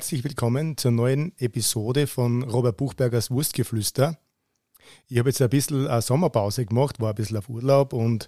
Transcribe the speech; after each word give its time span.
Herzlich 0.00 0.24
willkommen 0.24 0.78
zur 0.78 0.92
neuen 0.92 1.34
Episode 1.36 2.06
von 2.06 2.42
Robert 2.42 2.78
Buchbergers 2.78 3.30
Wurstgeflüster. 3.30 4.18
Ich 5.08 5.18
habe 5.18 5.28
jetzt 5.28 5.42
ein 5.42 5.50
bisschen 5.50 5.86
eine 5.86 6.00
Sommerpause 6.00 6.64
gemacht, 6.64 7.00
war 7.00 7.10
ein 7.10 7.14
bisschen 7.16 7.36
auf 7.36 7.50
Urlaub 7.50 7.92
und 7.92 8.26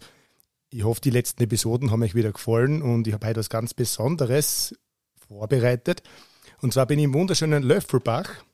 ich 0.69 0.85
hoffe, 0.85 1.01
die 1.01 1.09
letzten 1.09 1.43
Episoden 1.43 1.91
haben 1.91 2.03
euch 2.03 2.15
wieder 2.15 2.31
gefallen 2.31 2.83
und 2.83 3.07
ich 3.07 3.15
habe 3.15 3.27
heute 3.27 3.41
was 3.41 3.49
ganz 3.49 3.73
Besonderes 3.73 4.75
vorbereitet. 5.27 6.03
Und 6.61 6.75
zwar 6.75 6.85
bin 6.85 6.99
ich 6.99 7.07
im 7.07 7.15
wunderschönen 7.15 7.63
Löffelbach, 7.63 8.45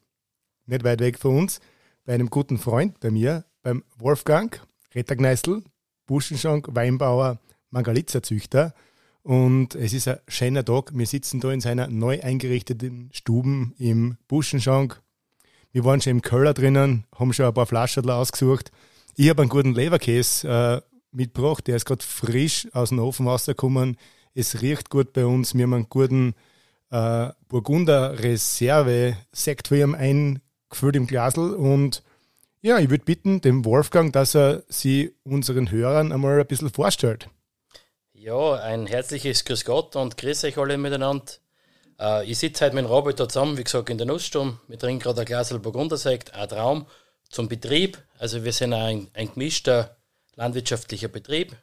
nicht 0.66 0.84
weit 0.84 1.00
weg 1.00 1.18
von 1.18 1.38
uns, 1.38 1.58
bei 2.04 2.14
einem 2.14 2.30
guten 2.30 2.56
Freund 2.56 3.00
bei 3.00 3.10
mir, 3.10 3.44
beim 3.64 3.82
Wolfgang 3.96 4.64
Rettergneißl, 4.94 5.64
Buschenschank, 6.06 6.68
Weinbauer, 6.70 7.40
Mangalitzer-Züchter. 7.70 8.74
Und 9.28 9.74
es 9.74 9.92
ist 9.92 10.08
ein 10.08 10.20
schöner 10.26 10.64
Tag. 10.64 10.92
Wir 10.94 11.06
sitzen 11.06 11.38
da 11.38 11.52
in 11.52 11.60
seiner 11.60 11.88
neu 11.88 12.18
eingerichteten 12.22 13.10
Stuben 13.12 13.74
im 13.76 14.16
Buschenschank. 14.26 15.02
Wir 15.70 15.84
waren 15.84 16.00
schon 16.00 16.12
im 16.12 16.22
Köller 16.22 16.54
drinnen, 16.54 17.04
haben 17.14 17.34
schon 17.34 17.44
ein 17.44 17.52
paar 17.52 17.66
Flaschen 17.66 18.08
ausgesucht. 18.08 18.72
Ich 19.16 19.28
habe 19.28 19.42
einen 19.42 19.50
guten 19.50 19.74
Leberkäse 19.74 20.48
äh, 20.48 20.80
mitgebracht, 21.14 21.66
der 21.66 21.76
ist 21.76 21.84
gerade 21.84 22.02
frisch 22.02 22.68
aus 22.72 22.88
dem 22.88 23.00
Ofen 23.00 23.28
rausgekommen. 23.28 23.98
Es 24.32 24.62
riecht 24.62 24.88
gut 24.88 25.12
bei 25.12 25.26
uns. 25.26 25.54
Wir 25.54 25.64
haben 25.64 25.74
einen 25.74 25.90
guten 25.90 26.34
äh, 26.90 27.28
Burgunder 27.48 28.18
Reserve 28.20 29.14
Sekt 29.30 29.68
für 29.68 29.78
ihn 29.78 29.94
eingefüllt 29.94 30.96
im 30.96 31.06
Glasl 31.06 31.52
und 31.52 32.02
ja, 32.62 32.78
ich 32.78 32.88
würde 32.88 33.04
bitten, 33.04 33.42
dem 33.42 33.66
Wolfgang, 33.66 34.10
dass 34.10 34.34
er 34.34 34.62
sie 34.70 35.12
unseren 35.22 35.70
Hörern 35.70 36.12
einmal 36.12 36.40
ein 36.40 36.46
bisschen 36.46 36.70
vorstellt. 36.70 37.28
Ja, 38.20 38.54
ein 38.54 38.88
herzliches 38.88 39.44
Grüß 39.44 39.64
Gott 39.64 39.94
und 39.94 40.16
grüß 40.16 40.42
euch 40.42 40.58
alle 40.58 40.76
miteinander. 40.76 41.24
Äh, 42.00 42.28
ich 42.28 42.38
sitze 42.38 42.64
heute 42.64 42.74
mit 42.74 42.88
Robert 42.88 43.20
da 43.20 43.28
zusammen, 43.28 43.56
wie 43.56 43.62
gesagt, 43.62 43.90
in 43.90 43.96
der 43.96 44.08
Nussstube. 44.08 44.58
Wir 44.66 44.76
trinken 44.76 44.98
gerade 44.98 45.20
ein 45.20 45.24
Glas 45.24 45.56
Burgundersekt, 45.56 46.34
ein 46.34 46.48
Traum 46.48 46.88
zum 47.30 47.48
Betrieb. 47.48 47.96
Also 48.18 48.42
wir 48.42 48.52
sind 48.52 48.72
ein, 48.72 49.08
ein 49.14 49.32
gemischter 49.32 49.98
landwirtschaftlicher 50.34 51.06
Betrieb. 51.06 51.54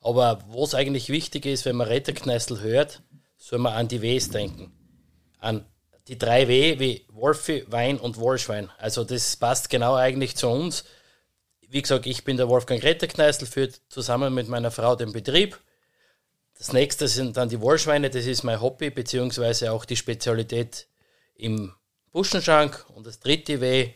Aber 0.00 0.38
was 0.46 0.76
eigentlich 0.76 1.08
wichtig 1.08 1.46
ist, 1.46 1.64
wenn 1.64 1.74
man 1.74 1.88
Retterkneißl 1.88 2.60
hört, 2.60 3.02
soll 3.36 3.58
man 3.58 3.72
an 3.72 3.88
die 3.88 4.00
Ws 4.00 4.30
denken. 4.30 4.72
An 5.40 5.66
die 6.06 6.16
drei 6.16 6.46
W 6.46 6.78
wie 6.78 7.06
Wolfi, 7.08 7.64
Wein 7.66 7.98
und 7.98 8.18
Wohlschwein. 8.18 8.70
Also 8.78 9.02
das 9.02 9.34
passt 9.34 9.68
genau 9.68 9.96
eigentlich 9.96 10.36
zu 10.36 10.46
uns. 10.46 10.84
Wie 11.68 11.82
gesagt, 11.82 12.06
ich 12.06 12.22
bin 12.22 12.36
der 12.36 12.48
Wolfgang 12.48 12.84
Retterkneißl, 12.84 13.46
führt 13.46 13.80
zusammen 13.88 14.32
mit 14.32 14.46
meiner 14.46 14.70
Frau 14.70 14.94
den 14.94 15.10
Betrieb. 15.10 15.58
Das 16.58 16.72
nächste 16.72 17.06
sind 17.08 17.36
dann 17.36 17.48
die 17.48 17.60
Wohlschweine, 17.60 18.10
das 18.10 18.26
ist 18.26 18.42
mein 18.42 18.60
Hobby, 18.60 18.90
beziehungsweise 18.90 19.72
auch 19.72 19.84
die 19.84 19.96
Spezialität 19.96 20.88
im 21.36 21.72
Buschenschank. 22.10 22.84
Und 22.94 23.06
das 23.06 23.20
dritte 23.20 23.60
W 23.60 23.92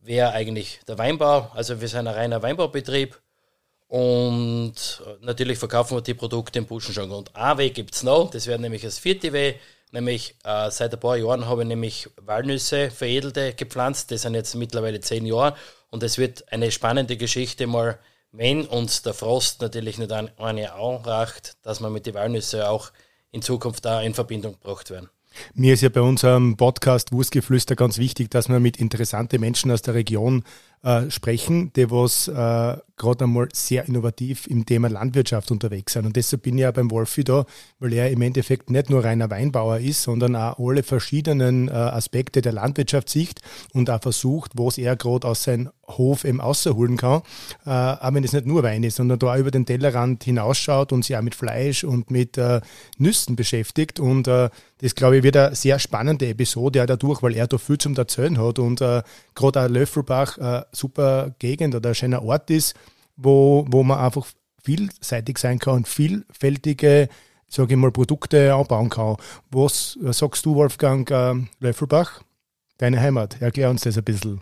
wäre 0.00 0.32
eigentlich 0.32 0.80
der 0.88 0.96
Weinbau. 0.98 1.50
Also 1.54 1.80
wir 1.80 1.88
sind 1.88 2.06
ein 2.06 2.14
reiner 2.14 2.42
Weinbaubetrieb. 2.42 3.20
Und 3.88 4.74
natürlich 5.20 5.58
verkaufen 5.58 5.96
wir 5.96 6.02
die 6.02 6.14
Produkte 6.14 6.58
im 6.58 6.66
Buschenschank. 6.66 7.12
Und 7.12 7.36
ein 7.36 7.58
W 7.58 7.70
gibt 7.70 7.94
es 7.94 8.02
noch, 8.02 8.30
das 8.30 8.46
wäre 8.46 8.58
nämlich 8.58 8.82
das 8.82 8.98
vierte 8.98 9.32
W, 9.32 9.54
Nämlich 9.90 10.36
äh, 10.44 10.70
seit 10.70 10.92
ein 10.92 11.00
paar 11.00 11.16
Jahren 11.16 11.46
habe 11.46 11.62
ich 11.62 11.68
nämlich 11.68 12.10
Walnüsse, 12.16 12.90
veredelte, 12.90 13.54
gepflanzt. 13.54 14.10
Das 14.10 14.22
sind 14.22 14.34
jetzt 14.34 14.54
mittlerweile 14.54 15.00
zehn 15.00 15.24
Jahre. 15.24 15.56
Und 15.90 16.02
es 16.02 16.18
wird 16.18 16.52
eine 16.52 16.70
spannende 16.70 17.16
Geschichte 17.16 17.66
mal, 17.66 17.98
wenn 18.32 18.66
uns 18.66 19.02
der 19.02 19.14
Frost 19.14 19.60
natürlich 19.62 19.98
nicht 19.98 20.12
eine 20.12 20.72
anracht, 20.72 21.56
dass 21.62 21.80
man 21.80 21.92
mit 21.92 22.06
den 22.06 22.14
Walnüsse 22.14 22.68
auch 22.68 22.90
in 23.30 23.42
Zukunft 23.42 23.84
da 23.84 24.02
in 24.02 24.14
Verbindung 24.14 24.52
gebracht 24.52 24.90
werden. 24.90 25.08
Mir 25.54 25.74
ist 25.74 25.82
ja 25.82 25.88
bei 25.88 26.00
unserem 26.00 26.56
Podcast 26.56 27.12
Wurstgeflüster 27.12 27.76
ganz 27.76 27.98
wichtig, 27.98 28.30
dass 28.30 28.48
wir 28.48 28.60
mit 28.60 28.78
interessanten 28.78 29.40
Menschen 29.40 29.70
aus 29.70 29.82
der 29.82 29.94
Region 29.94 30.44
äh, 30.82 31.10
sprechen, 31.10 31.72
die 31.74 31.90
was 31.90 32.28
äh, 32.28 32.76
gerade 32.98 33.24
einmal 33.24 33.48
sehr 33.52 33.86
innovativ 33.86 34.46
im 34.48 34.66
Thema 34.66 34.88
Landwirtschaft 34.88 35.50
unterwegs 35.50 35.94
sind. 35.94 36.04
Und 36.04 36.16
deshalb 36.16 36.42
bin 36.42 36.58
ich 36.58 36.62
ja 36.62 36.70
beim 36.70 36.90
Wolfi 36.90 37.24
da, 37.24 37.46
weil 37.78 37.92
er 37.94 38.10
im 38.10 38.20
Endeffekt 38.22 38.70
nicht 38.70 38.90
nur 38.90 39.04
reiner 39.04 39.30
Weinbauer 39.30 39.78
ist, 39.78 40.02
sondern 40.02 40.36
auch 40.36 40.58
alle 40.58 40.82
verschiedenen 40.82 41.68
äh, 41.68 41.72
Aspekte 41.72 42.42
der 42.42 42.52
Landwirtschaft 42.52 43.08
sieht 43.08 43.40
und 43.72 43.88
auch 43.88 44.02
versucht, 44.02 44.52
was 44.54 44.78
er 44.78 44.96
gerade 44.96 45.26
aus 45.26 45.44
seinem 45.44 45.70
Hof 45.86 46.24
eben 46.24 46.40
rausholen 46.40 46.96
kann. 46.96 47.22
Äh, 47.64 47.70
auch 47.70 48.12
wenn 48.12 48.24
es 48.24 48.32
nicht 48.32 48.46
nur 48.46 48.62
Wein 48.62 48.82
ist, 48.82 48.96
sondern 48.96 49.18
da 49.18 49.32
auch 49.32 49.38
über 49.38 49.50
den 49.50 49.64
Tellerrand 49.64 50.24
hinausschaut 50.24 50.92
und 50.92 51.04
sich 51.04 51.16
auch 51.16 51.22
mit 51.22 51.34
Fleisch 51.34 51.84
und 51.84 52.10
mit 52.10 52.36
äh, 52.36 52.60
Nüssen 52.98 53.36
beschäftigt. 53.36 54.00
Und 54.00 54.28
äh, 54.28 54.50
das, 54.78 54.94
glaube 54.94 55.18
ich, 55.18 55.22
wird 55.22 55.36
eine 55.36 55.54
sehr 55.54 55.78
spannende 55.78 56.28
Episode 56.28 56.82
auch 56.82 56.86
dadurch, 56.86 57.22
weil 57.22 57.36
er 57.36 57.46
da 57.46 57.58
viel 57.58 57.78
zum 57.78 57.96
Erzählen 57.96 58.38
hat 58.38 58.58
und 58.58 58.80
äh, 58.80 59.02
gerade 59.34 59.62
auch 59.62 59.68
Löffelbach 59.68 60.38
äh, 60.38 60.62
super 60.72 61.34
Gegend 61.38 61.74
oder 61.74 61.90
ein 61.90 61.94
schöner 61.94 62.22
Ort 62.22 62.50
ist, 62.50 62.74
wo, 63.16 63.64
wo 63.68 63.82
man 63.82 63.98
einfach 63.98 64.26
vielseitig 64.62 65.38
sein 65.38 65.58
kann 65.58 65.74
und 65.76 65.88
vielfältige, 65.88 67.08
sage 67.48 67.74
ich 67.74 67.78
mal, 67.78 67.92
Produkte 67.92 68.54
anbauen 68.54 68.90
kann. 68.90 69.16
Was 69.50 69.98
sagst 70.12 70.44
du, 70.46 70.54
Wolfgang 70.54 71.10
äh, 71.10 71.34
Löffelbach? 71.60 72.22
Deine 72.78 73.00
Heimat. 73.00 73.40
Erklär 73.40 73.70
uns 73.70 73.82
das 73.82 73.98
ein 73.98 74.04
bisschen. 74.04 74.40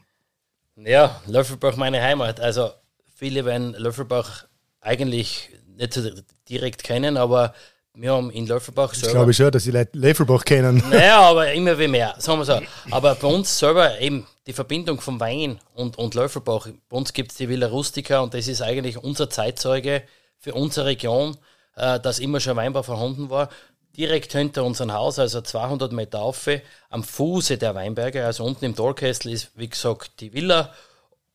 Ja, 0.77 1.21
Löffelbach 1.27 1.77
meine 1.77 2.03
Heimat. 2.03 2.39
Also 2.39 2.71
viele 3.15 3.45
werden 3.45 3.73
Löffelbach 3.73 4.47
eigentlich 4.81 5.51
nicht 5.77 5.95
so 5.95 6.09
direkt 6.49 6.83
kennen, 6.83 7.17
aber 7.17 7.55
wir 7.97 8.13
haben 8.13 8.31
in 8.31 8.47
Löffelbach 8.47 8.93
selber. 8.93 9.09
Ich 9.09 9.15
glaube 9.15 9.35
schon, 9.35 9.51
dass 9.51 9.65
sie 9.65 9.71
Leute 9.71 9.97
Löffelbach 9.99 10.45
kennen. 10.45 10.83
Naja, 10.91 11.21
aber 11.21 11.53
immer 11.53 11.79
wie 11.79 11.89
mehr, 11.89 12.15
sagen 12.19 12.39
wir 12.39 12.45
so. 12.45 12.61
Aber 12.91 13.15
bei 13.15 13.27
uns 13.27 13.59
selber 13.59 13.99
eben 14.01 14.27
die 14.47 14.53
Verbindung 14.53 15.01
vom 15.01 15.19
Wein 15.19 15.59
und, 15.75 15.99
und 15.99 16.15
Löffelbach. 16.15 16.69
Bei 16.89 16.97
uns 16.97 17.13
gibt 17.13 17.33
es 17.33 17.39
die 17.39 17.49
Villa 17.49 17.69
Rustica 17.69 18.21
und 18.21 18.35
das 18.35 18.49
ist 18.49 18.61
eigentlich 18.61 18.99
unser 18.99 19.31
Zeitzeuge 19.31 20.03
für 20.39 20.55
unsere 20.55 20.87
Region, 20.87 21.37
äh, 21.77 21.99
dass 21.99 22.19
immer 22.19 22.39
schon 22.39 22.57
Weinbau 22.57 22.83
vorhanden 22.83 23.31
war. 23.31 23.49
Direkt 23.97 24.33
hinter 24.33 24.65
unserem 24.65 24.93
Haus, 24.93 25.19
also 25.19 25.41
200 25.41 25.91
Meter 25.93 26.21
auf, 26.21 26.49
am 26.91 27.03
Fuße 27.03 27.57
der 27.57 27.75
Weinberge, 27.75 28.27
also 28.27 28.45
unten 28.45 28.67
im 28.67 28.77
Talkessel 28.77 29.33
ist, 29.33 29.53
wie 29.55 29.71
gesagt, 29.71 30.21
die 30.21 30.35
Villa 30.35 30.75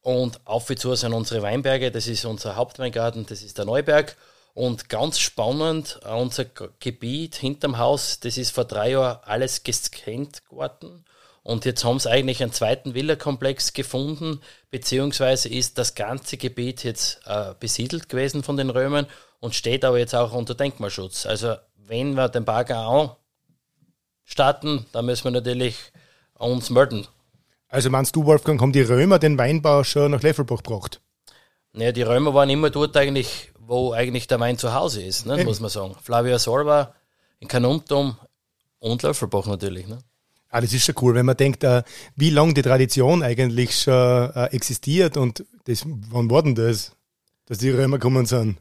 und 0.01 0.39
auf 0.45 0.67
zu 0.75 0.93
sind 0.93 1.13
unsere 1.13 1.41
Weinberge. 1.41 1.91
Das 1.91 2.05
ist 2.05 2.23
unser 2.25 2.55
Hauptweingarten, 2.55 3.25
das 3.25 3.41
ist 3.41 3.57
der 3.57 3.65
Neuberg. 3.65 4.15
Und 4.53 4.89
ganz 4.89 5.19
spannend, 5.19 5.99
äh, 6.03 6.13
unser 6.13 6.45
Gebiet 6.79 7.35
hinterm 7.35 7.77
Haus, 7.77 8.19
das 8.19 8.37
ist 8.37 8.51
vor 8.51 8.65
drei 8.65 8.91
Jahren 8.91 9.19
alles 9.23 9.63
gescannt 9.63 10.45
geworden. 10.49 11.05
Und 11.43 11.65
jetzt 11.65 11.83
haben 11.83 11.99
sie 11.99 12.09
eigentlich 12.09 12.43
einen 12.43 12.51
zweiten 12.51 12.93
Villakomplex 12.93 13.73
gefunden, 13.73 14.41
beziehungsweise 14.69 15.49
ist 15.49 15.77
das 15.77 15.95
ganze 15.95 16.37
Gebiet 16.37 16.83
jetzt 16.83 17.21
äh, 17.25 17.55
besiedelt 17.59 18.09
gewesen 18.09 18.43
von 18.43 18.57
den 18.57 18.69
Römern 18.69 19.07
und 19.39 19.55
steht 19.55 19.83
aber 19.83 19.97
jetzt 19.97 20.13
auch 20.13 20.33
unter 20.33 20.53
Denkmalschutz. 20.53 21.25
Also 21.25 21.55
wenn 21.75 22.13
wir 22.13 22.29
den 22.29 22.45
Bagger 22.45 23.17
starten, 24.23 24.85
dann 24.91 25.05
müssen 25.05 25.25
wir 25.25 25.31
natürlich 25.31 25.75
uns 26.35 26.69
melden. 26.69 27.07
Also 27.67 27.89
meinst 27.89 28.15
du, 28.15 28.25
Wolfgang, 28.25 28.61
haben 28.61 28.73
die 28.73 28.81
Römer 28.81 29.17
den 29.17 29.37
Weinbau 29.37 29.83
schon 29.83 30.11
nach 30.11 30.21
Leffelbach 30.21 30.61
gebracht? 30.61 31.01
Naja, 31.73 31.91
die 31.91 32.01
Römer 32.01 32.33
waren 32.33 32.49
immer 32.49 32.69
dort 32.69 32.97
eigentlich 32.97 33.50
wo 33.67 33.93
eigentlich 33.93 34.27
der 34.27 34.39
Wein 34.39 34.57
zu 34.57 34.73
Hause 34.73 35.01
ist, 35.03 35.25
ne, 35.25 35.43
muss 35.43 35.59
man 35.59 35.69
sagen. 35.69 35.95
Flavia 36.01 36.39
Solva 36.39 36.93
in 37.39 37.47
Kanuntum 37.47 38.17
und 38.79 39.03
Löffelbach 39.03 39.45
natürlich. 39.45 39.87
Ne? 39.87 39.99
Ah, 40.49 40.61
das 40.61 40.73
ist 40.73 40.83
schon 40.83 40.95
cool, 41.01 41.15
wenn 41.15 41.25
man 41.25 41.37
denkt, 41.37 41.63
äh, 41.63 41.83
wie 42.15 42.29
lange 42.29 42.53
die 42.53 42.61
Tradition 42.61 43.23
eigentlich 43.23 43.79
schon 43.81 43.93
äh, 44.35 44.45
existiert 44.47 45.15
und 45.15 45.45
das, 45.65 45.83
wann 45.85 46.29
war 46.29 46.43
denn 46.43 46.55
das, 46.55 46.91
dass 47.45 47.59
die 47.59 47.69
Römer 47.69 47.97
gekommen 47.97 48.25
sind? 48.25 48.57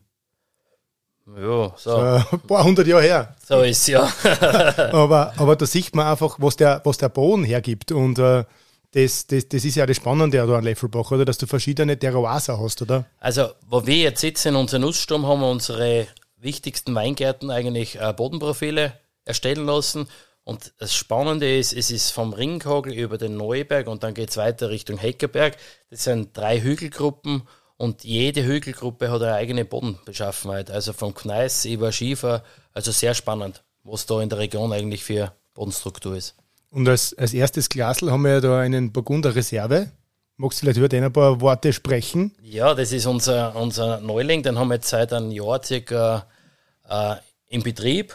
Ja, 1.36 1.42
so. 1.42 1.74
so. 1.76 1.96
Ein 1.96 2.40
paar 2.46 2.64
hundert 2.64 2.86
Jahre 2.86 3.02
her. 3.02 3.36
So 3.46 3.60
ist 3.62 3.80
es 3.80 3.86
ja. 3.88 4.12
aber, 4.92 5.32
aber 5.36 5.56
da 5.56 5.66
sieht 5.66 5.94
man 5.94 6.06
einfach, 6.06 6.36
was 6.38 6.56
der, 6.56 6.80
was 6.84 6.98
der 6.98 7.08
Boden 7.08 7.44
hergibt 7.44 7.92
und 7.92 8.18
äh, 8.18 8.44
das, 8.92 9.26
das, 9.26 9.48
das 9.48 9.64
ist 9.64 9.76
ja 9.76 9.86
das 9.86 9.96
Spannende 9.96 10.42
an 10.42 10.64
Leffelbach, 10.64 11.10
oder? 11.10 11.24
Dass 11.24 11.38
du 11.38 11.46
verschiedene 11.46 11.98
Terroirs 11.98 12.48
hast, 12.48 12.82
oder? 12.82 13.06
Also, 13.18 13.50
wo 13.68 13.86
wir 13.86 13.96
jetzt 13.96 14.20
sitzen 14.20 14.48
in 14.48 14.56
unserem 14.56 14.82
Nusssturm, 14.82 15.26
haben 15.26 15.40
wir 15.40 15.50
unsere 15.50 16.08
wichtigsten 16.36 16.94
Weingärten 16.94 17.50
eigentlich 17.50 18.00
äh, 18.00 18.12
Bodenprofile 18.12 18.94
erstellen 19.24 19.66
lassen. 19.66 20.08
Und 20.42 20.72
das 20.78 20.94
Spannende 20.94 21.56
ist, 21.56 21.72
es 21.72 21.90
ist 21.90 22.10
vom 22.10 22.32
Ringkogel 22.32 22.94
über 22.94 23.18
den 23.18 23.36
Neuberg 23.36 23.86
und 23.86 24.02
dann 24.02 24.14
geht 24.14 24.30
es 24.30 24.36
weiter 24.36 24.70
Richtung 24.70 24.98
Heckerberg. 24.98 25.56
Das 25.90 26.04
sind 26.04 26.36
drei 26.36 26.60
Hügelgruppen 26.60 27.42
und 27.76 28.04
jede 28.04 28.44
Hügelgruppe 28.44 29.10
hat 29.10 29.22
eine 29.22 29.34
eigene 29.34 29.64
Bodenbeschaffenheit. 29.64 30.70
Also 30.70 30.92
vom 30.92 31.14
Gneis 31.14 31.64
über 31.66 31.92
Schiefer, 31.92 32.42
also 32.72 32.90
sehr 32.90 33.14
spannend, 33.14 33.62
was 33.84 34.06
da 34.06 34.20
in 34.20 34.28
der 34.28 34.38
Region 34.38 34.72
eigentlich 34.72 35.04
für 35.04 35.32
Bodenstruktur 35.54 36.16
ist. 36.16 36.34
Und 36.70 36.88
als, 36.88 37.16
als 37.18 37.34
erstes 37.34 37.68
Glasl 37.68 38.10
haben 38.10 38.22
wir 38.22 38.34
ja 38.34 38.40
da 38.40 38.60
einen 38.60 38.92
Burgunder 38.92 39.34
Reserve. 39.34 39.90
Magst 40.36 40.58
du 40.58 40.60
vielleicht 40.60 40.78
über 40.78 40.88
den 40.88 41.04
ein 41.04 41.12
paar 41.12 41.40
Worte 41.40 41.72
sprechen? 41.72 42.34
Ja, 42.42 42.74
das 42.74 42.92
ist 42.92 43.06
unser, 43.06 43.54
unser 43.56 44.00
Neuling, 44.00 44.42
den 44.42 44.58
haben 44.58 44.68
wir 44.68 44.76
jetzt 44.76 44.88
seit 44.88 45.12
einem 45.12 45.30
Jahr 45.30 45.62
circa 45.62 46.26
äh, 46.88 47.16
im 47.48 47.62
Betrieb. 47.62 48.12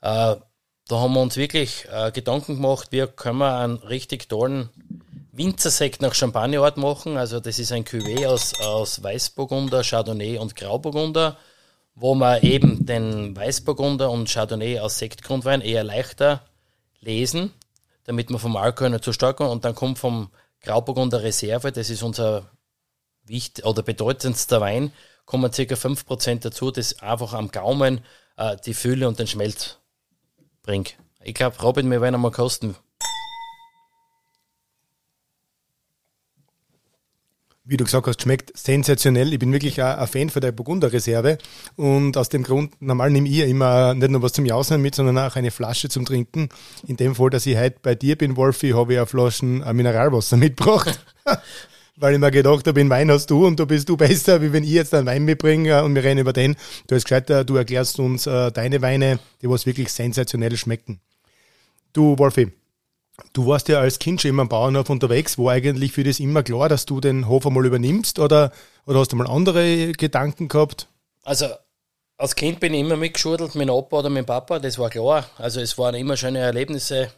Äh, 0.00 0.36
da 0.88 1.00
haben 1.00 1.14
wir 1.14 1.20
uns 1.20 1.36
wirklich 1.36 1.86
äh, 1.92 2.12
Gedanken 2.12 2.56
gemacht, 2.56 2.88
wie 2.92 3.06
können 3.06 3.38
wir 3.38 3.58
einen 3.58 3.76
richtig 3.76 4.28
tollen 4.28 4.70
Winzersekt 5.32 6.00
nach 6.00 6.14
Champagnerart 6.14 6.76
machen. 6.76 7.16
Also 7.16 7.40
das 7.40 7.58
ist 7.58 7.72
ein 7.72 7.84
Cuvée 7.84 8.26
aus, 8.26 8.58
aus 8.60 9.02
Weißburgunder, 9.02 9.82
Chardonnay 9.82 10.38
und 10.38 10.56
Grauburgunder, 10.56 11.36
wo 11.94 12.14
man 12.14 12.40
eben 12.42 12.86
den 12.86 13.36
Weißburgunder 13.36 14.10
und 14.10 14.30
Chardonnay 14.30 14.78
aus 14.78 14.98
Sektgrundwein 14.98 15.60
eher 15.60 15.84
leichter 15.84 16.42
lesen, 17.00 17.52
damit 18.06 18.30
man 18.30 18.40
vom 18.40 18.56
Alkohol 18.56 18.90
nicht 18.90 19.04
zu 19.04 19.12
stark 19.12 19.36
kommt. 19.36 19.50
Und 19.50 19.64
dann 19.64 19.74
kommt 19.74 19.98
vom 19.98 20.30
Grauburgunder 20.62 21.22
Reserve, 21.22 21.72
das 21.72 21.90
ist 21.90 22.02
unser 22.02 22.50
wichtig 23.24 23.64
oder 23.64 23.82
bedeutendster 23.82 24.60
Wein, 24.60 24.92
kommen 25.24 25.50
ca. 25.50 25.62
5% 25.62 26.40
dazu, 26.40 26.70
das 26.70 27.00
einfach 27.02 27.32
am 27.34 27.50
Gaumen 27.50 28.00
äh, 28.36 28.56
die 28.64 28.74
Fülle 28.74 29.08
und 29.08 29.18
den 29.18 29.26
Schmelz 29.26 29.78
bringt. 30.62 30.96
Ich 31.22 31.34
glaube, 31.34 31.60
Robin, 31.60 31.90
wir 31.90 32.00
werden 32.00 32.14
einmal 32.14 32.30
kosten. 32.30 32.76
Wie 37.66 37.76
du 37.76 37.84
gesagt 37.84 38.06
hast, 38.06 38.22
schmeckt 38.22 38.56
sensationell. 38.56 39.32
Ich 39.32 39.40
bin 39.40 39.52
wirklich 39.52 39.82
ein 39.82 40.06
Fan 40.06 40.30
von 40.30 40.40
der 40.40 40.52
Burgunder-Reserve 40.52 41.38
und 41.74 42.16
aus 42.16 42.28
dem 42.28 42.44
Grund, 42.44 42.80
normal 42.80 43.10
nehme 43.10 43.28
ich 43.28 43.40
immer 43.40 43.92
nicht 43.94 44.10
nur 44.10 44.22
was 44.22 44.32
zum 44.32 44.46
Jausen 44.46 44.80
mit, 44.80 44.94
sondern 44.94 45.18
auch 45.18 45.34
eine 45.34 45.50
Flasche 45.50 45.88
zum 45.88 46.04
Trinken. 46.04 46.48
In 46.86 46.96
dem 46.96 47.16
Fall, 47.16 47.30
dass 47.30 47.44
ich 47.44 47.56
heute 47.56 47.78
bei 47.82 47.96
dir 47.96 48.16
bin, 48.16 48.36
Wolfi, 48.36 48.70
habe 48.70 48.92
ich 48.92 48.98
eine 48.98 49.06
Flasche 49.06 49.44
Mineralwasser 49.44 50.36
mitgebracht. 50.36 50.98
Weil 51.98 52.14
ich 52.14 52.20
mir 52.20 52.30
gedacht 52.30 52.66
habe, 52.68 52.80
in 52.80 52.90
Wein 52.90 53.10
hast 53.10 53.30
du 53.30 53.46
und 53.46 53.58
da 53.58 53.64
bist 53.64 53.88
du 53.88 53.96
besser, 53.96 54.42
wie 54.42 54.52
wenn 54.52 54.62
ich 54.62 54.70
jetzt 54.70 54.92
einen 54.92 55.06
Wein 55.06 55.24
mitbringe 55.24 55.82
und 55.82 55.94
wir 55.94 56.04
reden 56.04 56.20
über 56.20 56.34
den. 56.34 56.54
Du 56.86 56.94
hast 56.94 57.04
gescheiter, 57.04 57.42
du 57.42 57.56
erklärst 57.56 57.98
uns 57.98 58.26
äh, 58.26 58.52
deine 58.52 58.82
Weine, 58.82 59.18
die 59.40 59.48
was 59.48 59.64
wirklich 59.64 59.90
sensationell 59.90 60.56
schmecken. 60.58 61.00
Du, 61.94 62.18
Wolfi, 62.18 62.52
Du 63.32 63.46
warst 63.46 63.68
ja 63.68 63.80
als 63.80 63.98
Kind 63.98 64.20
schon 64.20 64.30
immer 64.30 64.42
am 64.42 64.48
Bauernhof 64.48 64.90
unterwegs. 64.90 65.38
War 65.38 65.52
eigentlich 65.52 65.92
für 65.92 66.04
das 66.04 66.20
immer 66.20 66.42
klar, 66.42 66.68
dass 66.68 66.86
du 66.86 67.00
den 67.00 67.28
Hof 67.28 67.46
einmal 67.46 67.66
übernimmst 67.66 68.18
oder, 68.18 68.52
oder 68.86 69.00
hast 69.00 69.12
du 69.12 69.16
mal 69.16 69.26
andere 69.26 69.92
Gedanken 69.92 70.48
gehabt? 70.48 70.88
Also 71.24 71.46
als 72.18 72.34
Kind 72.34 72.60
bin 72.60 72.72
ich 72.72 72.80
immer 72.80 72.96
mitgeschudelt, 72.96 73.54
mit 73.54 73.68
dem 73.68 73.74
Opa 73.74 73.98
oder 73.98 74.10
mit 74.10 74.24
dem 74.24 74.26
Papa, 74.26 74.58
das 74.58 74.78
war 74.78 74.90
klar. 74.90 75.28
Also 75.38 75.60
es 75.60 75.76
waren 75.76 75.94
immer 75.94 76.16
schöne 76.16 76.38
Erlebnisse. 76.38 77.10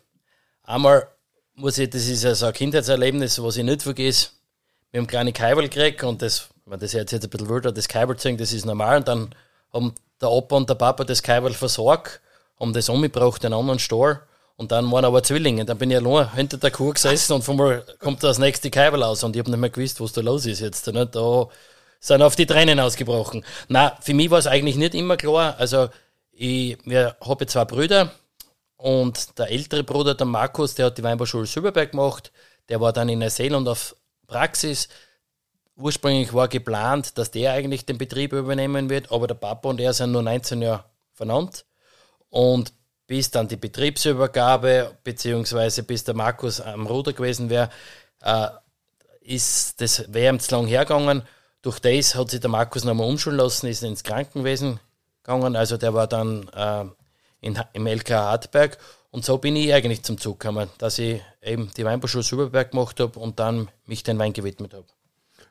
Einmal 0.65 1.06
muss 1.55 1.79
ich, 1.79 1.91
das 1.91 2.06
ist 2.06 2.25
ja 2.25 2.35
so 2.35 2.47
ein 2.47 2.53
Kindheitserlebnis, 2.53 3.43
was 3.43 3.56
ich 3.56 3.65
nicht 3.65 3.83
vergesse. 3.83 4.31
Wir 4.91 5.01
haben 5.01 5.06
kleine 5.06 5.33
Keibel 5.33 5.69
gekriegt 5.69 6.03
und 6.03 6.23
das, 6.23 6.49
wenn 6.65 6.81
das 6.81 6.93
jetzt, 6.93 7.12
ein 7.12 7.21
bisschen 7.21 7.49
wilder, 7.49 7.73
das 7.73 7.89
Keibel 7.89 8.17
zu 8.17 8.35
das 8.35 8.53
ist 8.53 8.67
normal. 8.67 8.99
Und 8.99 9.09
dann 9.09 9.35
haben 9.73 9.94
der 10.21 10.31
Opa 10.31 10.56
und 10.56 10.69
der 10.69 10.75
Papa 10.75 11.05
das 11.05 11.23
Keibel 11.23 11.53
versorgt, 11.53 12.21
haben 12.59 12.73
das 12.73 12.89
umgebracht 12.89 13.44
in 13.44 13.53
einen 13.53 13.61
anderen 13.61 13.79
Store. 13.79 14.21
Und 14.58 14.72
dann 14.72 14.90
waren 14.90 15.05
aber 15.05 15.22
Zwillinge. 15.22 15.64
Dann 15.64 15.78
bin 15.78 15.93
ich 15.93 15.99
allein 15.99 16.34
hinter 16.34 16.58
der 16.58 16.72
Kuh 16.72 16.93
gesessen 16.93 17.32
und 17.32 17.43
von 17.43 17.56
mir 17.56 17.84
kommt 18.00 18.25
das 18.25 18.40
nächste 18.40 18.70
Kabel 18.70 19.05
aus 19.05 19.22
und 19.22 19.37
ich 19.37 19.40
habe 19.40 19.50
nicht 19.52 19.60
mehr 19.60 19.70
gewusst, 19.70 20.00
was 20.00 20.12
da 20.12 20.20
los 20.20 20.46
ist 20.46 20.58
jetzt. 20.58 20.84
Nicht? 20.88 21.14
Da 21.14 21.49
sind 22.00 22.22
auf 22.22 22.34
die 22.34 22.44
Tränen 22.44 22.81
ausgebrochen. 22.81 23.44
Na, 23.69 23.96
für 24.00 24.14
mich 24.14 24.31
war 24.31 24.40
es 24.40 24.49
eigentlich 24.49 24.75
nicht 24.75 24.96
immer 24.96 25.16
klar. 25.16 25.55
Also 25.58 25.90
ich 26.32 26.76
wir 26.84 27.16
habe 27.20 27.46
zwei 27.46 27.64
Brüder 27.66 28.10
und 28.76 29.38
der 29.38 29.49
ältere 29.52 29.84
Bruder, 29.84 30.16
der 30.16 30.26
Markus, 30.26 30.75
der 30.75 30.87
hat 30.87 30.99
die 30.99 31.05
Weinbauschule 31.05 31.46
Silberberg 31.46 31.93
gemacht. 31.93 32.32
Der 32.69 32.81
war 32.81 32.93
dann 32.93 33.08
in 33.08 33.20
Neuseeland 33.20 33.69
auf 33.69 33.94
Praxis. 34.26 34.88
Ursprünglich 35.76 36.34
war 36.34 36.49
geplant, 36.49 37.16
dass 37.16 37.31
der 37.31 37.52
eigentlich 37.52 37.87
den 37.87 37.96
Betrieb 37.96 38.32
übernehmen 38.32 38.90
wird, 38.90 39.12
aber 39.12 39.28
der 39.28 39.37
Papa 39.37 39.69
und 39.69 39.81
er 39.81 39.93
sind 39.93 40.10
nur 40.10 40.22
19 40.22 40.62
Jahre 40.62 40.84
vernannt. 41.12 41.64
Und 42.28 42.72
bis 43.08 43.31
dann 43.31 43.49
die 43.49 43.56
Betriebsübergabe, 43.56 44.93
beziehungsweise 45.02 45.82
bis 45.82 46.05
der 46.05 46.14
Markus 46.14 46.60
am 46.60 46.87
Ruder 46.87 47.14
gewesen 47.14 47.50
wäre, 47.50 47.70
äh, 48.22 48.49
ist 49.22 49.81
das 49.81 50.05
wäre 50.12 50.38
zu 50.38 50.55
lang 50.55 50.66
hergegangen. 50.66 51.22
Durch 51.62 51.81
das 51.81 52.14
hat 52.14 52.31
sich 52.31 52.40
der 52.40 52.50
Markus 52.50 52.84
nochmal 52.84 53.08
umschulen 53.08 53.38
lassen, 53.38 53.66
ist 53.66 53.82
ins 53.82 54.05
Krankenwesen 54.05 54.78
gegangen. 55.22 55.56
Also 55.56 55.76
der 55.78 55.94
war 55.94 56.06
dann 56.06 56.49
äh, 56.55 56.84
in, 57.40 57.58
im 57.72 57.87
LK 57.87 58.10
Hartberg. 58.10 58.78
Und 59.10 59.25
so 59.25 59.38
bin 59.38 59.56
ich 59.56 59.72
eigentlich 59.72 60.02
zum 60.02 60.19
Zug 60.19 60.38
gekommen, 60.38 60.69
dass 60.76 60.99
ich 60.99 61.22
eben 61.43 61.70
die 61.76 61.84
Weinbauschule 61.87 62.22
Superberg 62.22 62.72
gemacht 62.72 63.00
habe 63.00 63.19
und 63.19 63.40
dann 63.40 63.69
mich 63.87 64.02
den 64.02 64.19
Wein 64.19 64.34
gewidmet 64.34 64.75
habe. 64.75 64.84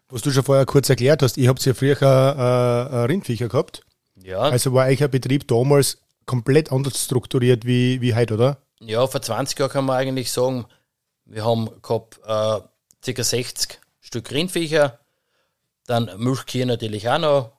Was 0.10 0.22
du 0.22 0.32
schon 0.32 0.44
vorher 0.44 0.66
kurz 0.68 0.90
erklärt 0.90 1.24
hast, 1.24 1.38
ihr 1.38 1.50
habt 1.50 1.66
ja 1.66 1.74
früher 1.74 1.98
äh, 2.02 2.96
äh, 2.96 3.04
Rindviecher 3.06 3.50
gehabt. 3.50 3.82
Ja. 4.16 4.42
Also 4.42 4.74
war 4.74 4.88
euch 4.88 5.04
ein 5.04 5.10
Betrieb 5.10 5.48
damals 5.48 5.98
komplett 6.28 6.72
anders 6.72 7.04
strukturiert 7.04 7.66
wie, 7.66 8.00
wie 8.02 8.14
heute, 8.14 8.36
oder? 8.36 8.58
Ja, 8.80 9.08
vor 9.08 9.22
20 9.22 9.58
Jahren 9.58 9.72
kann 9.72 9.86
man 9.86 9.98
eigentlich 9.98 10.32
sagen, 10.32 10.66
wir 11.26 11.44
haben 11.44 11.70
gehabt 11.82 12.20
äh, 12.24 13.14
ca. 13.14 13.24
60 13.24 13.80
Stück 14.00 14.32
Rindviecher, 14.32 15.00
dann 15.88 16.12
Milchkühe 16.18 16.66
natürlich 16.66 17.10
auch 17.10 17.18
noch. 17.18 17.52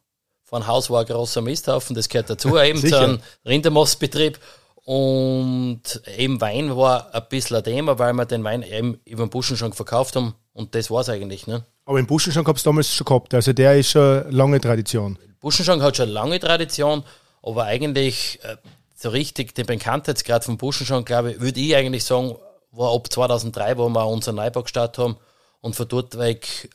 Von 0.44 0.66
Haus 0.66 0.88
war 0.88 1.00
ein 1.00 1.06
großer 1.06 1.42
Misthaufen, 1.42 1.96
das 1.96 2.08
gehört 2.08 2.30
dazu, 2.30 2.56
eben 2.60 2.78
zu 2.78 2.96
einem 2.96 3.18
Rindermastbetrieb. 3.44 4.38
Und 4.84 6.00
eben 6.16 6.40
Wein 6.40 6.74
war 6.74 7.14
ein 7.14 7.22
bisschen 7.28 7.58
ein 7.58 7.64
Thema, 7.64 7.98
weil 7.98 8.14
wir 8.14 8.24
den 8.24 8.42
Wein 8.44 8.62
eben 8.62 8.98
über 9.04 9.26
den 9.26 9.30
Buschen 9.30 9.58
schon 9.58 9.74
verkauft 9.74 10.16
haben 10.16 10.34
und 10.54 10.74
das 10.74 10.90
war 10.90 11.02
es 11.02 11.10
eigentlich. 11.10 11.46
Ne? 11.46 11.62
Aber 11.84 11.98
im 11.98 12.06
Buschenschank 12.06 12.48
habt 12.48 12.60
ihr 12.60 12.64
damals 12.64 12.94
schon 12.94 13.04
gehabt, 13.04 13.34
also 13.34 13.52
der 13.52 13.78
ist 13.78 13.90
schon 13.90 14.30
lange 14.30 14.58
Tradition. 14.60 15.18
Buschenschank 15.40 15.82
hat 15.82 15.98
schon 15.98 16.08
lange 16.08 16.40
Tradition 16.40 17.04
aber 17.48 17.64
eigentlich 17.64 18.38
äh, 18.42 18.56
so 18.94 19.10
richtig 19.10 19.54
den 19.54 19.66
Bekanntheitsgrad 19.66 20.44
von 20.44 20.58
Buschen 20.58 20.86
schon, 20.86 21.04
glaube 21.04 21.32
ich, 21.32 21.40
würde 21.40 21.60
ich 21.60 21.74
eigentlich 21.74 22.04
sagen, 22.04 22.36
war 22.72 22.94
ab 22.94 23.10
2003, 23.12 23.78
wo 23.78 23.88
wir 23.88 24.06
unseren 24.06 24.36
Neubau 24.36 24.62
gestartet 24.62 24.98
haben. 24.98 25.16
Und 25.60 25.74
von 25.74 25.88
dort 25.88 26.18
weg 26.18 26.70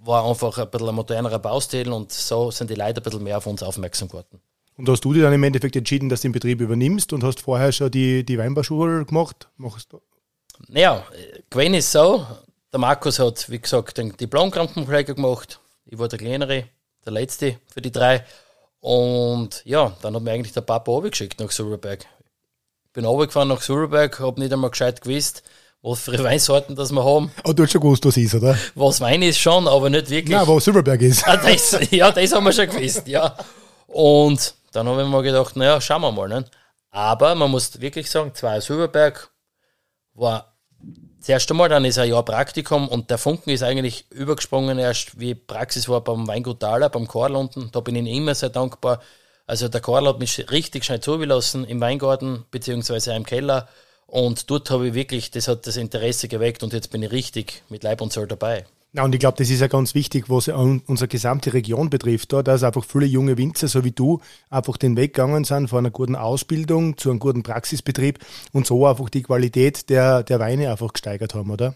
war 0.00 0.28
einfach 0.28 0.58
ein 0.58 0.70
bisschen 0.70 0.88
ein 0.88 0.94
modernerer 0.94 1.38
Baustil 1.38 1.90
und 1.90 2.12
so 2.12 2.50
sind 2.50 2.70
die 2.70 2.74
Leute 2.74 3.00
ein 3.00 3.02
bisschen 3.02 3.22
mehr 3.22 3.38
auf 3.38 3.46
uns 3.46 3.62
aufmerksam 3.62 4.08
geworden. 4.08 4.40
Und 4.76 4.88
hast 4.88 5.04
du 5.04 5.12
dich 5.12 5.22
dann 5.22 5.32
im 5.32 5.42
Endeffekt 5.44 5.76
entschieden, 5.76 6.08
dass 6.08 6.22
du 6.22 6.28
den 6.28 6.32
Betrieb 6.32 6.60
übernimmst 6.60 7.12
und 7.12 7.22
hast 7.22 7.40
vorher 7.40 7.70
schon 7.70 7.90
die, 7.90 8.24
die 8.24 8.38
Weinbauschule 8.38 9.04
gemacht? 9.04 9.48
Machst 9.56 9.92
du? 9.92 10.00
Naja, 10.68 11.04
gewesen 11.50 11.74
ist 11.74 11.92
so, 11.92 12.26
der 12.72 12.80
Markus 12.80 13.18
hat, 13.18 13.48
wie 13.50 13.60
gesagt, 13.60 13.98
den 13.98 14.16
Diplom-Krankenpfleger 14.16 15.14
gemacht. 15.14 15.60
Ich 15.86 15.98
war 15.98 16.08
der 16.08 16.18
Kleinere, 16.18 16.64
der 17.04 17.12
Letzte 17.12 17.58
für 17.72 17.80
die 17.80 17.92
drei. 17.92 18.24
Und 18.84 19.62
ja, 19.64 19.96
dann 20.02 20.14
hat 20.14 20.22
mir 20.22 20.32
eigentlich 20.32 20.52
der 20.52 20.60
Papa 20.60 20.92
runtergeschickt 20.92 21.40
nach. 21.40 21.48
Ich 21.48 22.92
bin 22.92 23.06
runtergefahren 23.06 23.48
nach 23.48 23.62
Silberberg, 23.62 24.20
habe 24.20 24.38
nicht 24.38 24.52
einmal 24.52 24.68
gescheit 24.68 25.00
gewusst, 25.00 25.42
was 25.80 26.00
für 26.00 26.18
Weinsorten 26.22 26.76
das 26.76 26.92
wir 26.92 27.02
haben. 27.02 27.32
Aber 27.38 27.48
oh, 27.48 27.52
du 27.54 27.62
hast 27.62 27.72
schon 27.72 27.80
gewusst, 27.80 28.04
was 28.04 28.18
ist, 28.18 28.34
oder? 28.34 28.58
Was 28.74 29.00
Wein 29.00 29.22
ist 29.22 29.38
schon, 29.38 29.66
aber 29.68 29.88
nicht 29.88 30.10
wirklich. 30.10 30.36
Nein, 30.36 30.46
wo 30.46 30.60
Silberberg 30.60 31.00
ist. 31.00 31.26
Ah, 31.26 31.38
das, 31.38 31.78
ja, 31.92 32.12
das 32.12 32.30
haben 32.30 32.44
wir 32.44 32.52
schon 32.52 32.66
gewusst, 32.68 33.08
ja. 33.08 33.34
Und 33.86 34.54
dann 34.72 34.86
habe 34.86 35.02
ich 35.02 35.08
mir 35.08 35.22
gedacht, 35.22 35.56
naja, 35.56 35.80
schauen 35.80 36.02
wir 36.02 36.12
mal. 36.12 36.28
Ne? 36.28 36.44
Aber 36.90 37.34
man 37.34 37.50
muss 37.50 37.80
wirklich 37.80 38.10
sagen, 38.10 38.32
zwei 38.34 38.60
Silberberg 38.60 39.30
war 40.12 40.53
das 41.24 41.30
erste 41.30 41.54
Mal, 41.54 41.70
dann 41.70 41.86
ist 41.86 41.96
ein 41.98 42.10
Jahr 42.10 42.22
Praktikum 42.22 42.86
und 42.86 43.08
der 43.08 43.16
Funken 43.16 43.48
ist 43.48 43.62
eigentlich 43.62 44.04
übergesprungen 44.10 44.78
erst, 44.78 45.18
wie 45.18 45.34
Praxis 45.34 45.88
war 45.88 46.02
beim 46.02 46.28
Weingut 46.28 46.60
Thaler, 46.60 46.90
beim 46.90 47.08
Karl 47.08 47.34
unten. 47.34 47.70
Da 47.72 47.80
bin 47.80 47.96
ich 47.96 48.14
immer 48.14 48.34
sehr 48.34 48.50
dankbar. 48.50 49.00
Also 49.46 49.68
der 49.68 49.80
Karl 49.80 50.06
hat 50.06 50.18
mich 50.18 50.50
richtig 50.50 50.84
schnell 50.84 51.00
zugelassen 51.00 51.64
im 51.64 51.80
Weingarten 51.80 52.44
beziehungsweise 52.50 53.14
im 53.14 53.24
Keller 53.24 53.70
und 54.06 54.50
dort 54.50 54.68
habe 54.70 54.88
ich 54.88 54.92
wirklich, 54.92 55.30
das 55.30 55.48
hat 55.48 55.66
das 55.66 55.78
Interesse 55.78 56.28
geweckt 56.28 56.62
und 56.62 56.74
jetzt 56.74 56.90
bin 56.90 57.02
ich 57.02 57.10
richtig 57.10 57.62
mit 57.70 57.84
Leib 57.84 58.02
und 58.02 58.12
Soll 58.12 58.26
dabei. 58.26 58.66
Ja, 58.96 59.02
und 59.02 59.12
ich 59.12 59.18
glaube, 59.18 59.36
das 59.36 59.50
ist 59.50 59.60
ja 59.60 59.66
ganz 59.66 59.96
wichtig, 59.96 60.30
was 60.30 60.46
unsere 60.46 61.08
gesamte 61.08 61.52
Region 61.52 61.90
betrifft, 61.90 62.32
da, 62.32 62.44
dass 62.44 62.62
einfach 62.62 62.84
viele 62.84 63.06
junge 63.06 63.36
Winzer, 63.36 63.66
so 63.66 63.82
wie 63.82 63.90
du, 63.90 64.20
einfach 64.50 64.76
den 64.76 64.96
Weg 64.96 65.14
gegangen 65.14 65.42
sind 65.42 65.66
von 65.66 65.80
einer 65.80 65.90
guten 65.90 66.14
Ausbildung 66.14 66.96
zu 66.96 67.10
einem 67.10 67.18
guten 67.18 67.42
Praxisbetrieb 67.42 68.20
und 68.52 68.68
so 68.68 68.86
einfach 68.86 69.10
die 69.10 69.22
Qualität 69.22 69.90
der, 69.90 70.22
der 70.22 70.38
Weine 70.38 70.70
einfach 70.70 70.92
gesteigert 70.92 71.34
haben, 71.34 71.50
oder? 71.50 71.74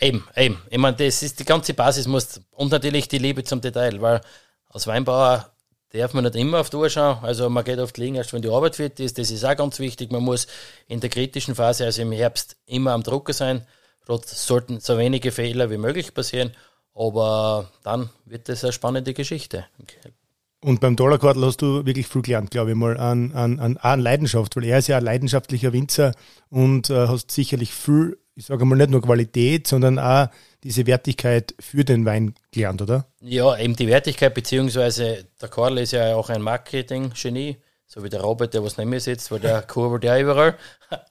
Eben, 0.00 0.24
eben. 0.34 0.60
Ich 0.68 0.78
meine, 0.78 0.96
das 0.96 1.22
ist 1.22 1.38
die 1.38 1.44
ganze 1.44 1.74
Basis 1.74 2.08
muss, 2.08 2.40
und 2.50 2.72
natürlich 2.72 3.06
die 3.06 3.18
Liebe 3.18 3.44
zum 3.44 3.60
Detail, 3.60 4.00
weil 4.00 4.20
als 4.68 4.88
Weinbauer 4.88 5.52
darf 5.92 6.12
man 6.12 6.24
nicht 6.24 6.34
immer 6.34 6.58
auf 6.58 6.70
die 6.70 6.76
Uhr 6.76 6.90
schauen. 6.90 7.18
Also 7.22 7.48
man 7.50 7.62
geht 7.62 7.78
oft 7.78 7.96
liegen, 7.98 8.16
erst 8.16 8.32
wenn 8.32 8.42
die 8.42 8.50
Arbeit 8.50 8.74
fit 8.74 8.98
ist. 8.98 9.16
Das 9.16 9.30
ist 9.30 9.44
auch 9.44 9.56
ganz 9.56 9.78
wichtig. 9.78 10.10
Man 10.10 10.24
muss 10.24 10.48
in 10.88 10.98
der 10.98 11.08
kritischen 11.08 11.54
Phase, 11.54 11.84
also 11.84 12.02
im 12.02 12.10
Herbst, 12.10 12.56
immer 12.66 12.92
am 12.92 13.04
Drucker 13.04 13.32
sein. 13.32 13.64
Dort 14.08 14.26
sollten 14.26 14.80
so 14.80 14.96
wenige 14.96 15.32
Fehler 15.32 15.70
wie 15.70 15.76
möglich 15.76 16.14
passieren, 16.14 16.52
aber 16.94 17.70
dann 17.82 18.08
wird 18.24 18.48
das 18.48 18.64
eine 18.64 18.72
spannende 18.72 19.12
Geschichte. 19.12 19.66
Okay. 19.82 20.14
Und 20.60 20.80
beim 20.80 20.96
Dollarquartel 20.96 21.44
hast 21.44 21.60
du 21.60 21.84
wirklich 21.84 22.06
viel 22.08 22.22
gelernt, 22.22 22.50
glaube 22.50 22.70
ich 22.70 22.76
mal, 22.76 22.96
an, 22.96 23.32
an, 23.32 23.60
an, 23.60 23.76
an 23.76 24.00
Leidenschaft, 24.00 24.56
weil 24.56 24.64
er 24.64 24.78
ist 24.78 24.88
ja 24.88 24.96
ein 24.96 25.04
leidenschaftlicher 25.04 25.74
Winzer 25.74 26.12
und 26.48 26.88
äh, 26.88 27.06
hast 27.06 27.30
sicherlich 27.30 27.74
viel, 27.74 28.16
ich 28.34 28.46
sage 28.46 28.64
mal 28.64 28.76
nicht 28.76 28.88
nur 28.88 29.02
Qualität, 29.02 29.66
sondern 29.66 29.98
auch 29.98 30.28
diese 30.64 30.86
Wertigkeit 30.86 31.54
für 31.60 31.84
den 31.84 32.06
Wein 32.06 32.34
gelernt, 32.50 32.80
oder? 32.80 33.04
Ja, 33.20 33.58
eben 33.58 33.76
die 33.76 33.88
Wertigkeit, 33.88 34.32
beziehungsweise 34.32 35.26
der 35.38 35.48
Karl 35.50 35.76
ist 35.76 35.92
ja 35.92 36.16
auch 36.16 36.30
ein 36.30 36.40
Marketing-Genie. 36.40 37.58
so 37.86 38.02
wie 38.02 38.08
der 38.08 38.22
Robert, 38.22 38.54
der 38.54 38.64
was 38.64 38.78
neben 38.78 38.88
mir 38.88 39.00
sitzt, 39.00 39.30
weil 39.30 39.40
der 39.40 39.60
kurbelt 39.68 40.02
ja 40.02 40.18
überall. 40.18 40.56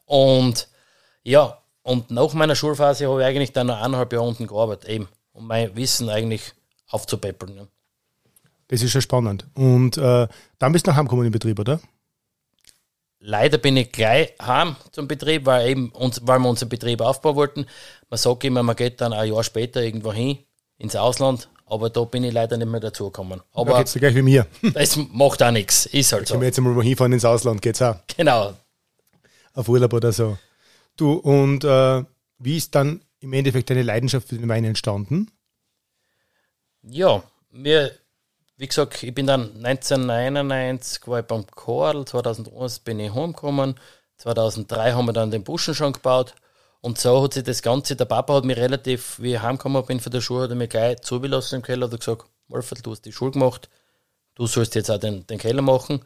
Und 0.08 0.68
ja, 1.22 1.62
und 1.88 2.12
nach 2.12 2.34
meiner 2.34 2.56
Schulphase 2.56 3.08
habe 3.08 3.22
ich 3.22 3.26
eigentlich 3.28 3.54
dann 3.54 3.68
noch 3.68 3.78
eineinhalb 3.82 4.12
Jahre 4.12 4.28
unten 4.28 4.46
gearbeitet, 4.46 4.90
eben, 4.90 5.08
um 5.32 5.48
mein 5.48 5.74
Wissen 5.78 6.10
eigentlich 6.10 6.54
aufzupäppeln. 6.90 7.56
Ja. 7.56 7.68
Das 8.68 8.82
ist 8.82 8.92
schon 8.92 9.02
spannend. 9.02 9.46
Und 9.54 9.98
äh, 9.98 10.28
dann 10.60 10.72
bist 10.74 10.86
du 10.86 10.92
nach 10.92 10.98
heimgekommen 10.98 11.26
im 11.26 11.32
Betrieb, 11.32 11.58
oder? 11.60 11.80
Leider 13.20 13.58
bin 13.58 13.78
ich 13.78 13.90
gleich 13.94 14.34
heim 14.42 14.76
zum 14.92 15.08
Betrieb, 15.08 15.46
weil, 15.46 15.70
eben 15.70 15.90
uns, 15.92 16.20
weil 16.26 16.40
wir 16.40 16.50
unseren 16.50 16.68
Betrieb 16.68 17.00
aufbauen 17.00 17.38
wollten. 17.38 17.66
Man 18.10 18.18
sagt 18.18 18.44
immer, 18.44 18.64
man 18.64 18.76
geht 18.76 19.00
dann 19.00 19.14
ein 19.14 19.32
Jahr 19.32 19.44
später 19.46 19.82
irgendwo 19.82 20.12
hin, 20.12 20.40
ins 20.78 20.98
Ausland, 20.98 21.48
aber 21.66 21.90
da 21.90 22.04
bin 22.04 22.26
ich 22.26 22.34
leider 22.34 22.58
nicht 22.58 22.70
mehr 22.70 22.82
dazugekommen. 22.82 23.42
Aber 23.54 23.72
da 23.72 23.78
geht's 23.78 23.94
dir 23.94 24.02
gleich 24.02 24.16
wie 24.16 24.24
mir. 24.24 24.46
das 24.74 24.98
macht 25.14 25.42
auch 25.42 25.52
nichts, 25.52 25.86
ist 25.86 26.12
halt 26.12 26.28
so. 26.28 26.34
Wenn 26.34 26.42
wir 26.42 26.48
jetzt 26.48 26.58
einmal 26.58 26.84
hinfahren 26.84 27.14
ins 27.14 27.24
Ausland, 27.24 27.62
geht's 27.62 27.82
auch. 27.82 27.96
Genau. 28.18 28.56
Auf 29.54 29.70
Urlaub 29.70 29.94
oder 29.94 30.12
so. 30.12 30.38
Du, 30.98 31.14
und 31.14 31.64
äh, 31.64 32.04
wie 32.40 32.58
ist 32.58 32.74
dann 32.76 33.02
im 33.20 33.34
Endeffekt 33.34 33.70
deine 33.70 33.84
Leidenschaft 33.84 34.28
für 34.28 34.38
den 34.38 34.50
Wein 34.50 34.64
entstanden? 34.64 35.32
Ja, 36.82 37.24
mir, 37.52 37.92
wie 38.58 38.68
gesagt, 38.68 39.04
ich 39.04 39.14
bin 39.14 39.28
dann 39.28 39.64
1999 39.64 41.08
war 41.08 41.20
ich 41.20 41.26
beim 41.26 41.46
Chorl, 41.48 42.06
2001 42.06 42.80
bin 42.80 43.00
ich 43.00 43.14
heimgekommen, 43.14 43.76
2003 44.18 44.94
haben 44.94 45.06
wir 45.06 45.14
dann 45.14 45.32
den 45.32 45.44
Buschen 45.44 45.76
schon 45.76 45.94
gebaut 45.94 46.34
und 46.82 46.98
so 46.98 47.24
hat 47.24 47.34
sich 47.34 47.44
das 47.44 47.62
Ganze, 47.62 47.96
der 47.96 48.06
Papa 48.06 48.36
hat 48.36 48.46
mich 48.46 48.58
relativ, 48.58 49.20
wie 49.20 49.36
ich 49.36 49.42
heimgekommen 49.42 49.86
bin 49.86 50.00
von 50.00 50.12
der 50.12 50.22
Schule, 50.22 50.44
hat 50.44 50.50
er 50.52 50.56
mich 50.56 50.70
gleich 50.70 51.02
zugelassen 51.02 51.56
im 51.56 51.62
Keller, 51.62 51.92
hat 51.92 52.00
gesagt, 52.00 52.26
Wolfert, 52.48 52.86
du 52.86 52.92
hast 52.92 53.06
die 53.06 53.12
Schule 53.12 53.32
gemacht, 53.32 53.70
du 54.36 54.48
sollst 54.48 54.76
jetzt 54.76 54.90
auch 54.90 55.00
den, 55.00 55.28
den 55.28 55.38
Keller 55.38 55.62
machen 55.62 56.06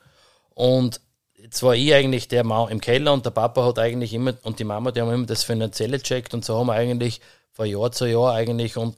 und 0.55 0.99
jetzt 1.41 1.63
war 1.63 1.75
ich 1.75 1.93
eigentlich 1.93 2.27
der 2.27 2.43
Mann 2.43 2.69
im 2.69 2.81
Keller 2.81 3.13
und 3.13 3.25
der 3.25 3.31
Papa 3.31 3.65
hat 3.65 3.79
eigentlich 3.79 4.13
immer 4.13 4.33
und 4.43 4.59
die 4.59 4.63
Mama, 4.63 4.91
die 4.91 5.01
haben 5.01 5.11
immer 5.11 5.25
das 5.25 5.43
Finanzielle 5.43 6.01
checkt 6.01 6.33
und 6.33 6.45
so 6.45 6.57
haben 6.57 6.67
wir 6.67 6.73
eigentlich 6.73 7.21
von 7.51 7.65
Jahr 7.65 7.91
zu 7.91 8.05
Jahr 8.05 8.33
eigentlich 8.33 8.77
und 8.77 8.95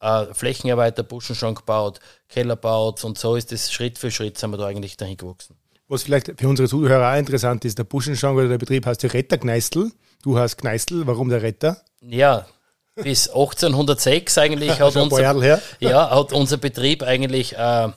äh, 0.00 0.26
Flächenerweiter, 0.32 1.02
Buschen 1.02 1.34
schon 1.34 1.54
gebaut, 1.54 2.00
Keller 2.28 2.56
baut 2.56 3.04
und 3.04 3.18
so 3.18 3.36
ist 3.36 3.52
das 3.52 3.72
Schritt 3.72 3.98
für 3.98 4.10
Schritt 4.10 4.38
sind 4.38 4.50
wir 4.50 4.58
da 4.58 4.66
eigentlich 4.66 4.96
dahin 4.96 5.16
gewachsen. 5.16 5.56
Was 5.88 6.02
vielleicht 6.02 6.38
für 6.38 6.48
unsere 6.48 6.68
Zuhörer 6.68 7.12
auch 7.12 7.18
interessant 7.18 7.64
ist, 7.64 7.78
der 7.78 7.84
Buschenschank 7.84 8.36
oder 8.36 8.48
der 8.48 8.58
Betrieb 8.58 8.84
heißt 8.84 9.02
ja 9.02 9.08
Retterkneistel. 9.08 9.90
Du 10.22 10.38
hast 10.38 10.58
Kneistel, 10.58 11.06
warum 11.06 11.30
der 11.30 11.42
Retter? 11.42 11.80
Ja, 12.02 12.46
bis 12.94 13.28
1806 13.28 14.36
eigentlich 14.36 14.70
hat, 14.80 14.94
unser, 14.94 15.60
ja, 15.80 16.10
hat 16.10 16.32
unser 16.32 16.58
Betrieb 16.58 17.02
eigentlich 17.02 17.56
äh, 17.56 17.88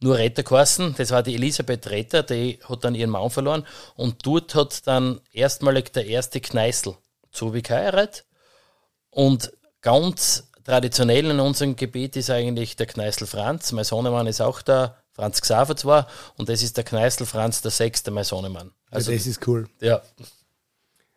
nur 0.00 0.18
Retter 0.18 0.42
geheißen. 0.42 0.94
Das 0.96 1.10
war 1.10 1.22
die 1.22 1.34
Elisabeth 1.34 1.88
Retter, 1.88 2.22
die 2.22 2.58
hat 2.68 2.84
dann 2.84 2.94
ihren 2.94 3.10
Mann 3.10 3.30
verloren. 3.30 3.66
Und 3.94 4.26
dort 4.26 4.54
hat 4.54 4.86
dann 4.86 5.20
erstmalig 5.32 5.92
der 5.92 6.06
erste 6.06 6.40
Kneißl 6.40 6.96
zu 7.30 7.50
geheiratet. 7.50 8.24
Und 9.10 9.52
ganz 9.80 10.50
traditionell 10.64 11.30
in 11.30 11.40
unserem 11.40 11.76
Gebiet 11.76 12.16
ist 12.16 12.30
eigentlich 12.30 12.76
der 12.76 12.86
Kneißl 12.86 13.26
Franz. 13.26 13.72
Mein 13.72 13.84
Sohnemann 13.84 14.26
ist 14.26 14.40
auch 14.40 14.62
da, 14.62 14.98
Franz 15.12 15.40
Xaver 15.40 15.76
zwar. 15.76 16.08
Und 16.36 16.48
das 16.48 16.62
ist 16.62 16.76
der 16.76 16.84
Kneißl 16.84 17.26
Franz, 17.26 17.62
der 17.62 17.70
sechste, 17.70 18.10
mein 18.10 18.24
Sohnemann. 18.24 18.72
Also, 18.90 19.10
ja, 19.10 19.18
das 19.18 19.26
ist 19.26 19.46
cool. 19.46 19.68
Ja. 19.80 20.02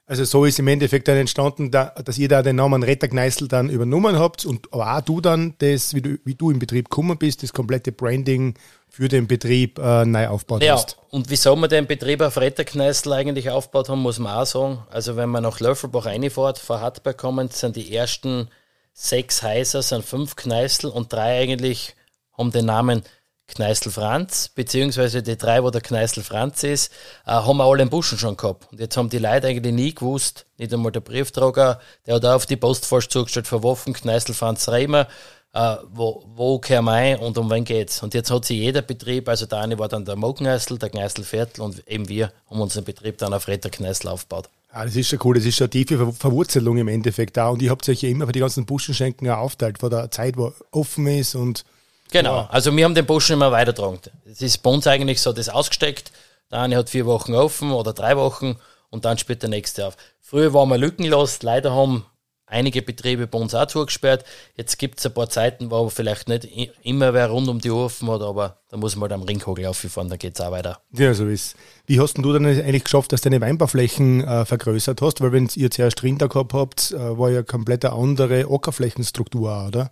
Also 0.10 0.24
so 0.24 0.46
ist 0.46 0.58
im 0.58 0.70
Endeffekt 0.70 1.10
dann 1.10 1.18
entstanden, 1.18 1.70
dass 1.70 2.18
ihr 2.18 2.30
da 2.30 2.42
den 2.42 2.56
Namen 2.56 2.82
Rettergneißel 2.82 3.50
dann 3.50 3.70
übernommen 3.70 4.18
habt 4.18 4.46
und 4.46 4.72
auch 4.72 5.02
du 5.02 5.20
dann 5.20 5.54
das, 5.58 5.94
wie 5.94 6.02
du, 6.02 6.18
wie 6.24 6.34
du 6.34 6.50
im 6.50 6.60
Betrieb 6.60 6.90
gekommen 6.90 7.18
bist, 7.18 7.44
das 7.44 7.52
komplette 7.52 7.92
Branding 7.92 8.54
für 8.90 9.10
den 9.10 9.28
Betrieb 9.28 9.78
äh, 9.80 10.06
neu 10.06 10.30
aufbaut 10.30 10.64
ja, 10.64 10.76
hast. 10.76 10.98
und 11.10 11.30
wieso 11.30 11.58
wir 11.58 11.68
den 11.68 11.88
Betrieb 11.88 12.22
auf 12.22 12.38
Rettergneißel 12.38 13.12
eigentlich 13.12 13.50
aufgebaut 13.50 13.90
haben, 13.90 14.02
muss 14.02 14.18
man 14.18 14.34
auch 14.34 14.46
sagen. 14.46 14.80
Also 14.90 15.18
wenn 15.18 15.30
man 15.30 15.44
nach 15.44 15.60
Löffelbach 15.60 16.06
reinfährt, 16.06 16.58
vor 16.58 16.80
Hartberg 16.80 17.18
kommen, 17.18 17.50
sind 17.50 17.76
die 17.76 17.94
ersten 17.94 18.48
sechs 18.94 19.44
Häuser, 19.44 19.82
sind 19.82 20.06
fünf 20.06 20.38
Kneißel 20.38 20.90
und 20.90 21.12
drei 21.12 21.42
eigentlich 21.42 21.96
haben 22.38 22.52
den 22.52 22.66
Namen 22.66 23.04
Kneißl 23.48 23.92
Franz, 23.92 24.50
beziehungsweise 24.54 25.24
die 25.24 25.38
drei, 25.38 25.64
wo 25.64 25.70
der 25.70 25.82
Kneißl 25.82 26.22
Franz 26.22 26.64
ist, 26.64 26.92
äh, 27.26 27.32
haben 27.32 27.58
wir 27.58 27.64
alle 27.64 27.84
im 27.84 27.90
Buschen 27.90 28.18
schon 28.18 28.38
gehabt. 28.38 28.72
Und 28.72 28.80
jetzt 28.80 28.98
haben 28.98 29.10
die 29.10 29.20
Leute 29.20 29.48
eigentlich 29.48 29.74
nie 29.74 29.94
gewusst, 29.94 30.46
nicht 30.58 30.74
einmal 30.74 30.92
der 30.92 31.00
Brieftrager, 31.00 31.80
der 32.06 32.16
hat 32.16 32.26
auch 32.26 32.36
auf 32.36 32.46
die 32.46 32.58
Postfalsch 32.58 33.08
zugestellt, 33.08 33.48
verworfen, 33.48 33.94
Kneißl 33.94 34.34
Franz 34.34 34.68
Reimer, 34.68 35.08
äh, 35.54 35.78
wo, 35.92 36.26
wo 36.36 36.60
käme 36.60 36.92
ein 36.92 37.20
und 37.20 37.38
um 37.38 37.50
wen 37.50 37.64
geht's? 37.64 38.04
Und 38.04 38.14
jetzt 38.14 38.30
hat 38.30 38.46
sich 38.46 38.58
jeder 38.58 38.82
Betrieb, 38.82 39.30
also 39.30 39.46
der 39.46 39.60
eine 39.60 39.80
war 39.80 39.88
dann 39.88 40.06
der 40.06 40.16
Mogneißl, 40.18 40.78
der 40.78 40.90
Kneißl 40.90 41.24
Viertel 41.24 41.62
und 41.62 41.88
eben 41.88 42.10
wir 42.10 42.32
haben 42.50 42.62
unseren 42.62 42.84
Betrieb 42.84 43.18
dann 43.18 43.34
auf 43.34 43.48
Retter 43.48 43.70
Kneißl 43.70 44.08
aufgebaut. 44.08 44.50
Ah, 44.70 44.86
das 44.86 44.96
ist 44.96 45.08
schon 45.08 45.20
cool, 45.24 45.36
das 45.36 45.46
ist 45.46 45.56
schon 45.56 45.70
tiefe 45.70 45.98
Ver 45.98 46.12
Verwurzelung 46.12 46.78
im 46.78 46.90
Endeffekt 46.90 47.38
da. 47.38 47.50
Und 47.50 47.62
ich 47.62 47.70
habt 47.70 47.88
euch 47.88 48.02
ja 48.02 48.10
immer 48.10 48.28
für 48.28 48.34
die 48.34 48.42
ganzen 48.42 48.66
Buschenschenken 48.66 49.30
auch 49.30 49.38
aufteilt, 49.38 49.80
vor 49.80 49.90
der 49.90 50.12
Zeit, 50.12 50.38
wo 50.38 50.54
offen 50.72 51.08
ist 51.08 51.34
und 51.34 51.64
Genau, 52.12 52.38
ja. 52.38 52.50
also 52.52 52.76
wir 52.76 52.86
haben 52.86 52.96
den 52.96 53.06
Buschen 53.06 53.34
immer 53.34 53.52
weitergetragen. 53.52 54.00
Es 54.26 54.42
ist 54.42 54.60
bei 54.60 54.70
uns 54.70 54.88
eigentlich 54.88 55.22
so 55.22 55.34
das 55.34 55.50
ausgesteckt. 55.50 56.12
Der 56.52 56.60
eine 56.60 56.78
hat 56.78 56.90
vier 56.90 57.06
Wochen 57.06 57.36
offen 57.36 57.72
oder 57.72 57.94
drei 57.94 58.16
Wochen 58.16 58.58
und 58.90 59.06
dann 59.06 59.18
spielt 59.18 59.42
der 59.42 59.50
nächste 59.50 59.88
auf. 59.88 59.98
Früher 60.22 60.54
waren 60.54 60.70
wir 60.70 60.78
lückenlos, 60.78 61.42
leider 61.42 61.74
haben 61.74 62.06
einige 62.48 62.82
Betriebe 62.82 63.28
bei 63.28 63.38
uns 63.38 63.54
auch 63.54 63.68
zugesperrt. 63.68 64.24
Jetzt 64.56 64.80
gibt 64.80 65.00
es 65.00 65.06
ein 65.06 65.14
paar 65.14 65.30
Zeiten, 65.30 65.70
wo 65.70 65.90
vielleicht 65.90 66.30
nicht 66.30 66.48
immer 66.84 67.14
wer 67.14 67.30
rund 67.30 67.50
um 67.50 67.60
die 67.60 67.70
Uhr 67.70 67.86
offen 67.86 68.10
hat, 68.10 68.22
aber 68.22 68.62
da 68.70 68.78
muss 68.78 68.96
man 68.96 69.10
halt 69.10 69.22
am 69.22 69.24
Ringkogel 69.24 69.66
auffahren, 69.66 70.10
dann 70.10 70.18
geht 70.18 70.40
es 70.40 70.46
auch 70.46 70.52
weiter. 70.52 70.80
Ja, 70.94 71.14
so 71.14 71.28
ist 71.28 71.56
Wie 71.86 72.00
hast 72.00 72.18
du 72.18 72.34
dann 72.34 72.46
eigentlich 72.46 72.86
geschafft, 72.86 73.12
dass 73.12 73.22
du 73.22 73.30
deine 73.30 73.42
Weinbauflächen 73.42 74.24
äh, 74.24 74.46
vergrößert 74.46 75.02
hast? 75.02 75.22
Weil 75.22 75.34
wenn 75.34 75.50
ihr 75.56 75.70
zuerst 75.70 76.02
Rinder 76.04 76.30
gehabt 76.30 76.54
habt, 76.54 76.92
äh, 76.92 77.18
war 77.18 77.30
ja 77.30 77.44
komplett 77.44 77.86
eine 77.86 77.94
andere 77.94 78.50
Ockerflächenstruktur, 78.50 79.68
oder? 79.68 79.92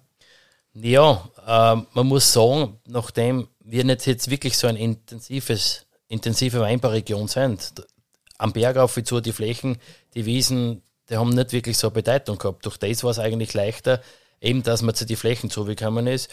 Ja, 0.76 1.30
äh, 1.48 1.82
man 1.94 2.08
muss 2.08 2.32
sagen, 2.32 2.80
nachdem 2.86 3.48
wir 3.62 3.84
nicht 3.84 4.06
jetzt 4.06 4.30
wirklich 4.30 4.58
so 4.58 4.68
ein 4.68 4.76
intensives, 4.76 5.86
intensive 6.10 6.60
Weinbauregion 6.60 7.28
sind, 7.28 7.74
am 8.38 8.52
Berg 8.52 8.78
auf 8.78 8.98
wie 8.98 9.04
zu 9.04 9.22
die 9.22 9.32
Flächen, 9.32 9.78
die 10.14 10.26
Wiesen, 10.26 10.84
die 11.10 11.18
haben 11.18 11.30
nicht 11.30 11.54
wirklich 11.54 11.78
so 11.78 11.88
eine 11.88 11.94
Bedeutung 11.94 12.38
gehabt. 12.38 12.66
Durch 12.66 12.78
das 12.78 13.04
war 13.04 13.12
es 13.12 13.20
eigentlich 13.20 13.54
leichter, 13.54 14.02
eben, 14.42 14.64
dass 14.64 14.82
man 14.82 14.96
zu 14.96 15.06
den 15.06 15.16
Flächen 15.16 15.50
zugekommen 15.50 16.08
ist. 16.08 16.30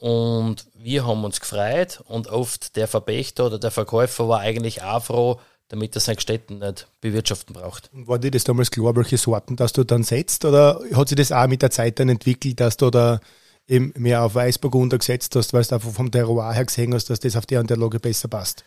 Und 0.00 0.66
wir 0.74 1.06
haben 1.06 1.24
uns 1.24 1.40
gefreut 1.40 2.02
und 2.06 2.28
oft 2.28 2.76
der 2.76 2.88
Verpächter 2.88 3.46
oder 3.46 3.58
der 3.58 3.70
Verkäufer 3.70 4.28
war 4.28 4.40
eigentlich 4.40 4.82
auch 4.82 5.04
froh, 5.04 5.40
damit 5.68 5.94
er 5.94 6.00
seine 6.00 6.20
Städten 6.20 6.58
nicht 6.58 6.88
bewirtschaften 7.00 7.54
braucht. 7.54 7.90
War 7.92 8.18
dir 8.18 8.30
das 8.30 8.44
damals 8.44 8.70
klar, 8.70 8.96
welche 8.96 9.18
Sorten 9.18 9.56
dass 9.56 9.72
du 9.72 9.84
dann 9.84 10.02
setzt? 10.04 10.44
Oder 10.44 10.80
hat 10.94 11.08
sich 11.08 11.16
das 11.16 11.32
auch 11.32 11.46
mit 11.46 11.62
der 11.62 11.70
Zeit 11.70 11.98
dann 12.00 12.08
entwickelt, 12.08 12.60
dass 12.60 12.76
du 12.76 12.90
da 12.90 13.20
eben 13.66 13.92
mehr 13.96 14.22
auf 14.22 14.34
Weißburgunder 14.34 14.98
gesetzt 14.98 15.34
hast, 15.36 15.52
weil 15.52 15.64
du 15.64 15.74
einfach 15.74 15.90
vom 15.90 16.10
Terroir 16.10 16.52
her 16.52 16.64
gesehen 16.64 16.94
hast, 16.94 17.10
dass 17.10 17.20
das 17.20 17.36
auf 17.36 17.46
der 17.46 17.60
und 17.60 17.70
der 17.70 17.76
Lage 17.76 18.00
besser 18.00 18.28
passt? 18.28 18.64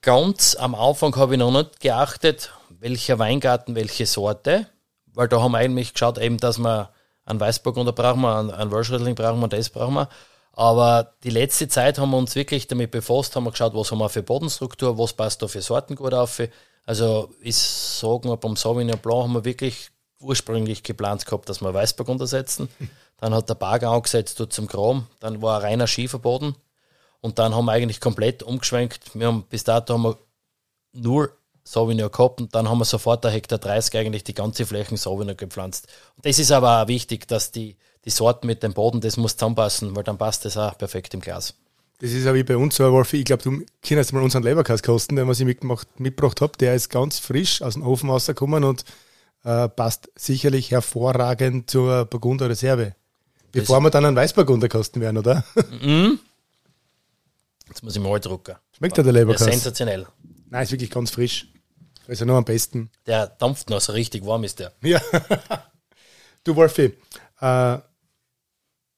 Ganz 0.00 0.54
am 0.54 0.74
Anfang 0.74 1.14
habe 1.16 1.34
ich 1.34 1.38
noch 1.38 1.50
nicht 1.50 1.80
geachtet, 1.80 2.52
welcher 2.80 3.18
Weingarten, 3.18 3.74
welche 3.74 4.06
Sorte, 4.06 4.66
weil 5.12 5.28
da 5.28 5.42
haben 5.42 5.52
wir 5.52 5.58
eigentlich 5.58 5.92
geschaut, 5.92 6.18
eben, 6.18 6.38
dass 6.38 6.58
wir 6.58 6.90
einen 7.24 7.40
Weißburgunder 7.40 7.92
brauchen 7.92 8.20
wir, 8.20 8.36
einen, 8.38 8.50
einen 8.50 8.70
Welschriedling 8.70 9.14
brauchen 9.14 9.40
wir, 9.40 9.48
das 9.48 9.70
brauchen 9.70 9.94
wir. 9.94 10.08
Aber 10.52 11.14
die 11.22 11.30
letzte 11.30 11.68
Zeit 11.68 11.98
haben 11.98 12.10
wir 12.10 12.16
uns 12.16 12.34
wirklich 12.34 12.66
damit 12.66 12.90
befasst, 12.90 13.36
haben 13.36 13.44
wir 13.44 13.50
geschaut, 13.50 13.74
was 13.74 13.90
haben 13.90 13.98
wir 13.98 14.08
für 14.08 14.22
Bodenstruktur, 14.22 14.98
was 14.98 15.12
passt 15.12 15.42
da 15.42 15.48
für 15.48 15.62
Sorten 15.62 15.94
gut 15.94 16.14
auf. 16.14 16.40
Also 16.84 17.30
ich 17.40 17.56
sage 17.56 18.26
mal, 18.26 18.36
beim 18.36 18.56
Sauvignon 18.56 18.98
Blanc 18.98 19.24
haben 19.24 19.34
wir 19.34 19.44
wirklich 19.44 19.90
ursprünglich 20.20 20.82
geplant 20.82 21.26
gehabt, 21.26 21.48
dass 21.48 21.60
wir 21.60 21.74
Weißburgunder 21.74 22.26
setzen. 22.26 22.68
Dann 23.18 23.34
hat 23.34 23.48
der 23.48 23.54
Bagger 23.54 23.90
angesetzt 23.90 24.40
dort 24.40 24.52
zum 24.52 24.68
Kram. 24.68 25.06
Dann 25.20 25.42
war 25.42 25.58
ein 25.58 25.62
reiner 25.62 25.86
Schieferboden. 25.86 26.54
Und 27.20 27.38
dann 27.38 27.54
haben 27.54 27.66
wir 27.66 27.72
eigentlich 27.72 28.00
komplett 28.00 28.42
umgeschwenkt. 28.42 29.14
Wir 29.14 29.26
haben, 29.26 29.44
bis 29.48 29.64
dato 29.64 29.94
haben 29.94 30.02
wir 30.02 30.18
nur 30.92 31.30
Sauvignon 31.64 32.10
gehabt 32.10 32.40
und 32.40 32.54
dann 32.54 32.68
haben 32.68 32.78
wir 32.78 32.84
sofort 32.86 33.24
der 33.24 33.30
Hektar 33.30 33.58
30 33.58 33.98
eigentlich 33.98 34.24
die 34.24 34.34
ganze 34.34 34.64
Fläche 34.64 34.96
Sauvignon 34.96 35.36
gepflanzt. 35.36 35.88
Und 36.16 36.24
das 36.24 36.38
ist 36.38 36.50
aber 36.50 36.82
auch 36.82 36.88
wichtig, 36.88 37.28
dass 37.28 37.52
die, 37.52 37.76
die 38.04 38.10
Sorten 38.10 38.46
mit 38.46 38.62
dem 38.62 38.72
Boden, 38.72 39.00
das 39.00 39.18
muss 39.18 39.36
zusammenpassen, 39.36 39.94
weil 39.94 40.04
dann 40.04 40.16
passt 40.16 40.44
das 40.44 40.56
auch 40.56 40.78
perfekt 40.78 41.12
im 41.12 41.20
Glas. 41.20 41.54
Das 42.00 42.12
ist 42.12 42.26
auch 42.26 42.34
wie 42.34 42.44
bei 42.44 42.56
uns 42.56 42.76
so, 42.76 42.90
Wolfi. 42.90 43.18
Ich 43.18 43.24
glaube, 43.24 43.42
du 43.42 43.64
kannst 43.82 44.12
mal 44.12 44.22
unseren 44.22 44.44
Leberkass 44.44 44.80
den 44.82 45.28
was 45.28 45.40
ich 45.40 45.46
mitgemacht, 45.46 46.00
mitgebracht 46.00 46.40
habe. 46.40 46.56
Der 46.58 46.74
ist 46.74 46.88
ganz 46.88 47.18
frisch 47.18 47.60
aus 47.60 47.74
dem 47.74 47.84
Ofen 47.84 48.08
rausgekommen 48.08 48.64
und 48.64 48.84
äh, 49.44 49.68
passt 49.68 50.08
sicherlich 50.14 50.70
hervorragend 50.70 51.68
zur 51.68 52.04
Burgunder 52.04 52.48
Reserve. 52.48 52.94
Bevor 53.52 53.80
wir 53.80 53.90
dann 53.90 54.04
einen 54.04 54.16
Weißburgunder 54.16 54.68
kosten 54.68 55.00
werden, 55.00 55.18
oder? 55.18 55.44
Mhm. 55.80 56.18
Jetzt 57.68 57.82
muss 57.82 57.96
ich 57.96 58.02
mal 58.02 58.18
drucken. 58.18 58.56
Schmeckt 58.76 58.96
der 58.96 59.04
Leberkass? 59.04 59.44
Sensationell. 59.44 60.06
Nein, 60.50 60.62
ist 60.62 60.72
wirklich 60.72 60.90
ganz 60.90 61.10
frisch. 61.10 61.48
Also 62.06 62.24
noch 62.24 62.36
am 62.36 62.44
besten. 62.44 62.90
Der 63.06 63.26
dampft 63.26 63.68
noch 63.68 63.80
so 63.80 63.92
richtig 63.92 64.24
warm 64.24 64.44
ist 64.44 64.58
der. 64.58 64.72
Ja. 64.82 65.00
du 66.44 66.56
Wolfi, 66.56 66.94
äh, 67.40 67.78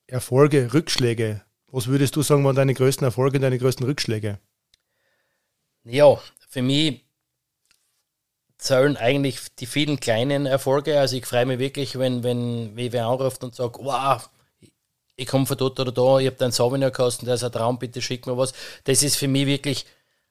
Erfolge, 0.07 0.73
Rückschläge. 0.73 1.43
Was 1.73 1.89
würdest 1.89 2.15
du 2.17 2.23
sagen, 2.23 2.45
waren 2.45 2.57
deine 2.57 2.75
größten 2.75 3.05
Erfolge 3.05 3.39
und 3.39 3.43
deine 3.43 3.59
größten 3.59 3.87
Rückschläge? 3.87 4.39
Ja, 5.85 6.21
für 6.49 6.63
mich 6.63 7.05
zählen 8.59 8.97
eigentlich 8.97 9.39
die 9.59 9.67
vielen 9.67 9.99
kleinen 9.99 10.47
Erfolge. 10.47 11.01
Also 11.01 11.17
ich 11.17 11.27
freue 11.27 11.47
mich 11.47 11.59
wirklich, 11.59 11.99
wenn, 11.99 12.23
wenn 12.23 12.73
wer 12.77 13.07
anruft 13.07 13.43
und 13.43 13.55
sagt, 13.55 13.77
wow, 13.79 14.29
ich 15.21 15.27
komme 15.27 15.45
von 15.45 15.59
dort 15.59 15.79
oder 15.79 15.93
da, 15.93 16.19
ich 16.19 16.27
habe 16.27 16.37
deinen 16.37 16.51
Sauvignon 16.51 16.93
kosten, 16.93 17.27
der 17.27 17.35
ist 17.35 17.45
ein 17.45 17.53
Traum, 17.53 17.79
bitte 17.79 18.01
schick 18.01 18.27
mir 18.27 18.39
was. 18.39 18.55
Das 18.85 19.03
ist 19.03 19.17
für 19.17 19.29
mich 19.29 19.47
wirklich 19.47 19.85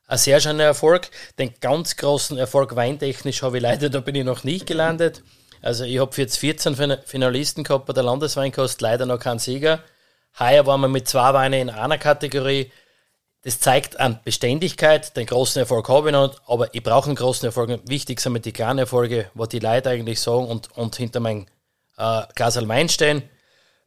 ein 0.07 0.17
sehr 0.17 0.41
schöner 0.41 0.63
Erfolg. 0.63 1.11
Den 1.37 1.53
ganz 1.61 1.95
großen 1.95 2.39
Erfolg 2.39 2.75
weintechnisch 2.75 3.43
habe 3.43 3.57
ich 3.57 3.63
leider, 3.63 3.89
da 3.89 3.99
bin 3.99 4.15
ich 4.15 4.25
noch 4.25 4.43
nicht 4.43 4.65
gelandet. 4.65 5.21
Also 5.61 5.83
ich 5.83 5.99
habe 5.99 6.11
jetzt 6.17 6.37
14 6.37 6.75
Finalisten 7.05 7.63
gehabt 7.63 7.85
bei 7.85 7.93
der 7.93 8.01
Landesweinkost, 8.01 8.81
leider 8.81 9.05
noch 9.05 9.19
keinen 9.19 9.37
Sieger. 9.37 9.83
Heuer 10.39 10.65
waren 10.65 10.81
wir 10.81 10.87
mit 10.87 11.07
zwei 11.07 11.33
Weinen 11.35 11.61
in 11.61 11.69
einer 11.69 11.99
Kategorie. 11.99 12.71
Das 13.43 13.59
zeigt 13.59 13.99
an 13.99 14.19
Beständigkeit. 14.23 15.15
Den 15.15 15.27
großen 15.27 15.59
Erfolg 15.59 15.87
habe 15.87 16.09
ich 16.09 16.13
noch, 16.13 16.41
aber 16.47 16.73
ich 16.73 16.81
brauche 16.81 17.07
einen 17.07 17.15
großen 17.15 17.45
Erfolg. 17.45 17.79
Wichtig 17.87 18.21
sind 18.21 18.33
mir 18.33 18.39
die 18.39 18.53
kleinen 18.53 18.79
Erfolge, 18.79 19.29
was 19.35 19.49
die 19.49 19.59
Leute 19.59 19.91
eigentlich 19.91 20.19
sagen 20.19 20.47
und, 20.47 20.75
und 20.75 20.95
hinter 20.95 21.19
meinem 21.19 21.45
äh, 21.97 22.23
Glas 22.33 22.55
Wein 22.67 22.89
stehen. 22.89 23.21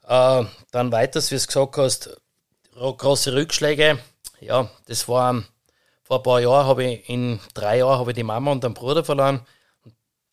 Äh, 0.06 0.44
dann 0.70 0.92
weiters, 0.92 1.30
wie 1.30 1.36
du 1.36 1.46
gesagt 1.46 1.76
hast, 1.76 2.20
große 2.74 3.34
Rückschläge. 3.34 3.98
Ja, 4.40 4.70
das 4.86 5.08
war 5.08 5.44
vor 6.02 6.18
ein 6.18 6.22
paar 6.22 6.40
Jahren, 6.40 6.66
habe 6.66 6.84
ich 6.84 7.08
in 7.08 7.38
drei 7.54 7.78
Jahren 7.78 7.98
habe 7.98 8.10
ich 8.10 8.16
die 8.16 8.24
Mama 8.24 8.50
und 8.52 8.64
den 8.64 8.74
Bruder 8.74 9.04
verloren. 9.04 9.40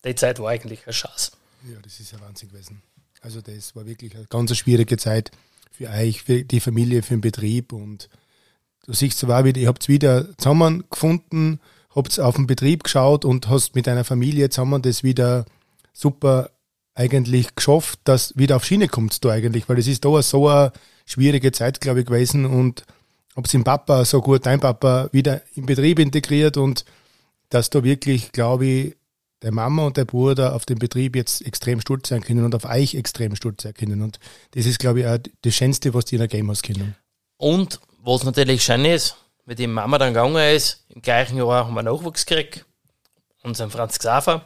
Die 0.04 0.16
Zeit 0.16 0.40
war 0.40 0.50
eigentlich 0.50 0.88
ein 0.88 0.94
Schatz. 0.94 1.32
Ja, 1.70 1.78
das 1.82 2.00
ist 2.00 2.12
ja 2.12 2.20
Wahnsinn 2.22 2.50
gewesen. 2.50 2.82
Also 3.22 3.42
das 3.42 3.76
war 3.76 3.86
wirklich 3.86 4.16
eine 4.16 4.26
ganz 4.26 4.56
schwierige 4.56 4.98
Zeit 4.98 5.32
für 5.72 5.90
euch, 5.90 6.24
für 6.24 6.44
die 6.44 6.60
Familie, 6.60 7.04
für 7.04 7.16
den 7.16 7.22
Betrieb 7.22 7.74
und 7.74 8.10
du 8.86 8.94
siehst 8.94 9.20
zwar 9.20 9.44
wieder, 9.46 9.60
ihr 9.60 9.68
habt 9.68 9.88
wieder 9.88 10.36
zusammengefunden, 10.38 11.60
habt 11.94 12.20
auf 12.20 12.36
den 12.36 12.48
Betrieb 12.48 12.84
geschaut 12.84 13.26
und 13.26 13.50
hast 13.50 13.76
mit 13.76 13.88
deiner 13.88 14.06
Familie 14.06 14.50
zusammen 14.50 14.82
das 14.82 15.04
wieder 15.04 15.46
super 15.94 16.50
eigentlich 17.00 17.56
geschafft, 17.56 18.00
dass 18.04 18.38
wieder 18.38 18.58
auf 18.58 18.66
Schiene 18.66 18.90
kommt 18.90 19.24
du 19.24 19.30
eigentlich, 19.30 19.70
weil 19.70 19.80
es 19.80 19.88
ist 19.88 20.04
da 20.04 20.22
so 20.22 20.50
eine 20.50 20.74
schwierige 21.06 21.54
Zeit, 21.54 21.80
glaube 21.80 22.02
ich, 22.02 22.06
gewesen 22.06 22.46
und 22.46 22.86
hab's 23.38 23.52
den 23.52 23.64
Papa 23.64 24.04
so 24.04 24.22
gut, 24.22 24.46
dein 24.46 24.60
Papa 24.60 25.08
wieder 25.14 25.42
im 25.56 25.66
Betrieb 25.66 26.00
integriert 26.00 26.58
und 26.58 26.84
dass 27.48 27.70
du 27.70 27.84
wirklich, 27.84 28.34
glaube 28.34 28.66
ich, 28.66 28.96
der 29.42 29.54
Mama 29.54 29.86
und 29.86 29.96
der 29.96 30.04
Bruder 30.04 30.54
auf 30.54 30.66
den 30.66 30.78
Betrieb 30.78 31.16
jetzt 31.16 31.46
extrem 31.46 31.80
stolz 31.80 32.10
sein 32.10 32.22
können 32.22 32.44
und 32.44 32.54
auf 32.54 32.66
euch 32.66 32.96
extrem 32.96 33.34
stolz 33.38 33.64
sein 33.64 33.74
können. 33.74 34.02
Und 34.02 34.20
das 34.52 34.66
ist, 34.66 34.80
glaube 34.80 35.00
ich, 35.00 35.08
auch 35.08 35.18
das 35.42 35.56
Schönste, 35.56 35.94
was 35.94 36.04
die 36.04 36.16
in 36.16 36.20
der 36.20 36.28
Game 36.28 36.50
House 36.50 36.62
können. 36.62 36.98
Und 37.38 37.80
was 38.04 38.26
natürlich 38.26 38.62
schön 38.62 38.84
ist, 38.84 39.16
mit 39.46 39.58
dem 39.58 39.72
Mama 39.72 39.98
dann 39.98 40.14
gegangen 40.14 40.54
ist, 40.54 40.84
im 40.90 41.02
gleichen 41.02 41.38
Jahr 41.38 41.66
haben 41.66 41.74
wir 41.74 41.84
Nachwuchs 41.84 42.26
gekriegt, 42.26 42.66
unseren 43.42 43.72
Franz 43.72 43.98
Xaver. 43.98 44.46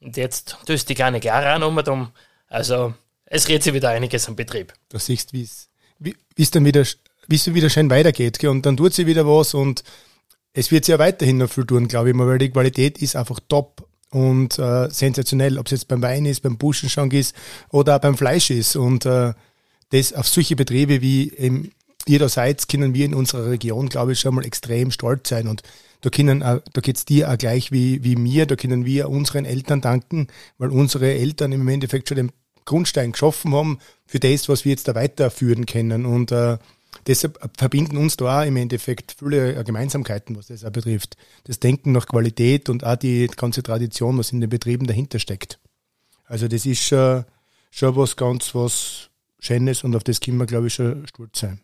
Und 0.00 0.16
jetzt 0.16 0.56
tust 0.66 0.88
die 0.88 0.94
kleine 0.94 1.20
Clara 1.20 1.56
auch 1.56 1.72
noch 1.72 1.86
um. 1.88 2.12
Also, 2.48 2.94
es 3.26 3.48
redet 3.48 3.64
sich 3.64 3.74
wieder 3.74 3.90
einiges 3.90 4.28
am 4.28 4.36
Betrieb. 4.36 4.72
Du 4.88 4.98
siehst, 4.98 5.32
wie 5.32 5.42
es 5.42 6.50
dann 6.50 6.64
wieder, 6.64 6.84
wie 7.26 7.36
es 7.36 7.52
wieder 7.52 7.70
schön 7.70 7.90
weitergeht. 7.90 8.38
Gell? 8.38 8.50
Und 8.50 8.64
dann 8.64 8.76
tut 8.76 8.94
sie 8.94 9.06
wieder 9.06 9.26
was 9.26 9.54
und 9.54 9.82
es 10.52 10.70
wird 10.70 10.84
sie 10.84 10.92
ja 10.92 10.98
weiterhin 10.98 11.38
noch 11.38 11.50
viel 11.50 11.66
tun, 11.66 11.88
glaube 11.88 12.10
ich 12.10 12.14
mal, 12.14 12.26
weil 12.26 12.38
die 12.38 12.50
Qualität 12.50 12.98
ist 13.02 13.16
einfach 13.16 13.40
top 13.48 13.86
und 14.10 14.58
äh, 14.58 14.88
sensationell, 14.90 15.58
ob 15.58 15.66
es 15.66 15.72
jetzt 15.72 15.88
beim 15.88 16.02
Wein 16.02 16.24
ist, 16.24 16.40
beim 16.40 16.56
Buschenschank 16.56 17.12
ist 17.12 17.34
oder 17.70 17.96
auch 17.96 18.00
beim 18.00 18.16
Fleisch 18.16 18.50
ist. 18.50 18.76
Und 18.76 19.04
äh, 19.04 19.34
das 19.90 20.12
auf 20.12 20.26
solche 20.26 20.56
Betriebe 20.56 21.02
wie 21.02 21.32
eben 21.34 21.72
ihr 22.08 22.18
da 22.18 22.28
seid, 22.28 22.68
können 22.68 22.94
wir 22.94 23.04
in 23.04 23.14
unserer 23.14 23.50
Region, 23.50 23.88
glaube 23.88 24.12
ich, 24.12 24.20
schon 24.20 24.34
mal 24.34 24.44
extrem 24.44 24.90
stolz 24.90 25.28
sein. 25.28 25.48
Und 25.48 25.62
da 26.00 26.10
können, 26.10 26.40
da 26.40 26.60
geht's 26.80 27.04
dir 27.04 27.30
auch 27.30 27.38
gleich 27.38 27.72
wie, 27.72 28.04
wie 28.04 28.16
mir, 28.16 28.46
da 28.46 28.56
können 28.56 28.84
wir 28.84 29.08
unseren 29.08 29.44
Eltern 29.44 29.80
danken, 29.80 30.28
weil 30.58 30.70
unsere 30.70 31.12
Eltern 31.12 31.52
im 31.52 31.66
Endeffekt 31.66 32.08
schon 32.08 32.16
den 32.16 32.32
Grundstein 32.64 33.12
geschaffen 33.12 33.54
haben 33.54 33.78
für 34.06 34.20
das, 34.20 34.48
was 34.48 34.64
wir 34.64 34.70
jetzt 34.70 34.86
da 34.88 34.94
weiterführen 34.94 35.66
können. 35.66 36.06
Und 36.06 36.30
äh, 36.32 36.58
deshalb 37.06 37.38
verbinden 37.56 37.96
uns 37.96 38.16
da 38.16 38.42
auch 38.42 38.46
im 38.46 38.56
Endeffekt 38.56 39.16
viele 39.18 39.64
Gemeinsamkeiten, 39.64 40.36
was 40.36 40.48
das 40.48 40.64
auch 40.64 40.70
betrifft. 40.70 41.16
Das 41.44 41.60
Denken 41.60 41.92
nach 41.92 42.06
Qualität 42.06 42.68
und 42.68 42.84
auch 42.84 42.96
die 42.96 43.26
ganze 43.28 43.62
Tradition, 43.62 44.18
was 44.18 44.32
in 44.32 44.40
den 44.40 44.50
Betrieben 44.50 44.86
dahinter 44.86 45.18
steckt. 45.18 45.58
Also 46.26 46.46
das 46.46 46.66
ist 46.66 46.92
äh, 46.92 47.24
schon 47.70 47.96
was 47.96 48.16
ganz 48.16 48.54
was 48.54 49.08
Schönes 49.40 49.82
und 49.84 49.96
auf 49.96 50.04
das 50.04 50.20
können 50.20 50.38
wir, 50.38 50.46
glaube 50.46 50.66
ich, 50.66 50.74
schon 50.74 51.06
stolz 51.06 51.40
sein. 51.40 51.60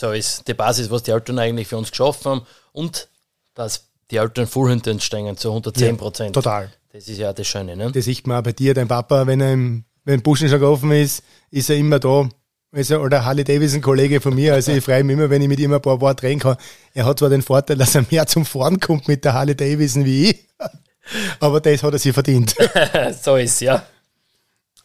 So 0.00 0.12
ist 0.12 0.46
die 0.46 0.54
Basis, 0.54 0.90
was 0.90 1.02
die 1.02 1.10
Eltern 1.10 1.38
eigentlich 1.38 1.66
für 1.66 1.76
uns 1.76 1.90
geschaffen 1.90 2.30
haben 2.30 2.46
und 2.72 3.08
dass 3.54 3.88
die 4.10 4.16
Eltern 4.16 4.46
voll 4.46 4.70
hinter 4.70 4.92
uns 4.92 5.04
stehen, 5.04 5.36
zu 5.36 5.48
110 5.48 5.96
Prozent. 5.96 6.36
Ja, 6.36 6.42
total. 6.42 6.72
Das 6.92 7.08
ist 7.08 7.18
ja 7.18 7.32
das 7.32 7.46
Schöne. 7.46 7.76
Ne? 7.76 7.90
Das 7.90 8.04
sieht 8.04 8.26
man 8.26 8.38
auch 8.38 8.42
bei 8.42 8.52
dir, 8.52 8.74
dein 8.74 8.88
Papa, 8.88 9.26
wenn 9.26 9.40
er 9.40 9.52
im, 9.52 9.84
wenn 10.04 10.22
Buschen 10.22 10.48
schon 10.48 10.62
offen 10.62 10.92
ist, 10.92 11.22
ist 11.50 11.68
er 11.68 11.76
immer 11.76 11.98
da. 11.98 12.28
Also, 12.70 12.98
oder 12.98 13.24
Harley 13.24 13.44
Davidson, 13.44 13.80
Kollege 13.80 14.20
von 14.20 14.34
mir, 14.34 14.54
also 14.54 14.72
ich 14.72 14.84
freue 14.84 15.02
mich 15.02 15.14
immer, 15.14 15.30
wenn 15.30 15.42
ich 15.42 15.48
mit 15.48 15.58
ihm 15.58 15.72
ein 15.72 15.80
paar 15.80 16.00
Worte 16.00 16.24
reden 16.24 16.38
kann. 16.38 16.56
Er 16.92 17.06
hat 17.06 17.18
zwar 17.18 17.30
den 17.30 17.42
Vorteil, 17.42 17.76
dass 17.76 17.94
er 17.94 18.04
mehr 18.10 18.26
zum 18.26 18.44
Fahren 18.44 18.78
kommt 18.78 19.08
mit 19.08 19.24
der 19.24 19.32
Harley 19.32 19.56
Davidson 19.56 20.04
wie 20.04 20.30
ich, 20.30 20.48
aber 21.40 21.60
das 21.60 21.82
hat 21.82 21.94
er 21.94 21.98
sich 21.98 22.12
verdient. 22.12 22.54
so 23.22 23.36
ist 23.36 23.60
ja. 23.60 23.84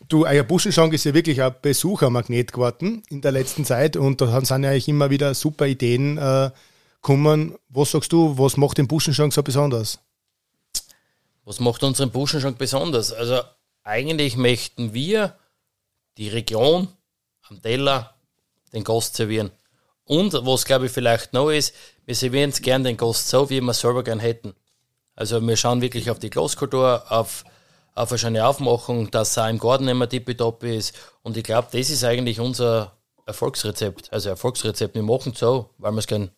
Du, 0.09 0.25
euer 0.25 0.43
Buschenschank 0.43 0.93
ist 0.93 1.05
ja 1.05 1.13
wirklich 1.13 1.41
ein 1.41 1.55
Besuchermagnet 1.61 2.51
geworden 2.51 3.03
in 3.09 3.21
der 3.21 3.31
letzten 3.31 3.63
Zeit 3.63 3.95
und 3.95 4.19
da 4.19 4.43
sind 4.43 4.63
ja 4.63 4.71
eigentlich 4.71 4.87
immer 4.87 5.09
wieder 5.09 5.33
super 5.33 5.65
Ideen 5.65 6.17
äh, 6.17 6.51
gekommen. 7.01 7.55
Was 7.69 7.91
sagst 7.91 8.11
du, 8.11 8.37
was 8.37 8.57
macht 8.57 8.77
den 8.77 8.87
Buschenschank 8.87 9.33
so 9.33 9.41
besonders? 9.43 9.99
Was 11.45 11.59
macht 11.59 11.83
unseren 11.83 12.11
Buschenschank 12.11 12.57
besonders? 12.57 13.13
Also 13.13 13.41
eigentlich 13.83 14.35
möchten 14.35 14.93
wir 14.93 15.35
die 16.17 16.29
Region 16.29 16.89
am 17.49 17.61
Teller 17.61 18.15
den 18.73 18.83
Gast 18.83 19.15
servieren. 19.15 19.51
Und 20.05 20.33
was 20.33 20.65
glaube 20.65 20.87
ich 20.87 20.91
vielleicht 20.91 21.33
noch 21.33 21.49
ist, 21.49 21.73
wir 22.05 22.15
servieren 22.15 22.49
es 22.49 22.61
gern 22.61 22.83
den 22.83 22.97
Gast 22.97 23.29
so, 23.29 23.49
wie 23.49 23.61
wir 23.61 23.71
es 23.71 23.79
selber 23.79 24.03
gern 24.03 24.19
hätten. 24.19 24.53
Also 25.15 25.39
wir 25.41 25.55
schauen 25.55 25.81
wirklich 25.81 26.09
auf 26.09 26.19
die 26.19 26.29
Glaskultur, 26.29 27.05
auf 27.09 27.45
auf 27.95 28.11
eine 28.11 28.19
schöne 28.19 28.45
Aufmachung, 28.45 29.11
dass 29.11 29.37
auch 29.37 29.47
im 29.47 29.59
Garten 29.59 29.87
immer 29.87 30.09
tippitoppi 30.09 30.77
ist. 30.77 30.95
Und 31.21 31.37
ich 31.37 31.43
glaube, 31.43 31.67
das 31.71 31.89
ist 31.89 32.03
eigentlich 32.03 32.39
unser 32.39 32.93
Erfolgsrezept. 33.25 34.11
Also 34.11 34.29
Erfolgsrezept, 34.29 34.95
wir 34.95 35.03
machen 35.03 35.31
es 35.33 35.39
so, 35.39 35.69
weil 35.77 35.91
wir 35.91 35.99
es 35.99 36.07
gerne 36.07 36.29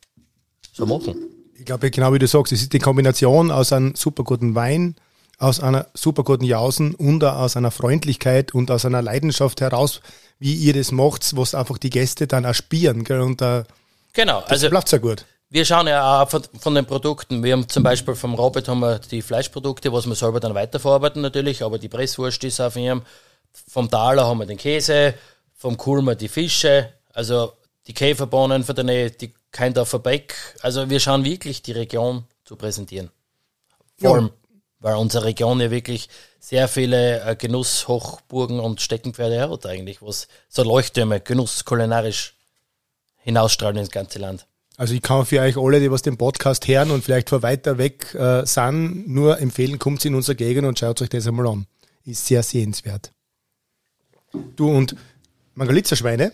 so 0.73 0.85
machen. 0.85 1.15
Ich 1.57 1.65
glaube, 1.65 1.89
genau 1.89 2.13
wie 2.13 2.19
du 2.19 2.27
sagst, 2.27 2.51
es 2.51 2.61
ist 2.61 2.73
die 2.73 2.79
Kombination 2.79 3.49
aus 3.49 3.71
einem 3.71 3.95
super 3.95 4.23
guten 4.23 4.55
Wein, 4.55 4.95
aus 5.37 5.61
einer 5.61 5.87
super 5.93 6.23
guten 6.23 6.43
Jausen 6.43 6.93
und 6.95 7.23
aus 7.23 7.55
einer 7.55 7.71
Freundlichkeit 7.71 8.53
und 8.53 8.69
aus 8.71 8.85
einer 8.85 9.01
Leidenschaft 9.01 9.61
heraus, 9.61 10.01
wie 10.37 10.53
ihr 10.53 10.73
das 10.73 10.91
macht, 10.91 11.35
was 11.37 11.55
einfach 11.55 11.77
die 11.77 11.89
Gäste 11.89 12.27
dann. 12.27 12.45
Gell? 12.69 13.21
Und 13.21 13.41
äh, 13.41 13.63
genau, 14.13 14.41
das 14.41 14.51
also 14.51 14.69
bleibt 14.69 14.89
sehr 14.89 14.99
gut 14.99 15.25
wir 15.55 15.63
schauen 15.63 15.87
ja 15.87 16.21
auch 16.21 16.29
von, 16.29 16.43
von, 16.59 16.75
den 16.75 16.85
Produkten. 16.85 17.41
Wir 17.41 17.53
haben 17.53 17.69
zum 17.69 17.81
Beispiel 17.81 18.13
vom 18.13 18.33
Robert 18.33 18.67
haben 18.67 18.81
wir 18.81 18.99
die 18.99 19.21
Fleischprodukte, 19.21 19.93
was 19.93 20.05
wir 20.05 20.13
selber 20.13 20.41
dann 20.41 20.53
weiterverarbeiten 20.53 21.21
natürlich, 21.21 21.63
aber 21.63 21.79
die 21.79 21.87
Presswurst 21.87 22.43
ist 22.43 22.59
auf 22.59 22.75
ihm. 22.75 23.03
Vom 23.69 23.89
Taler 23.89 24.27
haben 24.27 24.39
wir 24.39 24.47
den 24.47 24.57
Käse, 24.57 25.13
vom 25.53 25.77
Kulmer 25.77 26.15
die 26.15 26.27
Fische, 26.27 26.91
also 27.13 27.53
die 27.87 27.93
Käferbohnen 27.93 28.65
von 28.65 28.75
der 28.75 28.83
Nähe, 28.83 29.11
die 29.11 29.33
kein 29.53 29.77
auf 29.77 29.91
Beck. 30.03 30.35
Also 30.59 30.89
wir 30.89 30.99
schauen 30.99 31.23
wirklich 31.23 31.61
die 31.61 31.71
Region 31.71 32.25
zu 32.43 32.57
präsentieren. 32.57 33.09
Vor 33.97 34.15
allem, 34.15 34.31
weil 34.79 34.95
unsere 34.95 35.23
Region 35.23 35.61
ja 35.61 35.71
wirklich 35.71 36.09
sehr 36.37 36.67
viele 36.67 37.21
äh, 37.21 37.37
Genusshochburgen 37.37 38.59
und 38.59 38.81
Steckenpferde 38.81 39.49
hat 39.49 39.65
eigentlich, 39.65 40.01
was 40.01 40.27
so 40.49 40.63
Leuchttürme, 40.63 41.21
Genuss 41.21 41.63
kulinarisch 41.63 42.33
hinausstrahlen 43.23 43.77
ins 43.77 43.89
ganze 43.89 44.19
Land. 44.19 44.45
Also 44.77 44.93
ich 44.93 45.01
kann 45.01 45.25
für 45.25 45.39
euch 45.39 45.57
alle, 45.57 45.79
die 45.79 45.89
was 45.89 46.01
den 46.01 46.17
Podcast 46.17 46.67
hören 46.67 46.91
und 46.91 47.03
vielleicht 47.03 47.29
von 47.29 47.41
weiter 47.41 47.77
weg 47.77 48.13
äh, 48.13 48.45
sind, 48.45 49.07
nur 49.07 49.39
empfehlen, 49.39 49.79
kommt 49.79 50.03
in 50.03 50.15
unsere 50.15 50.35
Gegend 50.35 50.67
und 50.67 50.77
schaut 50.77 51.01
euch 51.01 51.09
das 51.09 51.27
einmal 51.27 51.47
an. 51.47 51.65
Ist 52.03 52.25
sehr 52.25 52.43
sehenswert. 52.43 53.11
Du 54.55 54.69
und 54.69 54.95
Mangalitzer-Schweine 55.53 56.33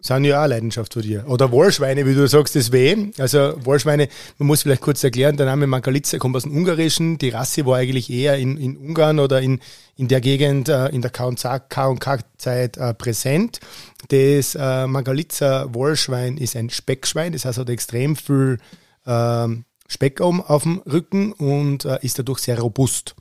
sind 0.00 0.24
ja 0.24 0.38
auch 0.38 0.44
eine 0.44 0.54
Leidenschaft 0.54 0.94
von 0.94 1.02
dir. 1.02 1.24
Oder 1.28 1.52
Wollschweine, 1.52 2.06
wie 2.06 2.14
du 2.14 2.26
sagst, 2.26 2.56
das 2.56 2.72
weh. 2.72 3.10
Also 3.18 3.54
Wollschweine, 3.64 4.08
man 4.38 4.46
muss 4.46 4.62
vielleicht 4.62 4.80
kurz 4.80 5.04
erklären, 5.04 5.36
der 5.36 5.46
Name 5.46 5.66
Mangalitzer 5.66 6.18
kommt 6.18 6.36
aus 6.36 6.44
dem 6.44 6.56
Ungarischen. 6.56 7.18
Die 7.18 7.28
Rasse 7.28 7.66
war 7.66 7.76
eigentlich 7.76 8.10
eher 8.10 8.36
in, 8.38 8.56
in 8.56 8.76
Ungarn 8.78 9.18
oder 9.18 9.40
in, 9.42 9.60
in 9.96 10.08
der 10.08 10.20
Gegend 10.20 10.68
äh, 10.68 10.88
in 10.88 11.02
der 11.02 11.10
K&K-Zeit 11.10 12.76
äh, 12.78 12.94
präsent. 12.94 13.60
Das 14.08 14.54
äh, 14.54 14.86
Mangalitzer 14.86 15.74
Wollschwein 15.74 16.38
ist 16.38 16.56
ein 16.56 16.70
Speckschwein, 16.70 17.32
das 17.32 17.44
heißt, 17.44 17.58
hat 17.58 17.68
extrem 17.68 18.16
viel 18.16 18.58
äh, 19.04 19.48
Speck 19.86 20.20
auf 20.20 20.62
dem 20.62 20.78
Rücken 20.90 21.32
und 21.32 21.84
äh, 21.84 21.98
ist 22.02 22.18
dadurch 22.18 22.38
sehr 22.38 22.58
robust. 22.58 23.16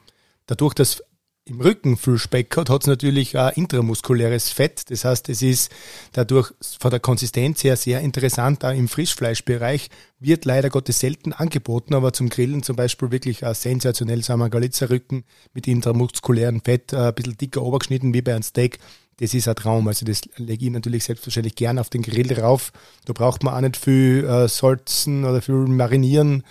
Dadurch, 0.46 0.74
dass 0.74 1.04
im 1.50 1.62
Rücken 1.62 1.98
viel 1.98 2.18
Speck 2.18 2.56
hat, 2.56 2.70
hat 2.70 2.82
es 2.82 2.88
natürlich 2.88 3.38
auch 3.38 3.52
intramuskuläres 3.52 4.50
Fett. 4.50 4.90
Das 4.90 5.06
heißt, 5.06 5.30
es 5.30 5.42
ist 5.42 5.72
dadurch 6.14 6.54
von 6.80 6.92
der 6.92 7.00
Konsistenz 7.00 7.64
her 7.64 7.76
sehr 7.76 8.02
interessant, 8.02 8.64
auch 8.64 8.74
im 8.74 8.88
Frischfleischbereich. 8.88 9.90
Wird 10.20 10.46
leider 10.46 10.70
Gottes 10.70 11.00
selten 11.00 11.34
angeboten, 11.34 11.94
aber 11.94 12.14
zum 12.14 12.30
Grillen 12.30 12.64
zum 12.64 12.76
Beispiel 12.76 13.12
wirklich 13.12 13.46
ein 13.46 13.54
sensationell 13.54 14.24
Samagalitza-Rücken 14.24 15.24
mit 15.54 15.68
intramuskulärem 15.68 16.62
Fett, 16.62 16.94
ein 16.94 17.14
bisschen 17.14 17.38
dicker 17.38 17.64
obergeschnitten 17.64 18.14
wie 18.14 18.22
bei 18.22 18.34
einem 18.34 18.44
Steak. 18.44 18.80
Das 19.18 19.34
ist 19.34 19.48
ein 19.48 19.56
Traum. 19.56 19.88
Also 19.88 20.06
das 20.06 20.22
lege 20.38 20.66
ich 20.66 20.72
natürlich 20.72 21.04
selbstverständlich 21.04 21.56
gern 21.56 21.80
auf 21.80 21.90
den 21.90 22.02
Grill 22.02 22.32
rauf. 22.40 22.72
Da 23.06 23.14
braucht 23.14 23.44
man 23.44 23.54
auch 23.54 23.62
nicht 23.62 23.78
viel 23.78 24.26
äh, 24.26 24.48
Salzen 24.48 25.26
oder 25.26 25.42
viel 25.42 25.56
Marinieren 25.56 26.44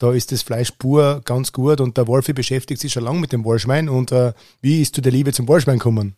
da 0.00 0.12
ist 0.12 0.32
das 0.32 0.42
Fleisch 0.42 0.72
pur 0.72 1.20
ganz 1.24 1.52
gut 1.52 1.80
und 1.80 1.96
der 1.98 2.08
Wolfi 2.08 2.32
beschäftigt 2.32 2.80
sich 2.80 2.92
schon 2.92 3.04
lange 3.04 3.20
mit 3.20 3.32
dem 3.32 3.44
Wollschwein. 3.44 3.90
Und 3.90 4.10
äh, 4.12 4.32
wie 4.62 4.80
ist 4.80 4.96
du 4.96 5.02
der 5.02 5.12
Liebe 5.12 5.32
zum 5.32 5.46
Wollschwein 5.46 5.78
gekommen? 5.78 6.16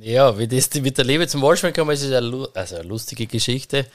Ja, 0.00 0.36
wie 0.38 0.48
das 0.48 0.74
mit 0.74 0.98
der 0.98 1.04
Liebe 1.04 1.28
zum 1.28 1.40
Wollschwein 1.40 1.72
gekommen 1.72 1.92
ist, 1.92 2.02
ist 2.02 2.12
eine, 2.12 2.48
also 2.54 2.76
eine 2.76 2.88
lustige 2.88 3.26
Geschichte. 3.26 3.86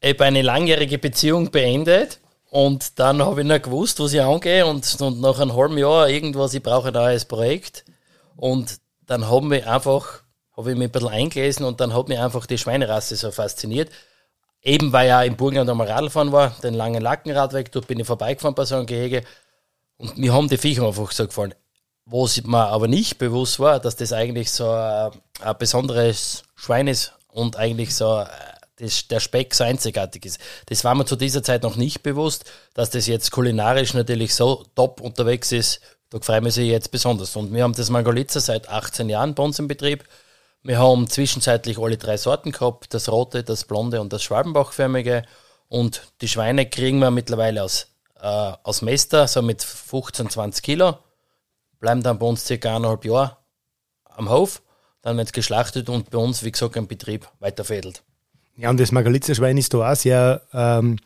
Ich 0.00 0.10
habe 0.10 0.24
eine 0.24 0.42
langjährige 0.42 0.98
Beziehung 0.98 1.50
beendet 1.50 2.20
und 2.50 2.98
dann 3.00 3.20
habe 3.20 3.40
ich 3.40 3.46
noch 3.46 3.60
gewusst, 3.60 3.98
was 3.98 4.12
ich 4.12 4.22
angehe 4.22 4.64
und, 4.66 5.00
und 5.00 5.20
nach 5.20 5.40
einem 5.40 5.56
halben 5.56 5.76
Jahr 5.76 6.08
irgendwas, 6.08 6.54
ich 6.54 6.62
brauche 6.62 6.88
ein 6.88 6.94
neues 6.94 7.24
Projekt. 7.24 7.84
Und 8.36 8.76
dann 9.06 9.28
haben 9.28 9.50
wir 9.50 9.68
einfach, 9.68 10.22
habe 10.56 10.70
ich 10.70 10.78
mich 10.78 10.88
ein 10.88 10.92
bisschen 10.92 11.08
eingelesen 11.08 11.66
und 11.66 11.80
dann 11.80 11.92
hat 11.92 12.08
mich 12.08 12.20
einfach 12.20 12.46
die 12.46 12.58
Schweinerasse 12.58 13.16
so 13.16 13.32
fasziniert. 13.32 13.90
Eben 14.66 14.92
weil 14.92 15.06
ja 15.06 15.22
im 15.22 15.36
Burgenland 15.36 15.70
einmal 15.70 15.86
Radfahren 15.86 16.32
war, 16.32 16.50
den 16.60 16.74
langen 16.74 17.00
Lackenradweg, 17.00 17.70
dort 17.70 17.86
bin 17.86 18.00
ich 18.00 18.06
vorbeigefahren 18.06 18.56
bei 18.56 18.64
so 18.64 18.74
einem 18.74 18.86
Gehege. 18.86 19.22
Und 19.96 20.18
mir 20.18 20.34
haben 20.34 20.48
die 20.48 20.58
Viecher 20.58 20.84
einfach 20.84 21.12
so 21.12 21.24
gefallen. 21.24 21.54
Was 22.04 22.42
mir 22.42 22.66
aber 22.66 22.88
nicht 22.88 23.18
bewusst 23.18 23.60
war, 23.60 23.78
dass 23.78 23.94
das 23.94 24.12
eigentlich 24.12 24.50
so 24.50 24.68
ein, 24.68 25.12
ein 25.40 25.56
besonderes 25.56 26.42
Schwein 26.56 26.88
ist 26.88 27.12
und 27.28 27.56
eigentlich 27.56 27.94
so 27.94 28.18
äh, 28.18 28.26
das, 28.74 29.06
der 29.06 29.20
Speck 29.20 29.54
so 29.54 29.62
einzigartig 29.62 30.26
ist. 30.26 30.40
Das 30.66 30.82
war 30.82 30.96
mir 30.96 31.04
zu 31.04 31.14
dieser 31.14 31.44
Zeit 31.44 31.62
noch 31.62 31.76
nicht 31.76 32.02
bewusst, 32.02 32.44
dass 32.74 32.90
das 32.90 33.06
jetzt 33.06 33.30
kulinarisch 33.30 33.94
natürlich 33.94 34.34
so 34.34 34.64
top 34.74 35.00
unterwegs 35.00 35.52
ist. 35.52 35.80
Da 36.10 36.18
freue 36.18 36.38
ich 36.38 36.42
mich 36.42 36.56
jetzt 36.56 36.90
besonders. 36.90 37.36
Und 37.36 37.54
wir 37.54 37.62
haben 37.62 37.74
das 37.74 37.88
Mangalitza 37.88 38.40
seit 38.40 38.68
18 38.68 39.08
Jahren 39.08 39.36
bei 39.36 39.44
uns 39.44 39.60
im 39.60 39.68
Betrieb. 39.68 40.02
Wir 40.66 40.80
haben 40.80 41.08
zwischenzeitlich 41.08 41.78
alle 41.78 41.96
drei 41.96 42.16
Sorten 42.16 42.50
gehabt, 42.50 42.92
das 42.92 43.08
rote, 43.08 43.44
das 43.44 43.66
blonde 43.66 44.00
und 44.00 44.12
das 44.12 44.24
schwalbenbachförmige. 44.24 45.22
Und 45.68 46.02
die 46.20 46.26
Schweine 46.26 46.68
kriegen 46.68 46.98
wir 46.98 47.12
mittlerweile 47.12 47.62
aus, 47.62 47.86
äh, 48.20 48.52
aus 48.64 48.82
Mester, 48.82 49.28
so 49.28 49.42
mit 49.42 49.62
15, 49.62 50.28
20 50.28 50.64
Kilo. 50.64 50.98
Bleiben 51.78 52.02
dann 52.02 52.18
bei 52.18 52.26
uns 52.26 52.44
circa 52.44 52.74
eineinhalb 52.74 53.04
Jahre 53.04 53.36
am 54.06 54.28
Hof. 54.28 54.60
Dann 55.02 55.16
wird 55.16 55.28
es 55.28 55.32
geschlachtet 55.32 55.88
und 55.88 56.10
bei 56.10 56.18
uns, 56.18 56.42
wie 56.42 56.50
gesagt, 56.50 56.74
im 56.74 56.88
Betrieb 56.88 57.28
weiterfädelt. 57.38 58.02
Ja, 58.56 58.68
und 58.70 58.80
das 58.80 58.90
Margalitzer-Schwein 58.90 59.58
ist 59.58 59.72
da 59.72 59.92
auch 59.92 59.94
sehr 59.94 60.42
ähm, 60.52 60.98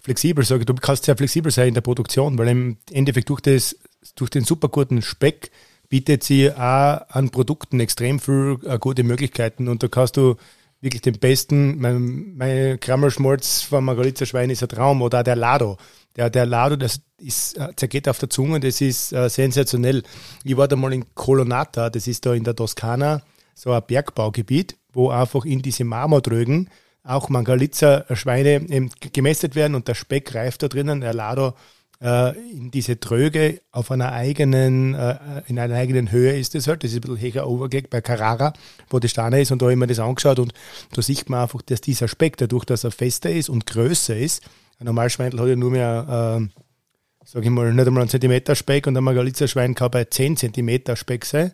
flexibel. 0.00 0.44
Sag, 0.44 0.64
du 0.64 0.74
kannst 0.74 1.06
sehr 1.06 1.16
flexibel 1.16 1.50
sein 1.50 1.68
in 1.68 1.74
der 1.74 1.80
Produktion, 1.80 2.38
weil 2.38 2.46
im 2.48 2.76
Endeffekt 2.92 3.30
durch, 3.30 3.40
das, 3.40 3.76
durch 4.14 4.30
den 4.30 4.44
super 4.44 4.68
guten 4.68 5.02
Speck 5.02 5.50
bietet 5.88 6.22
sie 6.22 6.52
auch 6.52 7.00
an 7.08 7.30
Produkten 7.30 7.80
extrem 7.80 8.18
viel 8.18 8.58
äh, 8.64 8.78
gute 8.78 9.02
Möglichkeiten 9.02 9.68
und 9.68 9.82
da 9.82 9.88
kannst 9.88 10.16
du 10.16 10.36
wirklich 10.80 11.02
den 11.02 11.18
besten, 11.18 11.80
mein, 11.80 12.36
mein 12.36 12.78
Krammelschmalz 12.78 13.62
vom 13.62 13.84
Margalitzer 13.84 14.26
Schwein 14.26 14.50
ist 14.50 14.62
ein 14.62 14.68
Traum 14.68 15.02
oder 15.02 15.20
auch 15.20 15.24
der 15.24 15.36
Lado. 15.36 15.76
Der, 16.16 16.30
der 16.30 16.46
Lado, 16.46 16.76
das 16.76 17.00
ist, 17.18 17.58
äh, 17.58 17.74
zergeht 17.76 18.08
auf 18.08 18.18
der 18.18 18.30
Zunge, 18.30 18.60
das 18.60 18.80
ist 18.80 19.12
äh, 19.12 19.28
sensationell. 19.28 20.02
Ich 20.44 20.56
war 20.56 20.68
da 20.68 20.76
mal 20.76 20.92
in 20.92 21.04
Colonata, 21.14 21.90
das 21.90 22.06
ist 22.06 22.26
da 22.26 22.34
in 22.34 22.44
der 22.44 22.54
Toskana, 22.54 23.22
so 23.54 23.72
ein 23.72 23.82
Bergbaugebiet, 23.86 24.76
wo 24.92 25.10
einfach 25.10 25.44
in 25.44 25.62
diese 25.62 25.84
Marmortrögen 25.84 26.70
auch 27.02 27.28
Mangalitzer 27.28 28.04
Schweine 28.12 28.88
gemästet 29.12 29.54
werden 29.54 29.74
und 29.74 29.88
der 29.88 29.94
Speck 29.94 30.34
reift 30.34 30.62
da 30.62 30.68
drinnen. 30.68 31.00
Der 31.00 31.14
Lado 31.14 31.54
äh, 32.00 32.36
in 32.50 32.70
diese 32.70 33.00
Tröge 33.00 33.60
auf 33.72 33.90
einer 33.90 34.12
eigenen, 34.12 34.94
äh, 34.94 35.42
in 35.46 35.58
einer 35.58 35.74
eigenen 35.74 36.12
Höhe 36.12 36.38
ist 36.38 36.54
es 36.54 36.68
halt. 36.68 36.84
Das 36.84 36.92
ist 36.92 37.04
ein 37.04 37.14
bisschen 37.14 37.34
höher 37.34 37.48
overgelegt 37.48 37.90
bei 37.90 38.00
Carrara, 38.00 38.52
wo 38.88 38.98
die 38.98 39.08
Steine 39.08 39.40
ist 39.40 39.50
und 39.50 39.62
da 39.62 39.66
mir 39.66 39.86
das 39.86 39.98
angeschaut 39.98 40.38
und 40.38 40.52
da 40.92 41.02
sieht 41.02 41.28
man 41.28 41.42
einfach, 41.42 41.62
dass 41.62 41.80
dieser 41.80 42.08
Speck, 42.08 42.36
dadurch, 42.36 42.64
dass 42.64 42.84
er 42.84 42.90
fester 42.90 43.30
ist 43.30 43.48
und 43.48 43.66
größer 43.66 44.16
ist, 44.16 44.42
ein 44.78 44.86
Normalschweindel 44.86 45.40
hat 45.40 45.48
ja 45.48 45.56
nur 45.56 45.70
mehr, 45.72 46.40
äh, 46.40 47.26
sage 47.26 47.46
ich 47.46 47.50
mal, 47.50 47.72
nicht 47.72 47.86
einmal 47.86 48.02
einen 48.02 48.10
Zentimeter 48.10 48.54
Speck 48.54 48.86
und 48.86 48.96
ein 48.96 49.04
Magalitzer-Schwein 49.04 49.74
kann 49.74 49.90
bei 49.90 50.04
10 50.04 50.36
Zentimeter 50.36 50.94
Speck 50.94 51.24
sein, 51.24 51.52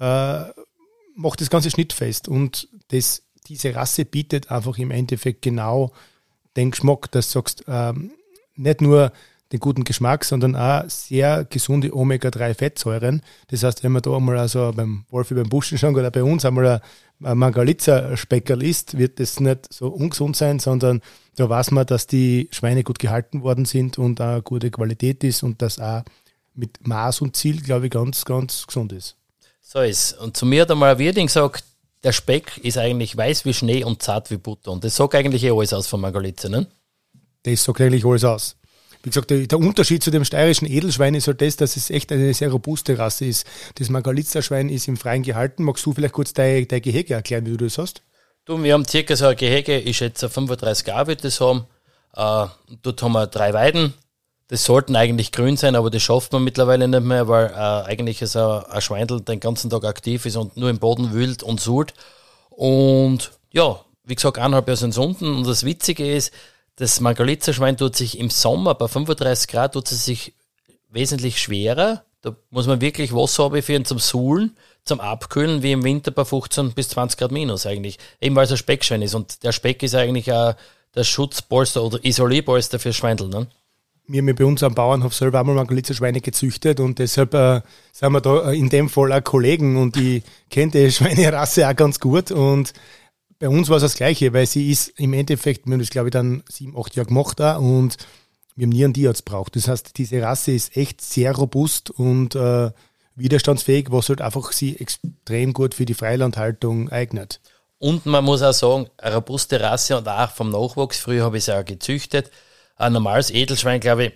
äh, 0.00 0.44
macht 1.14 1.40
das 1.40 1.50
Ganze 1.50 1.70
schnittfest 1.70 2.28
und 2.28 2.68
das, 2.88 3.22
diese 3.46 3.74
Rasse 3.74 4.06
bietet 4.06 4.50
einfach 4.50 4.78
im 4.78 4.90
Endeffekt 4.90 5.42
genau 5.42 5.92
den 6.56 6.70
Geschmack, 6.70 7.10
dass 7.12 7.28
du 7.28 7.38
sagst, 7.40 7.64
ähm, 7.68 8.12
nicht 8.56 8.80
nur 8.80 9.12
den 9.52 9.60
guten 9.60 9.84
Geschmack, 9.84 10.24
sondern 10.24 10.56
auch 10.56 10.88
sehr 10.88 11.44
gesunde 11.44 11.94
Omega-3-Fettsäuren. 11.94 13.22
Das 13.48 13.62
heißt, 13.62 13.84
wenn 13.84 13.92
man 13.92 14.02
da 14.02 14.16
einmal 14.16 14.38
also 14.38 14.72
beim 14.74 15.04
Wolfi 15.10 15.34
beim 15.34 15.48
Buschen 15.48 15.78
schon 15.78 15.94
oder 15.94 16.10
bei 16.10 16.22
uns 16.22 16.44
einmal 16.44 16.80
ein 17.22 17.38
Mangalitza-Speckerl 17.38 18.62
isst, 18.62 18.96
wird 18.96 19.20
das 19.20 19.40
nicht 19.40 19.72
so 19.72 19.88
ungesund 19.88 20.36
sein, 20.36 20.58
sondern 20.58 21.02
da 21.36 21.48
weiß 21.48 21.70
man, 21.70 21.86
dass 21.86 22.06
die 22.06 22.48
Schweine 22.50 22.82
gut 22.82 22.98
gehalten 22.98 23.42
worden 23.42 23.66
sind 23.66 23.98
und 23.98 24.20
auch 24.20 24.42
gute 24.42 24.70
Qualität 24.70 25.22
ist 25.22 25.42
und 25.42 25.60
das 25.60 25.78
auch 25.78 26.02
mit 26.54 26.86
Maß 26.86 27.20
und 27.20 27.36
Ziel, 27.36 27.60
glaube 27.60 27.86
ich, 27.86 27.92
ganz, 27.92 28.24
ganz 28.24 28.66
gesund 28.66 28.92
ist. 28.92 29.16
So 29.60 29.80
ist 29.80 30.14
Und 30.14 30.36
zu 30.36 30.46
mir 30.46 30.62
hat 30.62 30.70
einmal 30.70 30.92
ein 30.92 30.98
Wirding 30.98 31.26
gesagt, 31.26 31.64
der 32.02 32.12
Speck 32.12 32.58
ist 32.58 32.78
eigentlich 32.78 33.16
weiß 33.16 33.44
wie 33.44 33.54
Schnee 33.54 33.84
und 33.84 34.02
zart 34.02 34.30
wie 34.30 34.36
Butter. 34.36 34.72
Und 34.72 34.82
das 34.82 34.96
sagt 34.96 35.14
eigentlich 35.14 35.44
eh 35.44 35.50
alles 35.50 35.72
aus 35.72 35.86
von 35.86 36.00
Mangalitze, 36.00 36.50
ne? 36.50 36.66
Das 37.44 37.64
sagt 37.64 37.80
eigentlich 37.80 38.04
alles 38.04 38.24
aus 38.24 38.56
wie 39.02 39.10
gesagt, 39.10 39.30
der, 39.30 39.58
Unterschied 39.58 40.02
zu 40.02 40.10
dem 40.10 40.24
steirischen 40.24 40.68
Edelschwein 40.68 41.14
ist 41.14 41.26
halt 41.26 41.40
das, 41.40 41.56
dass 41.56 41.76
es 41.76 41.90
echt 41.90 42.12
eine 42.12 42.32
sehr 42.34 42.50
robuste 42.50 42.98
Rasse 42.98 43.24
ist. 43.24 43.46
Das 43.74 43.90
Magalitzer-Schwein 43.90 44.68
ist 44.68 44.86
im 44.86 44.96
Freien 44.96 45.22
gehalten. 45.22 45.64
Magst 45.64 45.84
du 45.84 45.92
vielleicht 45.92 46.14
kurz 46.14 46.32
dein, 46.32 46.68
dein 46.68 46.82
Gehege 46.82 47.14
erklären, 47.14 47.46
wie 47.46 47.56
du 47.56 47.64
das 47.64 47.78
hast? 47.78 48.02
Du, 48.44 48.62
wir 48.62 48.74
haben 48.74 48.86
circa 48.86 49.16
so 49.16 49.26
ein 49.26 49.36
Gehege, 49.36 49.78
ich 49.78 49.96
schätze 49.96 50.28
35 50.28 50.86
Jahre 50.86 51.08
wird 51.08 51.24
das 51.24 51.40
haben. 51.40 51.66
Äh, 52.14 52.46
dort 52.82 53.02
haben 53.02 53.12
wir 53.12 53.26
drei 53.26 53.52
Weiden. 53.52 53.94
Das 54.48 54.64
sollten 54.64 54.94
eigentlich 54.96 55.32
grün 55.32 55.56
sein, 55.56 55.76
aber 55.76 55.90
das 55.90 56.02
schafft 56.02 56.32
man 56.32 56.44
mittlerweile 56.44 56.86
nicht 56.86 57.02
mehr, 57.02 57.26
weil 57.26 57.46
äh, 57.46 57.88
eigentlich 57.90 58.22
ist 58.22 58.36
ein, 58.36 58.64
ein 58.64 58.80
Schweindel 58.80 59.20
den 59.20 59.40
ganzen 59.40 59.70
Tag 59.70 59.84
aktiv 59.84 60.26
ist 60.26 60.36
und 60.36 60.56
nur 60.56 60.70
im 60.70 60.78
Boden 60.78 61.12
wühlt 61.12 61.42
und 61.42 61.60
suhlt. 61.60 61.94
Und 62.50 63.32
ja, 63.50 63.80
wie 64.04 64.14
gesagt, 64.14 64.38
eineinhalb 64.38 64.68
Jahre 64.68 64.76
sind 64.76 64.96
unten. 64.96 65.34
Und 65.34 65.46
das 65.46 65.64
Witzige 65.64 66.12
ist, 66.12 66.32
das 66.76 67.00
Margalitzer-Schwein 67.00 67.76
tut 67.76 67.96
sich 67.96 68.18
im 68.18 68.30
Sommer 68.30 68.74
bei 68.74 68.88
35 68.88 69.48
Grad 69.48 69.74
tut 69.74 69.90
es 69.90 70.04
sich 70.04 70.34
wesentlich 70.90 71.40
schwerer. 71.40 72.04
Da 72.22 72.36
muss 72.50 72.66
man 72.66 72.80
wirklich 72.80 73.12
Wasser 73.12 73.50
führen 73.62 73.84
zum 73.84 73.98
Suhlen, 73.98 74.56
zum 74.84 75.00
Abkühlen, 75.00 75.62
wie 75.62 75.72
im 75.72 75.82
Winter 75.82 76.12
bei 76.12 76.24
15 76.24 76.72
bis 76.72 76.90
20 76.90 77.18
Grad 77.18 77.32
minus 77.32 77.66
eigentlich. 77.66 77.98
Eben 78.20 78.36
weil 78.36 78.44
es 78.44 78.52
ein 78.52 78.56
Speckschwein 78.56 79.02
ist. 79.02 79.14
Und 79.14 79.42
der 79.42 79.52
Speck 79.52 79.82
ist 79.82 79.94
eigentlich 79.94 80.32
auch 80.32 80.54
der 80.94 81.04
Schutzpolster 81.04 81.82
oder 81.82 82.04
Isolierpolster 82.04 82.78
für 82.78 82.92
Schweindel. 82.92 83.28
Ne? 83.28 83.48
Wir 84.06 84.20
haben 84.20 84.34
bei 84.34 84.44
uns 84.44 84.62
am 84.62 84.74
Bauernhof 84.74 85.14
selber 85.14 85.40
einmal 85.40 85.54
Margalitzer 85.54 85.94
Schweine 85.94 86.20
gezüchtet 86.20 86.80
und 86.80 86.98
deshalb 86.98 87.34
äh, 87.34 87.62
sind 87.92 88.12
wir 88.12 88.20
da 88.20 88.50
in 88.50 88.68
dem 88.68 88.88
Fall 88.88 89.12
auch 89.12 89.24
Kollegen 89.24 89.76
und 89.76 89.96
ich 89.96 90.22
kenne 90.50 90.72
die 90.72 90.90
Schweinerasse 90.90 91.68
auch 91.68 91.76
ganz 91.76 92.00
gut 92.00 92.30
und 92.30 92.72
bei 93.42 93.48
uns 93.48 93.68
war 93.68 93.78
es 93.78 93.82
das 93.82 93.96
Gleiche, 93.96 94.32
weil 94.32 94.46
sie 94.46 94.70
ist 94.70 95.00
im 95.00 95.12
Endeffekt, 95.14 95.66
wir 95.66 95.72
haben 95.72 95.80
das 95.80 95.90
glaube 95.90 96.10
ich 96.10 96.12
dann 96.12 96.44
sieben, 96.48 96.78
acht 96.78 96.94
Jahre 96.94 97.08
gemacht 97.08 97.40
da 97.40 97.56
und 97.56 97.96
wir 98.54 98.66
haben 98.66 98.70
nie 98.70 98.84
einen 98.84 98.94
Tierarzt 98.94 99.24
braucht. 99.24 99.56
Das 99.56 99.66
heißt, 99.66 99.98
diese 99.98 100.22
Rasse 100.22 100.52
ist 100.52 100.76
echt 100.76 101.00
sehr 101.00 101.34
robust 101.34 101.90
und 101.90 102.36
äh, 102.36 102.70
widerstandsfähig, 103.16 103.90
was 103.90 104.10
halt 104.10 104.20
einfach 104.20 104.52
sie 104.52 104.78
extrem 104.78 105.54
gut 105.54 105.74
für 105.74 105.86
die 105.86 105.94
Freilandhaltung 105.94 106.90
eignet. 106.90 107.40
Und 107.78 108.06
man 108.06 108.24
muss 108.24 108.42
auch 108.42 108.52
sagen, 108.52 108.88
eine 108.96 109.16
robuste 109.16 109.60
Rasse 109.60 109.98
und 109.98 110.06
auch 110.06 110.30
vom 110.30 110.50
Nachwuchs, 110.50 111.00
früher 111.00 111.24
habe 111.24 111.38
ich 111.38 111.44
sie 111.46 111.58
auch 111.58 111.64
gezüchtet. 111.64 112.30
Ein 112.76 112.92
normales 112.92 113.32
Edelschwein, 113.32 113.80
glaube 113.80 114.04
ich, 114.04 114.12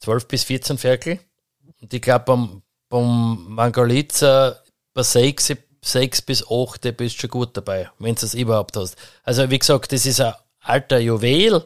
12 0.00 0.26
bis 0.26 0.42
14 0.42 0.76
Ferkel. 0.76 1.20
Und 1.80 1.94
ich 1.94 2.02
glaube, 2.02 2.24
beim, 2.24 2.62
beim 2.88 3.46
Mangalitza 3.46 4.60
bei 4.92 5.04
6 5.04 5.54
sechs 5.86 6.22
bis 6.22 6.44
acht 6.50 6.82
bist 6.96 7.16
du 7.16 7.20
schon 7.20 7.30
gut 7.30 7.56
dabei, 7.56 7.90
wenn 7.98 8.14
du 8.14 8.26
es 8.26 8.34
überhaupt 8.34 8.76
hast. 8.76 8.96
Also 9.24 9.50
wie 9.50 9.58
gesagt, 9.58 9.92
das 9.92 10.06
ist 10.06 10.20
ein 10.20 10.34
alter 10.60 10.98
Juwel, 10.98 11.64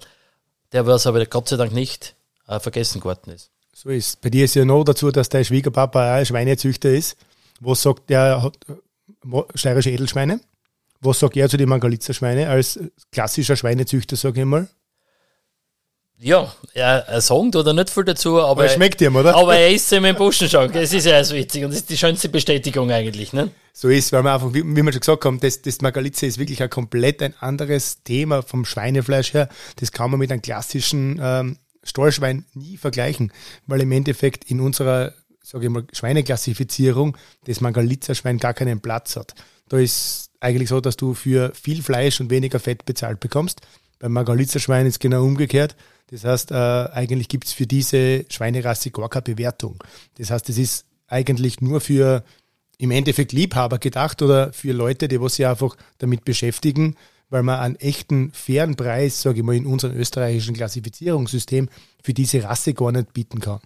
der 0.72 0.86
was 0.86 1.06
aber 1.06 1.24
Gott 1.26 1.48
sei 1.48 1.56
Dank 1.56 1.72
nicht 1.72 2.14
äh, 2.46 2.60
vergessen 2.60 3.00
geworden 3.00 3.32
ist. 3.32 3.50
So 3.74 3.88
ist. 3.88 4.20
Bei 4.20 4.30
dir 4.30 4.44
ist 4.44 4.54
ja 4.54 4.64
noch 4.64 4.84
dazu, 4.84 5.10
dass 5.10 5.28
dein 5.28 5.44
Schwiegerpapa 5.44 6.16
ein 6.16 6.26
Schweinezüchter 6.26 6.90
ist. 6.90 7.16
Was 7.60 7.82
sagt 7.82 8.10
der 8.10 8.42
hat 8.42 8.58
äh, 8.68 9.42
steirische 9.54 9.90
Edelschweine? 9.90 10.40
Was 11.00 11.18
sagt 11.18 11.36
er 11.36 11.48
zu 11.48 11.56
den 11.56 11.68
Mangalitzer 11.68 12.12
Schweine 12.12 12.48
als 12.48 12.78
klassischer 13.10 13.56
Schweinezüchter, 13.56 14.16
sage 14.16 14.40
ich 14.40 14.46
mal? 14.46 14.68
ja, 16.20 16.52
er, 16.74 17.08
er 17.08 17.20
sagt 17.20 17.56
oder 17.56 17.72
nicht 17.72 17.90
viel 17.90 18.04
dazu, 18.04 18.40
aber, 18.40 18.50
Aber 18.50 18.64
es 18.66 18.74
schmeckt 18.74 19.00
ihm, 19.00 19.16
oder? 19.16 19.34
aber 19.34 19.56
er 19.56 19.70
isst 19.70 19.90
ihm 19.92 20.04
im 20.04 20.16
Buschenschank. 20.16 20.72
Das 20.72 20.92
ist 20.92 21.06
ja 21.06 21.22
so 21.24 21.34
witzig 21.34 21.64
und 21.64 21.70
das 21.70 21.80
ist 21.80 21.90
die 21.90 21.96
schönste 21.96 22.28
Bestätigung 22.28 22.90
eigentlich. 22.90 23.32
Ne? 23.32 23.50
So 23.72 23.88
ist, 23.88 24.12
weil 24.12 24.24
wir 24.24 24.34
einfach, 24.34 24.52
wie, 24.52 24.64
wie 24.64 24.82
wir 24.82 24.92
schon 24.92 25.00
gesagt 25.00 25.24
haben, 25.24 25.40
das, 25.40 25.62
das 25.62 25.80
Magalitze 25.80 26.26
ist 26.26 26.38
wirklich 26.38 26.62
ein 26.62 26.70
komplett 26.70 27.22
ein 27.22 27.34
anderes 27.40 28.02
Thema 28.02 28.42
vom 28.42 28.64
Schweinefleisch 28.64 29.34
her. 29.34 29.48
Das 29.76 29.92
kann 29.92 30.10
man 30.10 30.20
mit 30.20 30.32
einem 30.32 30.42
klassischen 30.42 31.20
ähm, 31.22 31.56
Stallschwein 31.82 32.44
nie 32.54 32.76
vergleichen, 32.76 33.32
weil 33.66 33.80
im 33.80 33.92
Endeffekt 33.92 34.50
in 34.50 34.60
unserer, 34.60 35.14
sage 35.42 35.66
ich 35.66 35.70
mal, 35.70 35.84
Schweineklassifizierung 35.92 37.16
das 37.44 37.60
Magalitzer-Schwein 37.60 38.38
gar 38.38 38.54
keinen 38.54 38.80
Platz 38.80 39.16
hat. 39.16 39.34
Da 39.68 39.78
ist 39.78 40.30
eigentlich 40.40 40.68
so, 40.68 40.80
dass 40.80 40.96
du 40.96 41.14
für 41.14 41.52
viel 41.54 41.82
Fleisch 41.82 42.20
und 42.20 42.30
weniger 42.30 42.58
Fett 42.58 42.84
bezahlt 42.84 43.20
bekommst. 43.20 43.60
Beim 43.98 44.12
Magalitzer-Schwein 44.12 44.86
ist 44.86 45.00
genau 45.00 45.24
umgekehrt. 45.24 45.76
Das 46.10 46.24
heißt, 46.24 46.50
äh, 46.50 46.54
eigentlich 46.54 47.28
gibt 47.28 47.46
es 47.46 47.52
für 47.52 47.66
diese 47.66 48.24
Schweinerasse 48.28 48.90
gar 48.90 49.08
keine 49.08 49.22
Bewertung. 49.22 49.82
Das 50.16 50.30
heißt, 50.30 50.48
es 50.48 50.58
ist 50.58 50.86
eigentlich 51.06 51.60
nur 51.60 51.80
für 51.80 52.24
im 52.80 52.90
Endeffekt 52.90 53.32
Liebhaber 53.32 53.78
gedacht 53.78 54.22
oder 54.22 54.54
für 54.54 54.72
Leute, 54.72 55.06
die 55.06 55.20
was 55.20 55.34
sich 55.34 55.46
einfach 55.46 55.76
damit 55.98 56.24
beschäftigen, 56.24 56.96
weil 57.28 57.42
man 57.42 57.60
einen 57.60 57.76
echten 57.76 58.32
fairen 58.32 58.74
Preis, 58.74 59.20
sage 59.20 59.38
ich 59.38 59.44
mal, 59.44 59.54
in 59.54 59.66
unserem 59.66 59.94
österreichischen 59.96 60.54
Klassifizierungssystem 60.54 61.68
für 62.02 62.14
diese 62.14 62.42
Rasse 62.42 62.72
gar 62.72 62.90
nicht 62.90 63.12
bieten 63.12 63.40
kann. 63.40 63.60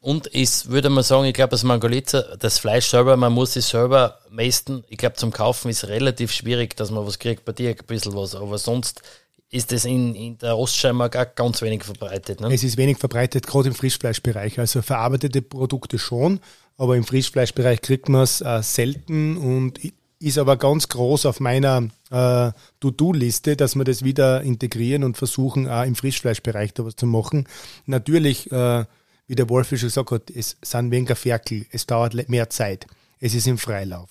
Und 0.00 0.26
ist, 0.26 0.68
würde 0.68 0.90
man 0.90 1.02
sagen, 1.02 1.24
ich 1.24 1.32
glaube, 1.32 1.52
das 1.52 1.62
Mangalitzer, 1.62 2.36
das 2.36 2.58
Fleisch 2.58 2.88
selber, 2.88 3.16
man 3.16 3.32
muss 3.32 3.56
es 3.56 3.70
selber 3.70 4.18
meisten, 4.28 4.84
ich 4.88 4.98
glaube, 4.98 5.16
zum 5.16 5.32
Kaufen 5.32 5.70
ist 5.70 5.88
relativ 5.88 6.32
schwierig, 6.32 6.76
dass 6.76 6.90
man 6.90 7.06
was 7.06 7.18
kriegt, 7.18 7.46
bei 7.46 7.52
dir 7.52 7.70
ein 7.70 7.86
bisschen 7.86 8.14
was, 8.14 8.34
aber 8.34 8.58
sonst 8.58 9.00
ist 9.48 9.70
das 9.70 9.84
in, 9.84 10.14
in 10.14 10.38
der 10.38 10.58
Ostscheimark 10.58 11.16
auch 11.16 11.34
ganz 11.34 11.62
wenig 11.62 11.84
verbreitet. 11.84 12.40
Ne? 12.40 12.52
Es 12.52 12.64
ist 12.64 12.76
wenig 12.76 12.98
verbreitet, 12.98 13.46
gerade 13.46 13.68
im 13.68 13.74
Frischfleischbereich. 13.74 14.58
Also 14.58 14.82
verarbeitete 14.82 15.42
Produkte 15.42 15.98
schon, 15.98 16.40
aber 16.82 16.96
im 16.96 17.04
Frischfleischbereich 17.04 17.80
kriegt 17.80 18.08
man 18.08 18.22
es 18.22 18.40
äh, 18.40 18.60
selten 18.60 19.36
und 19.36 19.78
ist 20.18 20.36
aber 20.36 20.56
ganz 20.56 20.88
groß 20.88 21.26
auf 21.26 21.38
meiner 21.38 21.88
äh, 22.10 22.50
To-Do-Liste, 22.80 23.54
dass 23.54 23.76
wir 23.76 23.84
das 23.84 24.02
wieder 24.02 24.42
integrieren 24.42 25.04
und 25.04 25.16
versuchen, 25.16 25.68
auch 25.68 25.84
im 25.84 25.94
Frischfleischbereich 25.94 26.74
da 26.74 26.84
was 26.84 26.96
zu 26.96 27.06
machen. 27.06 27.46
Natürlich, 27.86 28.50
äh, 28.50 28.84
wie 29.28 29.34
der 29.36 29.48
Wolf 29.48 29.68
schon 29.68 29.78
gesagt 29.78 30.10
hat, 30.10 30.28
es 30.30 30.56
sind 30.60 30.90
weniger 30.90 31.14
Ferkel, 31.14 31.66
es 31.70 31.86
dauert 31.86 32.28
mehr 32.28 32.50
Zeit. 32.50 32.88
Es 33.20 33.32
ist 33.32 33.46
im 33.46 33.58
Freilauf. 33.58 34.10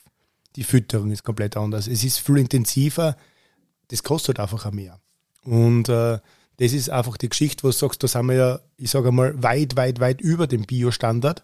Die 0.55 0.63
Fütterung 0.63 1.11
ist 1.11 1.25
komplett 1.25 1.57
anders. 1.57 1.87
Es 1.87 2.05
ist 2.05 2.19
viel 2.19 2.37
intensiver, 2.37 3.17
das 3.89 4.01
kostet 4.01 4.39
einfach 4.39 4.65
auch 4.65 4.71
mehr. 4.71 4.97
Und 5.43 5.89
äh, 5.89 6.19
das 6.55 6.71
ist 6.71 6.89
einfach 6.89 7.17
die 7.17 7.27
Geschichte, 7.27 7.63
wo 7.63 7.67
du 7.67 7.73
sagst, 7.73 8.01
da 8.01 8.07
sind 8.07 8.27
wir 8.27 8.35
ja, 8.35 8.59
ich 8.77 8.91
sage 8.91 9.11
mal, 9.11 9.43
weit, 9.43 9.75
weit, 9.75 9.99
weit 9.99 10.21
über 10.21 10.47
dem 10.47 10.61
Bio-Standard. 10.61 11.43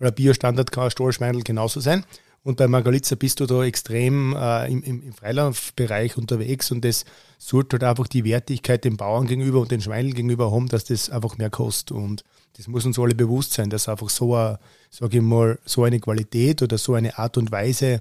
Ein 0.00 0.14
Bio-Standard 0.14 0.72
kann 0.72 0.84
ein 0.84 0.90
Stallschweindel 0.90 1.42
genauso 1.42 1.80
sein. 1.80 2.04
Und 2.42 2.56
bei 2.56 2.68
Margalitza 2.68 3.16
bist 3.16 3.40
du 3.40 3.46
da 3.46 3.62
extrem 3.64 4.34
äh, 4.34 4.66
im, 4.72 4.82
im, 4.82 5.12
Freilaufbereich 5.12 6.16
unterwegs 6.16 6.70
und 6.70 6.86
das 6.86 7.04
sollte 7.38 7.74
halt 7.74 7.84
einfach 7.84 8.06
die 8.06 8.24
Wertigkeit 8.24 8.82
dem 8.84 8.96
Bauern 8.96 9.26
gegenüber 9.26 9.60
und 9.60 9.70
den 9.70 9.82
Schweineln 9.82 10.14
gegenüber 10.14 10.50
haben, 10.50 10.66
dass 10.68 10.84
das 10.84 11.10
einfach 11.10 11.36
mehr 11.36 11.50
kostet. 11.50 11.92
Und 11.92 12.24
das 12.56 12.66
muss 12.66 12.86
uns 12.86 12.98
alle 12.98 13.14
bewusst 13.14 13.52
sein, 13.52 13.68
dass 13.68 13.90
einfach 13.90 14.08
so, 14.08 14.34
eine, 14.34 14.58
sage 14.88 15.18
ich 15.18 15.22
mal, 15.22 15.58
so 15.66 15.84
eine 15.84 16.00
Qualität 16.00 16.62
oder 16.62 16.78
so 16.78 16.94
eine 16.94 17.18
Art 17.18 17.36
und 17.36 17.52
Weise 17.52 18.00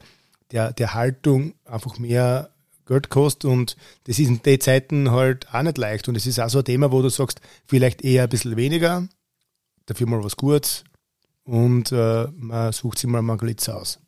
der, 0.51 0.71
der 0.71 0.93
Haltung 0.93 1.53
einfach 1.65 1.99
mehr 1.99 2.49
Geld 2.85 3.09
kostet 3.09 3.51
und 3.51 3.75
das 4.05 4.19
ist 4.19 4.29
in 4.29 4.41
den 4.41 4.62
Zeiten 4.62 5.12
halt 5.12 5.53
auch 5.53 5.62
nicht 5.62 5.77
leicht. 5.77 6.07
Und 6.07 6.15
es 6.15 6.25
ist 6.25 6.39
auch 6.39 6.49
so 6.49 6.59
ein 6.59 6.65
Thema, 6.65 6.93
wo 6.93 7.01
du 7.01 7.09
sagst, 7.09 7.41
vielleicht 7.67 8.03
eher 8.03 8.23
ein 8.23 8.29
bisschen 8.29 8.55
weniger, 8.55 9.07
dafür 9.85 10.07
mal 10.07 10.23
was 10.23 10.38
Gutes 10.38 10.85
und 11.49 11.91
äh, 11.91 12.27
man 12.35 12.71
sucht 12.71 12.99
sich 12.99 13.09
mal 13.09 13.23
Margalitza 13.23 13.73
aus. 13.73 13.99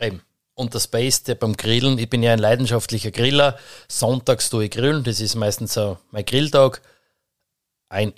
Eben. 0.00 0.20
Und 0.54 0.74
das 0.74 0.88
Beste 0.88 1.36
beim 1.36 1.56
Grillen, 1.56 1.96
ich 1.98 2.10
bin 2.10 2.24
ja 2.24 2.32
ein 2.32 2.40
leidenschaftlicher 2.40 3.12
Griller. 3.12 3.56
Sonntags 3.86 4.50
tue 4.50 4.64
ich 4.64 4.72
grillen, 4.72 5.04
das 5.04 5.20
ist 5.20 5.36
meistens 5.36 5.74
so 5.74 5.98
mein 6.10 6.24
Grilltag. 6.24 6.82
Ein 7.88 8.12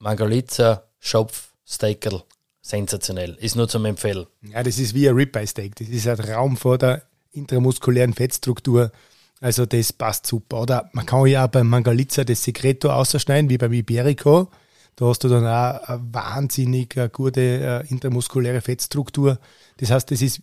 Margalitza, 0.00 0.82
Schopf, 0.98 1.52
Steakerl, 1.64 2.24
sensationell. 2.60 3.36
Ist 3.40 3.54
nur 3.54 3.68
zum 3.68 3.84
Empfehlen. 3.84 4.26
Ja, 4.42 4.64
das 4.64 4.80
ist 4.80 4.94
wie 4.94 5.08
ein 5.08 5.14
Ribeye-Steak. 5.14 5.76
Das 5.76 5.88
ist 5.88 6.08
ein 6.08 6.18
Raum 6.18 6.56
vor 6.56 6.78
der 6.78 7.02
intramuskulären 7.30 8.14
Fettstruktur. 8.14 8.90
Also 9.40 9.66
das 9.66 9.92
passt 9.92 10.26
super. 10.26 10.62
Oder 10.62 10.90
man 10.92 11.06
kann 11.06 11.26
ja 11.26 11.44
auch 11.44 11.50
beim 11.50 11.68
Mangalitza 11.68 12.24
das 12.24 12.42
Secreto 12.42 12.90
ausschneiden, 12.90 13.48
wie 13.48 13.58
beim 13.58 13.72
Iberico. 13.72 14.50
Da 14.96 15.06
hast 15.06 15.22
du 15.24 15.28
dann 15.28 15.46
auch 15.46 15.88
eine 15.88 16.02
wahnsinnig 16.12 16.98
gute 17.12 17.40
äh, 17.40 17.86
intramuskuläre 17.88 18.62
Fettstruktur. 18.62 19.38
Das 19.76 19.90
heißt, 19.90 20.10
das 20.10 20.22
ist 20.22 20.40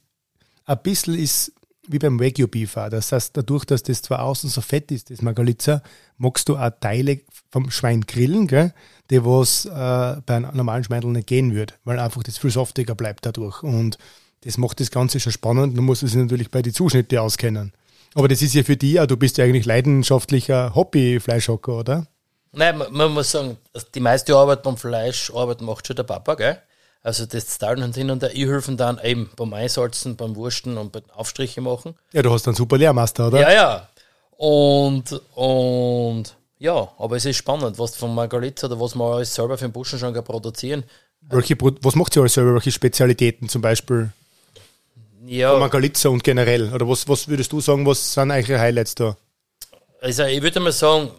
ein 0.65 0.77
bisschen 0.83 1.15
ist 1.15 1.51
wie 1.87 1.99
beim 1.99 2.19
Wagyu 2.19 2.47
Beef 2.47 2.77
auch. 2.77 2.89
Das 2.89 3.11
heißt, 3.11 3.35
dadurch, 3.35 3.65
dass 3.65 3.83
das 3.83 4.01
zwar 4.01 4.21
außen 4.23 4.49
so 4.49 4.61
fett 4.61 4.91
ist, 4.91 5.09
das 5.09 5.21
Margalitza, 5.21 5.81
magst 6.17 6.47
du 6.47 6.55
auch 6.55 6.71
Teile 6.79 7.21
vom 7.49 7.69
Schwein 7.71 8.01
grillen, 8.01 8.47
gell, 8.47 8.73
die 9.09 9.23
was 9.25 9.65
äh, 9.65 9.69
bei 10.25 10.35
einem 10.35 10.55
normalen 10.55 10.83
Schweindel 10.83 11.11
nicht 11.11 11.27
gehen 11.27 11.53
würde, 11.53 11.73
weil 11.83 11.99
einfach 11.99 12.23
das 12.23 12.37
viel 12.37 12.51
saftiger 12.51 12.95
bleibt 12.95 13.25
dadurch. 13.25 13.63
Und 13.63 13.97
das 14.41 14.57
macht 14.57 14.79
das 14.79 14.91
Ganze 14.91 15.19
schon 15.19 15.33
spannend. 15.33 15.77
Du 15.77 15.81
musst 15.81 16.03
es 16.03 16.15
natürlich 16.15 16.51
bei 16.51 16.61
den 16.61 16.73
Zuschnitte 16.73 17.21
auskennen. 17.21 17.73
Aber 18.13 18.27
das 18.27 18.41
ist 18.41 18.53
ja 18.53 18.63
für 18.63 18.77
dich, 18.77 18.99
auch, 18.99 19.07
du 19.07 19.17
bist 19.17 19.37
ja 19.37 19.45
eigentlich 19.45 19.65
leidenschaftlicher 19.65 20.75
Hobby-Fleischhocker, 20.75 21.79
oder? 21.79 22.07
Nein, 22.53 22.77
man, 22.77 22.93
man 22.93 23.11
muss 23.11 23.31
sagen, 23.31 23.57
die 23.95 23.99
meiste 23.99 24.35
Arbeit 24.35 24.63
beim 24.63 24.77
Fleisch 24.77 25.31
Arbeit 25.33 25.61
macht 25.61 25.87
schon 25.87 25.95
der 25.95 26.03
Papa, 26.03 26.35
gell? 26.35 26.57
Also 27.01 27.25
das 27.25 27.57
zahlen 27.57 27.93
hin 27.93 28.11
und 28.11 28.23
her. 28.23 28.31
Ich 28.33 28.45
helfe 28.45 28.73
dann 28.75 28.99
eben 29.03 29.29
beim 29.35 29.53
Einsalzen, 29.53 30.15
beim 30.15 30.35
Wursten 30.35 30.77
und 30.77 30.91
beim 30.91 31.03
Aufstriche 31.13 31.59
machen. 31.59 31.95
Ja, 32.13 32.21
du 32.21 32.31
hast 32.31 32.47
einen 32.47 32.55
super 32.55 32.77
Lehrmaster, 32.77 33.27
oder? 33.27 33.41
Ja, 33.41 33.51
ja. 33.51 33.89
Und, 34.37 35.19
und 35.35 36.35
ja, 36.59 36.87
aber 36.97 37.17
es 37.17 37.25
ist 37.25 37.37
spannend, 37.37 37.77
was 37.77 37.95
von 37.95 38.15
Margaritza 38.15 38.67
oder 38.67 38.79
was 38.79 38.95
wir 38.95 39.03
alles 39.03 39.33
selber 39.33 39.57
für 39.57 39.65
den 39.65 39.73
Buschenschanker 39.73 40.21
produzieren. 40.21 40.83
Welche, 41.21 41.57
was 41.59 41.95
macht 41.95 42.15
ihr 42.15 42.21
alles 42.21 42.35
selber? 42.35 42.53
Welche 42.53 42.71
Spezialitäten 42.71 43.49
zum 43.49 43.61
Beispiel? 43.61 44.11
Ja, 45.25 45.57
Margalitza 45.57 46.09
und 46.09 46.23
generell? 46.23 46.71
Oder 46.73 46.87
was, 46.87 47.07
was 47.07 47.27
würdest 47.27 47.51
du 47.51 47.59
sagen, 47.61 47.85
was 47.85 48.13
sind 48.13 48.31
eure 48.31 48.59
Highlights 48.59 48.95
da? 48.95 49.17
also 50.03 50.25
ich 50.25 50.41
würde 50.41 50.59
mal 50.59 50.71
sagen, 50.73 51.11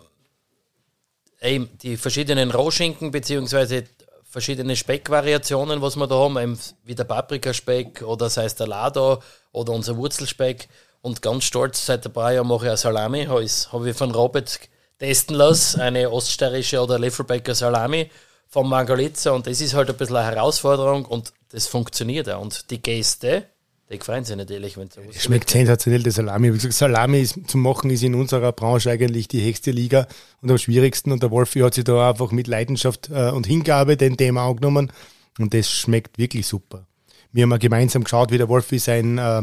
eben 1.45 1.69
die 1.83 1.97
verschiedenen 1.97 2.51
Rohschinken 2.51 3.11
beziehungsweise 3.11 3.85
verschiedene 4.25 4.75
Speckvariationen, 4.75 5.81
was 5.81 5.97
wir 5.97 6.07
da 6.07 6.17
haben, 6.17 6.59
wie 6.85 6.95
der 6.95 7.05
Paprikaspeck 7.05 8.03
oder 8.03 8.29
sei 8.29 8.47
es 8.47 8.57
der 8.57 8.67
Lado 8.67 9.23
oder 9.53 9.73
unser 9.73 9.97
Wurzelspeck. 9.97 10.69
Und 11.03 11.23
ganz 11.23 11.45
stolz, 11.45 11.87
seit 11.87 12.05
ein 12.07 12.13
paar 12.13 12.33
Jahren 12.33 12.49
mache 12.49 12.65
ich 12.65 12.71
eine 12.71 12.77
Salami, 12.77 13.27
habe 13.27 13.47
hab 13.47 13.85
ich 13.85 13.97
von 13.97 14.11
Robert 14.11 14.59
testen 14.99 15.37
lassen, 15.37 15.81
eine 15.81 16.11
oststeirische 16.11 16.81
oder 16.81 16.99
Leffelbecker 16.99 17.55
Salami 17.55 18.11
von 18.49 18.69
Margalitza 18.69 19.33
und 19.33 19.47
das 19.47 19.61
ist 19.61 19.75
halt 19.75 19.91
ein 19.91 19.97
bisschen 19.97 20.17
eine 20.17 20.35
Herausforderung 20.35 21.05
und 21.05 21.33
das 21.51 21.67
funktioniert 21.67 22.29
auch. 22.31 22.41
Und 22.41 22.71
die 22.71 22.81
Gäste, 22.81 23.47
die 23.91 23.99
freuen 23.99 24.25
sich 24.25 24.37
natürlich, 24.37 24.77
wenn 24.79 24.91
sowas 24.91 25.23
Schmeckt 25.23 25.51
sensationell, 25.51 26.03
der 26.03 26.13
Salami. 26.13 26.49
Wie 26.49 26.57
gesagt, 26.57 26.75
Salami 26.75 27.21
ist, 27.21 27.39
zum 27.49 27.61
Machen 27.63 27.91
ist 27.91 28.03
in 28.03 28.15
unserer 28.15 28.53
Branche 28.53 28.91
eigentlich 28.91 29.29
die 29.29 29.45
höchste 29.45 29.73
Liga 29.73 30.07
und 30.41 30.51
am 30.51 30.59
schwierigsten. 30.59 31.13
Und 31.13 31.23
der 31.23 31.31
Wolfi 31.31 31.61
hat 31.61 31.75
sich 31.75 31.85
da 31.85 32.11
einfach 32.11 32.31
mit 32.33 32.47
Leidenschaft 32.47 33.11
äh, 33.11 33.31
und 33.31 33.47
Hingabe 33.47 33.97
den 33.97 34.17
Thema 34.17 34.49
angenommen. 34.49 34.91
Und 35.39 35.53
das 35.53 35.71
schmeckt 35.71 36.19
wirklich 36.19 36.47
super. 36.47 36.87
Wir 37.31 37.43
haben 37.43 37.51
ja 37.51 37.59
gemeinsam 37.59 38.05
geschaut, 38.05 38.31
wie 38.31 38.39
der 38.39 38.49
Wolfi 38.49 38.79
sein 38.79 39.19
äh, 39.19 39.43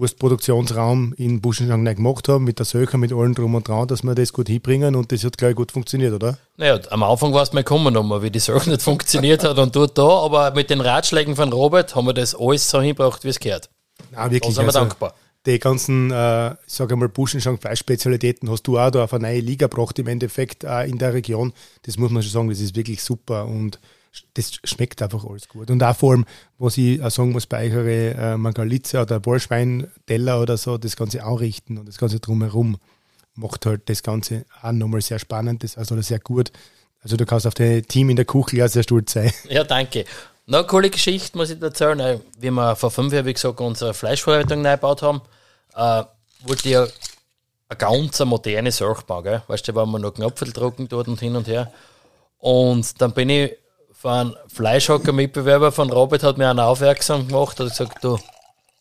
Wurstproduktionsraum 0.00 1.14
in 1.16 1.40
Buschenschank 1.40 1.96
gemacht 1.96 2.28
haben, 2.28 2.44
mit 2.44 2.58
der 2.58 2.66
Söcher, 2.66 2.98
mit 2.98 3.12
allem 3.12 3.34
drum 3.34 3.54
und 3.54 3.68
dran, 3.68 3.86
dass 3.86 4.02
wir 4.02 4.14
das 4.14 4.32
gut 4.32 4.48
hinbringen. 4.48 4.96
Und 4.96 5.12
das 5.12 5.24
hat 5.24 5.38
gleich 5.38 5.54
gut 5.54 5.72
funktioniert, 5.72 6.12
oder? 6.12 6.38
Naja, 6.56 6.80
am 6.90 7.02
Anfang 7.02 7.32
war 7.32 7.42
es 7.42 7.52
mir 7.52 7.60
gekommen, 7.60 7.92
nochmal, 7.92 8.22
wie 8.22 8.30
die 8.30 8.38
Sache 8.38 8.68
nicht 8.70 8.82
funktioniert 8.82 9.44
hat 9.44 9.58
und 9.58 9.76
dort 9.76 9.96
da, 9.98 10.08
aber 10.08 10.52
mit 10.52 10.70
den 10.70 10.80
Ratschlägen 10.80 11.36
von 11.36 11.52
Robert 11.52 11.94
haben 11.94 12.06
wir 12.06 12.14
das 12.14 12.34
alles 12.34 12.68
so 12.68 12.80
hingebracht, 12.80 13.24
wie 13.24 13.28
es 13.28 13.38
gehört. 13.38 13.68
Nein, 14.10 14.24
Da 14.24 14.30
wirklich. 14.30 14.54
sind 14.54 14.64
wir 14.64 14.68
also, 14.68 14.80
dankbar. 14.80 15.14
die 15.46 15.58
ganzen, 15.58 16.10
äh, 16.10 16.50
ich 16.50 16.56
sage 16.72 16.96
mal, 16.96 17.08
Buschenschank 17.08 17.60
Fleischspezialitäten 17.60 18.50
hast 18.50 18.62
du 18.64 18.78
auch 18.78 18.90
da 18.90 19.04
auf 19.04 19.12
eine 19.14 19.28
neue 19.28 19.40
Liga 19.40 19.66
gebracht 19.66 19.98
im 19.98 20.06
Endeffekt 20.08 20.66
auch 20.66 20.84
in 20.84 20.98
der 20.98 21.14
Region. 21.14 21.52
Das 21.82 21.98
muss 21.98 22.10
man 22.10 22.22
schon 22.22 22.32
sagen, 22.32 22.48
das 22.48 22.60
ist 22.60 22.74
wirklich 22.76 23.02
super 23.02 23.46
und 23.46 23.78
das 24.34 24.52
schmeckt 24.64 25.02
einfach 25.02 25.24
alles 25.24 25.48
gut. 25.48 25.70
Und 25.70 25.82
auch 25.82 25.96
vor 25.96 26.12
allem, 26.12 26.26
was 26.58 26.76
ich 26.78 27.02
auch 27.02 27.10
sagen 27.10 27.32
muss, 27.32 27.46
bei 27.46 27.70
eurer 27.70 27.86
äh, 27.86 28.36
Mangalitza 28.36 29.02
oder 29.02 29.24
Wollschwein-Teller 29.24 30.40
oder 30.40 30.56
so, 30.56 30.78
das 30.78 30.96
Ganze 30.96 31.22
anrichten 31.22 31.78
und 31.78 31.86
das 31.86 31.98
Ganze 31.98 32.20
drumherum 32.20 32.78
macht 33.34 33.66
halt 33.66 33.88
das 33.88 34.02
Ganze 34.02 34.44
auch 34.62 34.72
nochmal 34.72 35.00
sehr 35.00 35.18
spannend, 35.18 35.62
das 35.62 35.72
ist 35.72 35.78
also 35.78 36.00
sehr 36.00 36.18
gut. 36.18 36.50
Also 37.02 37.16
du 37.16 37.24
kannst 37.24 37.46
auf 37.46 37.54
dein 37.54 37.86
Team 37.86 38.10
in 38.10 38.16
der 38.16 38.24
Küche 38.24 38.64
auch 38.64 38.68
sehr 38.68 38.82
stolz 38.82 39.12
sein. 39.12 39.32
Ja, 39.48 39.64
danke. 39.64 40.04
Noch 40.46 40.58
eine 40.58 40.66
coole 40.66 40.90
Geschichte 40.90 41.38
muss 41.38 41.50
ich 41.50 41.62
erzählen. 41.62 42.00
Äh, 42.00 42.18
Wie 42.38 42.50
wir 42.50 42.76
vor 42.76 42.90
fünf 42.90 43.12
Jahren, 43.12 43.26
wie 43.26 43.32
gesagt, 43.32 43.60
unsere 43.60 43.94
Fleischverarbeitung 43.94 44.62
neu 44.62 44.72
gebaut 44.72 45.02
haben, 45.02 45.22
äh, 45.74 46.04
wollte 46.46 46.68
ich 46.68 46.74
ja 46.74 46.86
eine 47.68 47.78
ganz 47.78 48.18
moderne 48.20 48.72
Sache 48.72 49.04
bauen. 49.06 49.24
Gell? 49.24 49.42
Weißt 49.46 49.68
du, 49.68 49.74
waren 49.74 49.90
wir 49.90 49.98
noch 49.98 50.12
Knöpfe 50.12 50.44
drucken 50.46 50.88
dort 50.88 51.08
und 51.08 51.20
hin 51.20 51.36
und 51.36 51.46
her. 51.46 51.72
Und 52.38 53.00
dann 53.00 53.12
bin 53.12 53.30
ich 53.30 53.52
von 54.00 54.34
Fleischhocker-Mitbewerber 54.48 55.72
von 55.72 55.92
Robert 55.92 56.22
hat 56.22 56.38
mir 56.38 56.48
einen 56.48 56.58
aufmerksam 56.58 57.28
gemacht 57.28 57.60
und 57.60 57.68
gesagt, 57.68 58.02
du, 58.02 58.18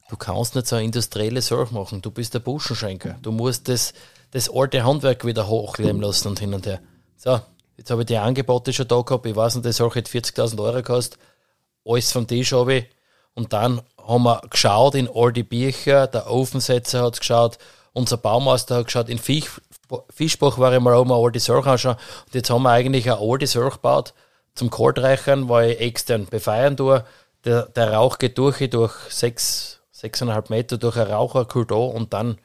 du 0.09 0.15
kannst 0.15 0.55
nicht 0.55 0.65
so 0.65 0.77
eine 0.77 0.85
industrielle 0.85 1.41
Sache 1.41 1.73
machen. 1.73 2.01
Du 2.01 2.09
bist 2.09 2.35
der 2.35 2.39
Buschenschenker. 2.39 3.17
Du 3.21 3.33
musst 3.33 3.67
das, 3.67 3.93
das 4.31 4.49
alte 4.49 4.85
Handwerk 4.85 5.25
wieder 5.25 5.49
hochleben 5.49 5.99
lassen 5.99 6.29
und 6.29 6.39
hin 6.39 6.53
und 6.53 6.65
her. 6.65 6.79
So, 7.17 7.41
jetzt 7.75 7.91
habe 7.91 8.03
ich 8.03 8.05
die 8.05 8.15
Angebote 8.15 8.71
schon 8.71 8.87
da 8.87 9.01
gehabt. 9.01 9.25
Ich 9.25 9.35
weiß 9.35 9.55
nicht, 9.55 9.65
das 9.65 9.81
hat 9.81 9.91
40.000 9.91 10.57
Euro 10.63 10.77
gekostet. 10.77 11.19
Alles 11.85 12.13
vom 12.13 12.25
Tisch 12.25 12.53
habe 12.53 12.75
ich. 12.75 12.85
Und 13.33 13.51
dann 13.51 13.81
haben 13.97 14.23
wir 14.23 14.41
geschaut 14.49 14.95
in 14.95 15.09
all 15.13 15.33
die 15.33 15.43
Bücher. 15.43 16.07
Der 16.07 16.31
Ofensetzer 16.31 17.03
hat 17.03 17.19
geschaut. 17.19 17.57
Unser 17.91 18.15
Baumeister 18.15 18.77
hat 18.77 18.85
geschaut. 18.85 19.09
In 19.09 19.19
Fisch, 19.19 19.49
Fischbach 20.11 20.57
war 20.59 20.73
ich 20.73 20.79
mal 20.79 20.93
auch 20.93 21.03
mal 21.03 21.21
alte 21.21 21.41
Sache 21.41 21.69
anschauen. 21.71 21.97
Und 22.25 22.35
jetzt 22.35 22.49
haben 22.49 22.63
wir 22.63 22.69
eigentlich 22.69 23.11
eine 23.11 23.19
alte 23.19 23.47
Sache 23.47 23.71
gebaut 23.71 24.13
zum 24.55 24.69
Kohlreichern, 24.69 25.49
weil 25.49 25.71
ich 25.71 25.79
extern 25.79 26.25
befeiern 26.25 26.77
tue. 26.77 27.03
Der, 27.45 27.63
der 27.67 27.93
Rauch 27.93 28.17
geht 28.17 28.37
durch, 28.37 28.69
durch 28.69 28.93
sechs, 29.09 29.79
sechseinhalb 29.91 30.49
Meter 30.49 30.77
durch 30.77 30.97
ein 30.97 31.07
Raucher, 31.07 31.45
kühlt 31.45 31.71
an 31.71 31.77
und 31.77 32.13
dann 32.13 32.37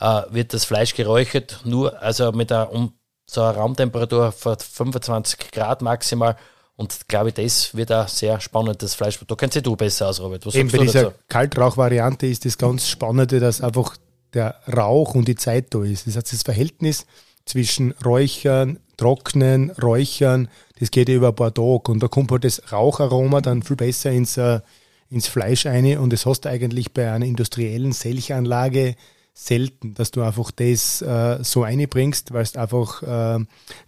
äh, 0.00 0.22
wird 0.30 0.52
das 0.52 0.64
Fleisch 0.64 0.94
geräuchert, 0.94 1.60
nur 1.64 2.00
also 2.02 2.32
mit 2.32 2.50
einer, 2.50 2.72
um, 2.72 2.94
so 3.26 3.42
einer 3.42 3.56
Raumtemperatur 3.56 4.32
von 4.32 4.58
25 4.58 5.50
Grad 5.52 5.82
maximal. 5.82 6.36
Und 6.74 7.06
glaube 7.06 7.28
ich, 7.28 7.34
das 7.34 7.74
wird 7.76 7.92
auch 7.92 8.08
sehr 8.08 8.40
spannend, 8.40 8.82
das 8.82 8.94
Fleisch. 8.94 9.18
Da 9.26 9.34
kennst 9.36 9.64
du 9.64 9.76
besser 9.76 10.08
aus, 10.08 10.20
Robert. 10.20 10.44
Was 10.46 10.54
Eben 10.54 10.70
bei 10.70 10.78
dieser 10.78 11.04
dazu? 11.04 11.16
Kaltrauch-Variante 11.28 12.26
ist 12.26 12.44
das 12.44 12.58
ganz 12.58 12.88
Spannende, 12.88 13.38
dass 13.38 13.60
einfach 13.60 13.96
der 14.34 14.56
Rauch 14.74 15.14
und 15.14 15.28
die 15.28 15.36
Zeit 15.36 15.72
da 15.74 15.84
ist. 15.84 16.06
Das 16.06 16.16
heißt, 16.16 16.32
das 16.32 16.42
Verhältnis 16.42 17.06
zwischen 17.44 17.92
Räuchern, 18.04 18.78
Trocknen, 18.96 19.70
Räuchern, 19.70 20.48
das 20.78 20.90
geht 20.90 21.08
ja 21.08 21.14
über 21.16 21.34
Tage 21.34 21.90
und 21.90 22.02
da 22.02 22.08
kommt 22.08 22.30
halt 22.30 22.44
das 22.44 22.72
Raucharoma 22.72 23.40
dann 23.40 23.62
viel 23.62 23.76
besser 23.76 24.10
ins, 24.10 24.36
äh, 24.36 24.60
ins 25.10 25.28
Fleisch 25.28 25.66
ein 25.66 25.98
und 25.98 26.12
das 26.12 26.26
hast 26.26 26.42
du 26.42 26.48
eigentlich 26.48 26.92
bei 26.92 27.10
einer 27.10 27.26
industriellen 27.26 27.92
Selchanlage 27.92 28.96
selten, 29.34 29.94
dass 29.94 30.10
du 30.10 30.22
einfach 30.22 30.50
das 30.50 31.00
äh, 31.02 31.38
so 31.42 31.62
einbringst, 31.62 32.32
weil 32.32 32.42
es 32.42 32.56
einfach 32.56 33.02
äh, 33.02 33.44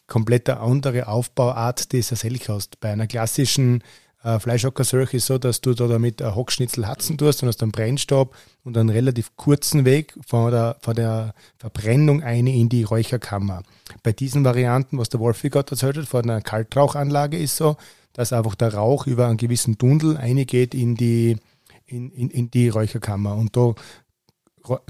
komplett 0.07 0.49
eine 0.49 0.61
andere 0.61 1.09
Aufbauart 1.09 1.93
dieser 1.93 2.17
Selch 2.17 2.49
hast. 2.49 2.81
Bei 2.81 2.93
einer 2.93 3.07
klassischen 3.07 3.83
äh, 4.25 4.41
Fleischhockersolch 4.41 5.13
ist 5.13 5.27
so, 5.27 5.37
dass 5.37 5.61
du 5.61 5.75
da 5.75 5.87
damit 5.87 6.23
ein 6.23 6.35
Hockschnitzel 6.35 6.89
hatzen 6.89 7.19
tust 7.19 7.43
und 7.43 7.49
hast 7.49 7.63
einen 7.63 7.73
Brennstab 7.73 8.35
und 8.65 8.77
einen 8.77 8.89
relativ 8.89 9.37
kurzen 9.37 9.85
Weg 9.85 10.15
von 10.27 10.51
der, 10.51 10.79
von 10.81 10.95
der 10.95 11.35
Verbrennung 11.59 12.23
eine 12.23 12.55
in 12.55 12.71
die 12.71 12.85
Räucherkammer. 12.85 13.63
Bei 14.03 14.13
diesen 14.13 14.43
Varianten, 14.43 14.97
was 14.97 15.11
der 15.11 15.21
Wolfi 15.21 15.51
gerade 15.51 15.73
erzählt 15.73 15.99
hat, 15.99 16.07
von 16.07 16.23
einer 16.23 16.41
Kaltrauchanlage 16.41 17.39
ist 17.39 17.57
so, 17.57 17.77
dass 18.15 18.33
einfach 18.33 18.55
der 18.55 18.73
Rauch 18.73 19.07
über 19.07 19.27
einen 19.27 19.37
gewissen 19.37 19.77
Tunnel 19.77 20.17
eingeht 20.17 20.75
in 20.75 20.95
die, 20.95 21.37
in, 21.85 22.11
in, 22.13 22.31
in 22.31 22.51
die 22.51 22.71
Räucherkammer. 22.71 23.37
Und 23.37 23.55
da, 23.55 23.75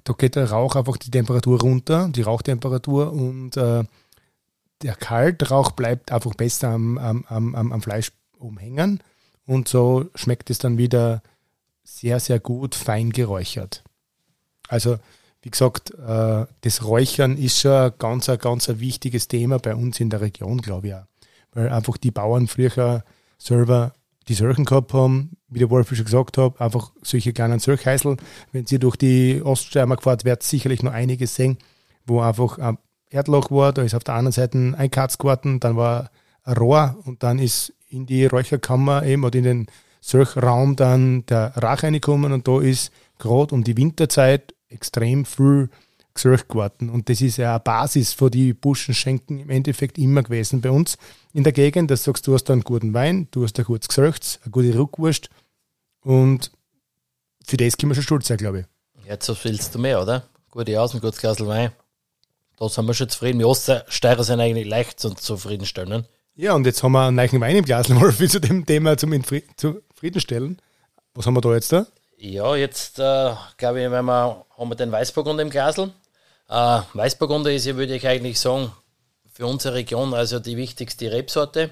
da 0.04 0.12
geht 0.12 0.36
der 0.36 0.50
Rauch 0.50 0.76
einfach 0.76 0.96
die 0.96 1.10
Temperatur 1.10 1.60
runter, 1.60 2.08
die 2.14 2.22
Rauchtemperatur 2.22 3.12
und 3.12 3.56
äh, 3.56 3.82
der 4.82 4.94
Kaltrauch 4.94 5.72
bleibt 5.72 6.12
einfach 6.12 6.34
besser 6.34 6.68
am, 6.68 6.98
am, 6.98 7.24
am, 7.26 7.72
am 7.72 7.82
Fleisch 7.82 8.12
umhängen 8.38 9.02
und 9.46 9.68
so 9.68 10.06
schmeckt 10.14 10.50
es 10.50 10.58
dann 10.58 10.78
wieder 10.78 11.22
sehr, 11.82 12.20
sehr 12.20 12.40
gut 12.40 12.74
fein 12.74 13.10
geräuchert. 13.10 13.84
Also, 14.68 14.98
wie 15.42 15.50
gesagt, 15.50 15.90
äh, 15.92 16.46
das 16.62 16.84
Räuchern 16.84 17.36
ist 17.36 17.60
schon 17.60 17.72
ein 17.72 17.92
ganz, 17.98 18.26
ganz 18.38 18.68
ein 18.68 18.80
wichtiges 18.80 19.28
Thema 19.28 19.58
bei 19.58 19.74
uns 19.74 20.00
in 20.00 20.10
der 20.10 20.22
Region, 20.22 20.58
glaube 20.58 20.88
ich 20.88 20.94
auch. 20.94 21.04
Weil 21.52 21.68
einfach 21.68 21.98
die 21.98 22.10
Bauern 22.10 22.48
früher 22.48 23.04
selber 23.38 23.92
die 24.28 24.34
Sölchen 24.34 24.64
gehabt 24.64 24.94
haben, 24.94 25.36
wie 25.48 25.58
der 25.58 25.70
Wolf 25.70 25.94
schon 25.94 26.04
gesagt 26.04 26.38
hat, 26.38 26.60
einfach 26.60 26.92
solche 27.02 27.34
kleinen 27.34 27.60
Sölchheißel. 27.60 28.16
Wenn 28.52 28.66
sie 28.66 28.78
durch 28.78 28.96
die 28.96 29.42
Oststeiermark 29.44 30.02
fahrt, 30.02 30.24
wird 30.24 30.42
sicherlich 30.42 30.82
noch 30.82 30.92
einiges 30.92 31.34
sehen, 31.34 31.58
wo 32.06 32.20
einfach 32.20 32.58
ein 32.58 32.78
Erdloch 33.10 33.50
war, 33.50 33.72
da 33.72 33.82
ist 33.82 33.94
auf 33.94 34.02
der 34.02 34.14
anderen 34.14 34.32
Seite 34.32 34.74
ein 34.76 34.90
Katzgarten, 34.90 35.60
dann 35.60 35.76
war 35.76 36.10
ein 36.42 36.56
Rohr 36.56 36.96
und 37.04 37.22
dann 37.22 37.38
ist 37.38 37.74
in 37.94 38.06
die 38.06 38.26
Räucherkammer 38.26 39.04
eben 39.04 39.24
oder 39.24 39.38
in 39.38 39.44
den 39.44 39.66
Raum 40.14 40.76
dann 40.76 41.24
der 41.26 41.52
Rach 41.56 41.82
reinkommen 41.82 42.32
und 42.32 42.46
da 42.46 42.60
ist 42.60 42.92
gerade 43.18 43.54
um 43.54 43.64
die 43.64 43.76
Winterzeit 43.76 44.54
extrem 44.68 45.24
viel 45.24 45.70
gesorgt 46.12 46.48
geworden. 46.48 46.90
Und 46.90 47.08
das 47.08 47.20
ist 47.20 47.38
ja 47.38 47.52
eine 47.52 47.60
Basis 47.60 48.12
für 48.12 48.30
die 48.30 48.52
Buschenschenken 48.52 49.40
im 49.40 49.50
Endeffekt 49.50 49.98
immer 49.98 50.22
gewesen 50.22 50.60
bei 50.60 50.70
uns 50.70 50.96
in 51.32 51.42
der 51.42 51.52
Gegend. 51.52 51.90
Das 51.90 52.04
sagst 52.04 52.26
du, 52.26 52.34
hast 52.34 52.50
einen 52.50 52.62
guten 52.62 52.94
Wein, 52.94 53.28
du 53.30 53.44
hast 53.44 53.58
ein 53.58 53.64
gutes 53.64 53.88
Gesöchts, 53.88 54.38
eine 54.42 54.50
gute 54.50 54.76
Rückwurst 54.78 55.30
und 56.02 56.52
für 57.46 57.56
das 57.56 57.76
können 57.76 57.90
wir 57.90 57.94
schon 57.94 58.04
stolz 58.04 58.28
sein, 58.28 58.38
glaube 58.38 58.60
ich. 58.60 59.06
Jetzt 59.06 59.44
willst 59.44 59.74
du 59.74 59.78
mehr, 59.78 60.00
oder? 60.00 60.24
Gute 60.50 60.80
Aus, 60.80 60.94
ein 60.94 61.00
gutes 61.00 61.20
Glas 61.20 61.44
Wein. 61.44 61.72
Da 62.56 62.68
sind 62.68 62.86
wir 62.86 62.94
schon 62.94 63.08
zufrieden. 63.08 63.40
Die 63.40 63.44
Oststeirer 63.44 64.22
sind 64.22 64.40
eigentlich 64.40 64.66
leicht 64.66 65.00
zu 65.00 65.10
zufriedenstellen. 65.10 66.06
Ja, 66.36 66.54
und 66.54 66.66
jetzt 66.66 66.82
haben 66.82 66.92
wir 66.92 67.06
einen 67.06 67.16
neuen 67.16 67.40
Wein 67.40 67.56
im 67.56 67.64
Glas, 67.64 67.88
Wolfi, 68.00 68.28
zu 68.28 68.40
dem 68.40 68.66
Thema 68.66 68.96
zum 68.96 69.12
Zufriedenstellen. 69.56 70.60
Was 71.14 71.26
haben 71.26 71.34
wir 71.34 71.40
da 71.40 71.54
jetzt 71.54 71.72
da? 71.72 71.86
Ja, 72.16 72.56
jetzt 72.56 72.98
äh, 72.98 73.34
glaube 73.56 73.82
ich, 73.82 73.90
wenn 73.90 74.04
wir, 74.04 74.44
haben 74.58 74.68
wir 74.68 74.74
den 74.74 74.90
Weißburgunder 74.90 75.42
im 75.42 75.50
Glasl. 75.50 75.92
Äh, 76.48 76.80
Weißburgunder 76.92 77.52
ist 77.52 77.66
ja, 77.66 77.76
würde 77.76 77.94
ich 77.94 78.08
eigentlich 78.08 78.40
sagen, 78.40 78.72
für 79.32 79.46
unsere 79.46 79.74
Region 79.74 80.12
also 80.12 80.40
die 80.40 80.56
wichtigste 80.56 81.12
Rebsorte. 81.12 81.70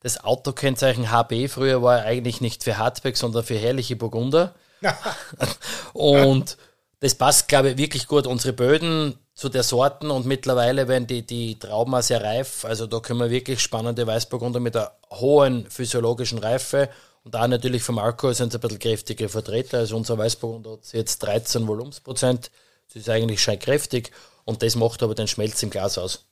Das 0.00 0.22
Autokennzeichen 0.22 1.10
HB 1.10 1.48
früher 1.48 1.82
war 1.82 2.02
eigentlich 2.02 2.42
nicht 2.42 2.62
für 2.62 2.76
Hartberg, 2.76 3.16
sondern 3.16 3.42
für 3.42 3.56
herrliche 3.56 3.96
Burgunder. 3.96 4.54
und 5.94 6.58
das 7.00 7.14
passt, 7.14 7.48
glaube 7.48 7.70
ich, 7.70 7.78
wirklich 7.78 8.06
gut. 8.06 8.26
Unsere 8.26 8.52
Böden 8.52 9.18
zu 9.34 9.48
der 9.48 9.64
Sorten 9.64 10.10
und 10.10 10.26
mittlerweile 10.26 10.86
werden 10.86 11.06
die, 11.06 11.26
die 11.26 11.58
Trauben 11.58 11.94
auch 11.94 12.02
sehr 12.02 12.22
reif. 12.22 12.64
Also 12.64 12.86
da 12.86 13.00
können 13.00 13.20
wir 13.20 13.30
wirklich 13.30 13.60
spannende 13.60 14.06
Weißburgunder 14.06 14.60
mit 14.60 14.76
einer 14.76 14.92
hohen 15.10 15.68
physiologischen 15.68 16.38
Reife 16.38 16.88
und 17.24 17.34
auch 17.34 17.46
natürlich 17.46 17.82
vom 17.82 17.98
Alkohol 17.98 18.34
sind 18.34 18.48
es 18.48 18.54
ein 18.54 18.60
bisschen 18.60 18.78
kräftige 18.78 19.28
Vertreter. 19.28 19.78
Also 19.78 19.96
unser 19.96 20.16
Weißburgunder 20.18 20.72
hat 20.72 20.92
jetzt 20.92 21.18
13 21.18 21.66
Volumensprozent. 21.66 22.50
Das 22.86 22.96
ist 22.96 23.08
eigentlich 23.08 23.42
schon 23.42 23.58
kräftig 23.58 24.12
und 24.44 24.62
das 24.62 24.76
macht 24.76 25.02
aber 25.02 25.14
den 25.14 25.26
Schmelz 25.26 25.62
im 25.62 25.70
Glas 25.70 25.98
aus. 25.98 26.26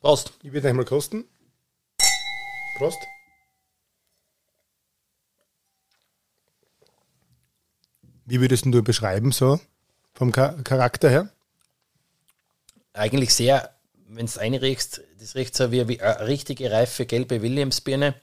Prost. 0.00 0.32
Ich 0.42 0.52
würde 0.52 0.68
einmal 0.68 0.84
kosten. 0.84 1.24
Prost. 2.78 2.98
Wie 8.24 8.40
würdest 8.40 8.64
du 8.64 8.82
beschreiben 8.82 9.30
so 9.30 9.60
vom 10.14 10.32
Charakter 10.32 11.10
her? 11.10 11.30
Eigentlich 12.92 13.34
sehr, 13.34 13.74
wenn 14.08 14.26
es 14.26 14.38
einriechst, 14.38 15.02
das 15.18 15.34
riecht 15.34 15.56
so 15.56 15.72
wie, 15.72 15.88
wie 15.88 16.00
eine 16.00 16.26
richtige 16.26 16.70
reife 16.70 17.06
gelbe 17.06 17.42
Williamsbirne. 17.42 18.14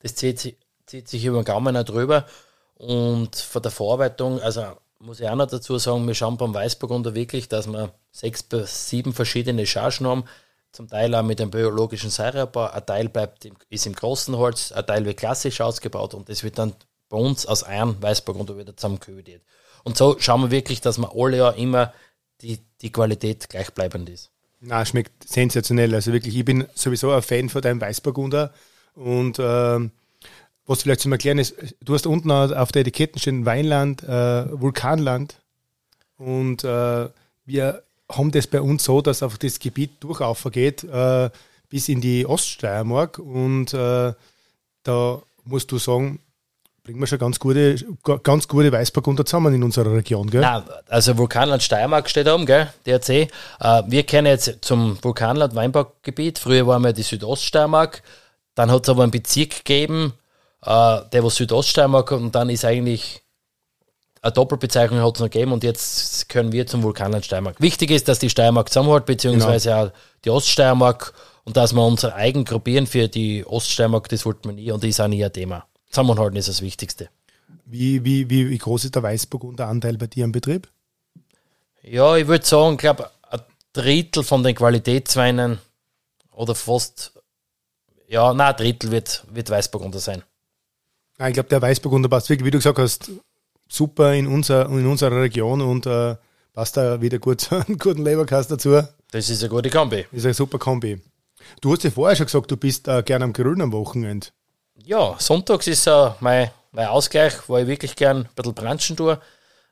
Das 0.00 0.14
zieht, 0.14 0.56
zieht 0.86 1.08
sich 1.08 1.24
über 1.24 1.40
den 1.40 1.44
Gaumen 1.44 1.76
auch 1.76 1.84
drüber. 1.84 2.26
Und 2.74 3.36
von 3.36 3.62
der 3.62 3.70
Verarbeitung, 3.70 4.40
also 4.40 4.64
muss 5.00 5.20
ich 5.20 5.28
auch 5.28 5.36
noch 5.36 5.46
dazu 5.46 5.78
sagen, 5.78 6.06
wir 6.06 6.14
schauen 6.14 6.36
beim 6.36 6.54
Weißburgunder 6.54 7.14
wirklich, 7.14 7.48
dass 7.48 7.66
wir 7.66 7.92
sechs 8.10 8.42
bis 8.42 8.88
sieben 8.88 9.12
verschiedene 9.12 9.66
Chargen 9.66 10.06
haben. 10.06 10.24
Zum 10.72 10.88
Teil 10.88 11.14
auch 11.14 11.22
mit 11.22 11.38
dem 11.38 11.50
biologischen 11.50 12.10
Säureabbau. 12.10 12.66
Ein 12.66 12.86
Teil 12.86 13.08
bleibt 13.08 13.44
im, 13.44 13.56
ist 13.70 13.86
im 13.86 13.94
großen 13.94 14.36
Holz, 14.36 14.72
ein 14.72 14.86
Teil 14.86 15.04
wird 15.04 15.16
klassisch 15.18 15.60
ausgebaut 15.60 16.14
und 16.14 16.28
das 16.28 16.42
wird 16.42 16.58
dann 16.58 16.74
bei 17.08 17.16
uns 17.16 17.46
aus 17.46 17.62
einem 17.62 18.00
Weißburgunder 18.02 18.58
wieder 18.58 18.76
zusammengehütet. 18.76 19.42
Und 19.84 19.96
so 19.96 20.16
schauen 20.18 20.42
wir 20.42 20.50
wirklich, 20.50 20.80
dass 20.80 20.98
wir 20.98 21.12
alle 21.14 21.38
Jahr 21.38 21.56
immer 21.56 21.94
die, 22.42 22.58
die 22.82 22.92
Qualität 22.92 23.48
gleichbleibend 23.48 24.08
ist. 24.08 24.30
Na, 24.60 24.84
schmeckt 24.84 25.28
sensationell. 25.28 25.94
Also 25.94 26.12
wirklich, 26.12 26.36
ich 26.36 26.44
bin 26.44 26.66
sowieso 26.74 27.12
ein 27.12 27.22
Fan 27.22 27.48
von 27.48 27.62
deinem 27.62 27.80
Weißburgunder. 27.80 28.52
Und 28.94 29.38
ähm, 29.40 29.92
was 30.66 30.82
vielleicht 30.82 31.00
zum 31.00 31.12
Erklären 31.12 31.38
ist, 31.38 31.54
du 31.80 31.94
hast 31.94 32.06
unten 32.06 32.30
auf 32.30 32.72
der 32.72 32.82
Etiketten 32.82 33.20
stehen 33.20 33.46
Weinland, 33.46 34.02
äh, 34.02 34.60
Vulkanland. 34.60 35.36
Und 36.18 36.64
äh, 36.64 37.08
wir 37.46 37.82
haben 38.10 38.30
das 38.32 38.46
bei 38.46 38.60
uns 38.60 38.84
so, 38.84 39.00
dass 39.00 39.22
auf 39.22 39.38
das 39.38 39.60
Gebiet 39.60 39.92
durchauf 40.00 40.38
vergeht 40.38 40.84
äh, 40.84 41.30
bis 41.68 41.88
in 41.88 42.00
die 42.00 42.26
Oststeiermark. 42.26 43.18
Und 43.18 43.72
äh, 43.74 44.12
da 44.82 45.22
musst 45.44 45.70
du 45.70 45.78
sagen, 45.78 46.20
bringen 46.88 47.00
wir 47.00 47.06
schon 47.06 47.18
ganz 47.18 47.38
gute, 47.38 47.76
ganz 48.22 48.48
gute 48.48 48.72
Weißburgunder 48.72 49.26
zusammen 49.26 49.52
in 49.52 49.62
unserer 49.62 49.92
Region, 49.92 50.30
gell? 50.30 50.40
Nein, 50.40 50.62
also 50.88 51.18
Vulkanland 51.18 51.62
Steiermark 51.62 52.08
steht 52.08 52.26
oben, 52.26 52.46
gell? 52.46 52.72
DRC. 52.86 53.10
Äh, 53.10 53.28
wir 53.88 54.04
kennen 54.04 54.26
jetzt 54.26 54.56
zum 54.62 54.96
Vulkanland 55.04 55.54
Weinbaugebiet. 55.54 56.38
Früher 56.38 56.66
waren 56.66 56.82
wir 56.82 56.94
die 56.94 57.02
Südoststeiermark. 57.02 58.02
Dann 58.54 58.70
hat 58.70 58.84
es 58.84 58.88
aber 58.88 59.02
einen 59.02 59.12
Bezirk 59.12 59.66
gegeben, 59.66 60.14
äh, 60.64 61.00
der 61.12 61.22
war 61.22 61.28
Südoststeiermark 61.28 62.10
und 62.12 62.34
dann 62.34 62.48
ist 62.48 62.64
eigentlich 62.64 63.20
eine 64.22 64.32
Doppelbezeichnung 64.32 65.00
hat 65.00 65.16
es 65.16 65.20
noch 65.20 65.28
gegeben 65.28 65.52
und 65.52 65.64
jetzt 65.64 66.30
können 66.30 66.52
wir 66.52 66.66
zum 66.66 66.82
Vulkanland 66.82 67.26
Steiermark. 67.26 67.60
Wichtig 67.60 67.90
ist, 67.90 68.08
dass 68.08 68.18
die 68.18 68.30
Steiermark 68.30 68.70
zusammenhält, 68.70 69.04
beziehungsweise 69.04 69.68
genau. 69.68 69.82
auch 69.82 69.90
die 70.24 70.30
Oststeiermark 70.30 71.12
Und 71.44 71.58
dass 71.58 71.74
wir 71.74 71.84
uns 71.84 72.02
eigen 72.06 72.46
gruppieren 72.46 72.86
für 72.86 73.08
die 73.08 73.44
Oststeiermark, 73.44 74.08
das 74.08 74.24
wollten 74.24 74.48
wir 74.48 74.54
nie 74.54 74.72
und 74.72 74.82
das 74.82 74.88
ist 74.88 75.00
auch 75.00 75.08
nie 75.08 75.22
ein 75.22 75.32
Thema. 75.34 75.66
Zusammenhalten 75.88 76.36
ist 76.36 76.48
das 76.48 76.62
Wichtigste. 76.62 77.08
Wie, 77.64 78.04
wie, 78.04 78.28
wie, 78.30 78.50
wie 78.50 78.58
groß 78.58 78.84
ist 78.84 78.94
der 78.94 79.02
Weißburgunder 79.02 79.68
Anteil 79.68 79.96
bei 79.96 80.06
dir 80.06 80.24
im 80.24 80.32
Betrieb? 80.32 80.68
Ja, 81.82 82.16
ich 82.16 82.26
würde 82.26 82.44
sagen, 82.44 82.74
ich 82.74 82.78
glaube, 82.78 83.10
ein 83.30 83.40
Drittel 83.72 84.22
von 84.22 84.42
den 84.42 84.54
Qualitätsweinen 84.54 85.58
oder 86.32 86.54
fast, 86.54 87.12
ja, 88.06 88.32
nein, 88.32 88.48
ein 88.48 88.56
Drittel 88.56 88.90
wird, 88.90 89.24
wird 89.30 89.50
Weißburgunder 89.50 89.98
sein. 89.98 90.22
Ich 91.18 91.32
glaube, 91.32 91.48
der 91.48 91.62
Weißburgunder 91.62 92.08
passt 92.08 92.28
wirklich, 92.30 92.46
wie 92.46 92.50
du 92.50 92.58
gesagt 92.58 92.78
hast, 92.78 93.10
super 93.68 94.14
in, 94.14 94.26
unser, 94.26 94.66
in 94.66 94.86
unserer 94.86 95.20
Region 95.20 95.60
und 95.60 95.86
äh, 95.86 96.16
passt 96.52 96.76
da 96.76 97.00
wieder 97.00 97.18
gut 97.18 97.40
zu 97.42 97.56
einem 97.56 97.78
guten 97.78 98.04
Leberkast 98.04 98.50
dazu. 98.50 98.82
Das 99.10 99.30
ist 99.30 99.42
eine 99.42 99.50
gute 99.50 99.70
Kombi. 99.70 100.06
Das 100.10 100.18
ist 100.18 100.24
eine 100.24 100.34
super 100.34 100.58
Kombi. 100.58 101.00
Du 101.60 101.72
hast 101.72 101.84
ja 101.84 101.90
vorher 101.90 102.16
schon 102.16 102.26
gesagt, 102.26 102.50
du 102.50 102.56
bist 102.56 102.88
äh, 102.88 103.02
gerne 103.02 103.24
am 103.24 103.32
Grillen 103.32 103.62
am 103.62 103.72
Wochenende. 103.72 104.28
Ja, 104.88 105.16
sonntags 105.18 105.66
ist 105.66 105.86
äh, 105.86 106.10
mein, 106.20 106.50
mein 106.72 106.86
Ausgleich, 106.86 107.34
wo 107.46 107.58
ich 107.58 107.66
wirklich 107.66 107.94
gern 107.94 108.20
ein 108.20 108.28
bisschen 108.34 108.54
branchen 108.54 108.96
tue. 108.96 109.20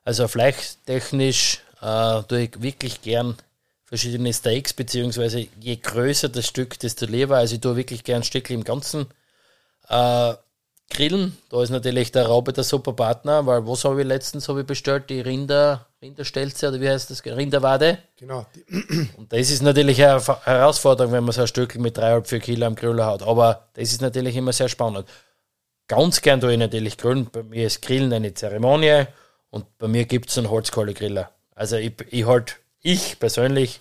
Also 0.05 0.29
fleischtechnisch 0.29 1.61
äh, 1.81 2.23
tue 2.25 2.43
ich 2.43 2.61
wirklich 2.61 3.01
gern 3.01 3.35
verschiedene 3.87 4.35
Steaks, 4.35 4.75
beziehungsweise 4.75 5.49
je 5.59 5.77
größer 5.77 6.29
das 6.29 6.47
Stück, 6.47 6.79
desto 6.81 7.07
lieber. 7.07 7.39
Also 7.39 7.55
ich 7.55 7.63
tue 7.63 7.77
wirklich 7.77 8.05
gern 8.05 8.25
Stückchen 8.25 8.57
im 8.57 8.65
Ganzen. 8.65 9.07
Äh, 9.89 10.35
grillen, 10.91 11.37
da 11.51 11.63
ist 11.63 11.71
natürlich 11.71 12.13
der 12.13 12.27
Raube 12.27 12.53
der 12.53 12.65
super 12.65 12.93
Partner, 12.93 13.45
weil 13.47 13.67
was 13.67 13.85
habe 13.85 14.01
ich 14.01 14.07
letztens 14.07 14.49
habe 14.49 14.61
ich 14.61 14.67
bestellt? 14.67 15.11
Die 15.11 15.21
Rinder, 15.21 15.87
Rinderstelze 16.01 16.69
oder 16.69 16.81
wie 16.81 16.89
heißt 16.89 17.11
das? 17.11 17.25
Rinderwade. 17.25 17.99
Genau. 18.17 18.47
Und 19.17 19.33
das 19.33 19.51
ist 19.51 19.63
natürlich 19.63 20.03
eine 20.03 20.21
Herausforderung, 20.21 21.13
wenn 21.13 21.25
man 21.25 21.33
so 21.33 21.43
ein 21.43 21.47
Stück 21.47 21.77
mit 21.77 21.99
3,5, 21.99 22.39
Kilo 22.41 22.67
am 22.67 22.75
Griller 22.75 23.07
hat. 23.07 23.23
Aber 23.23 23.69
das 23.75 23.93
ist 23.93 24.01
natürlich 24.01 24.37
immer 24.37 24.53
sehr 24.53 24.69
spannend. 24.69 25.07
Ganz 25.89 26.21
gern 26.21 26.41
tue 26.41 26.53
ich 26.53 26.59
natürlich 26.59 26.97
grillen. 26.97 27.29
Bei 27.31 27.43
mir 27.43 27.67
ist 27.67 27.83
Grillen 27.83 28.13
eine 28.13 28.35
Zeremonie 28.35 29.05
und 29.51 29.79
bei 29.79 29.89
mir 29.89 30.05
gibt 30.05 30.31
es 30.31 30.39
einen 30.39 30.51
Holzkohlegriller. 30.51 31.31
Also 31.55 31.77
ich, 31.77 31.93
ich 32.11 32.27
halt, 32.27 32.57
ich 32.81 33.19
persönlich 33.19 33.81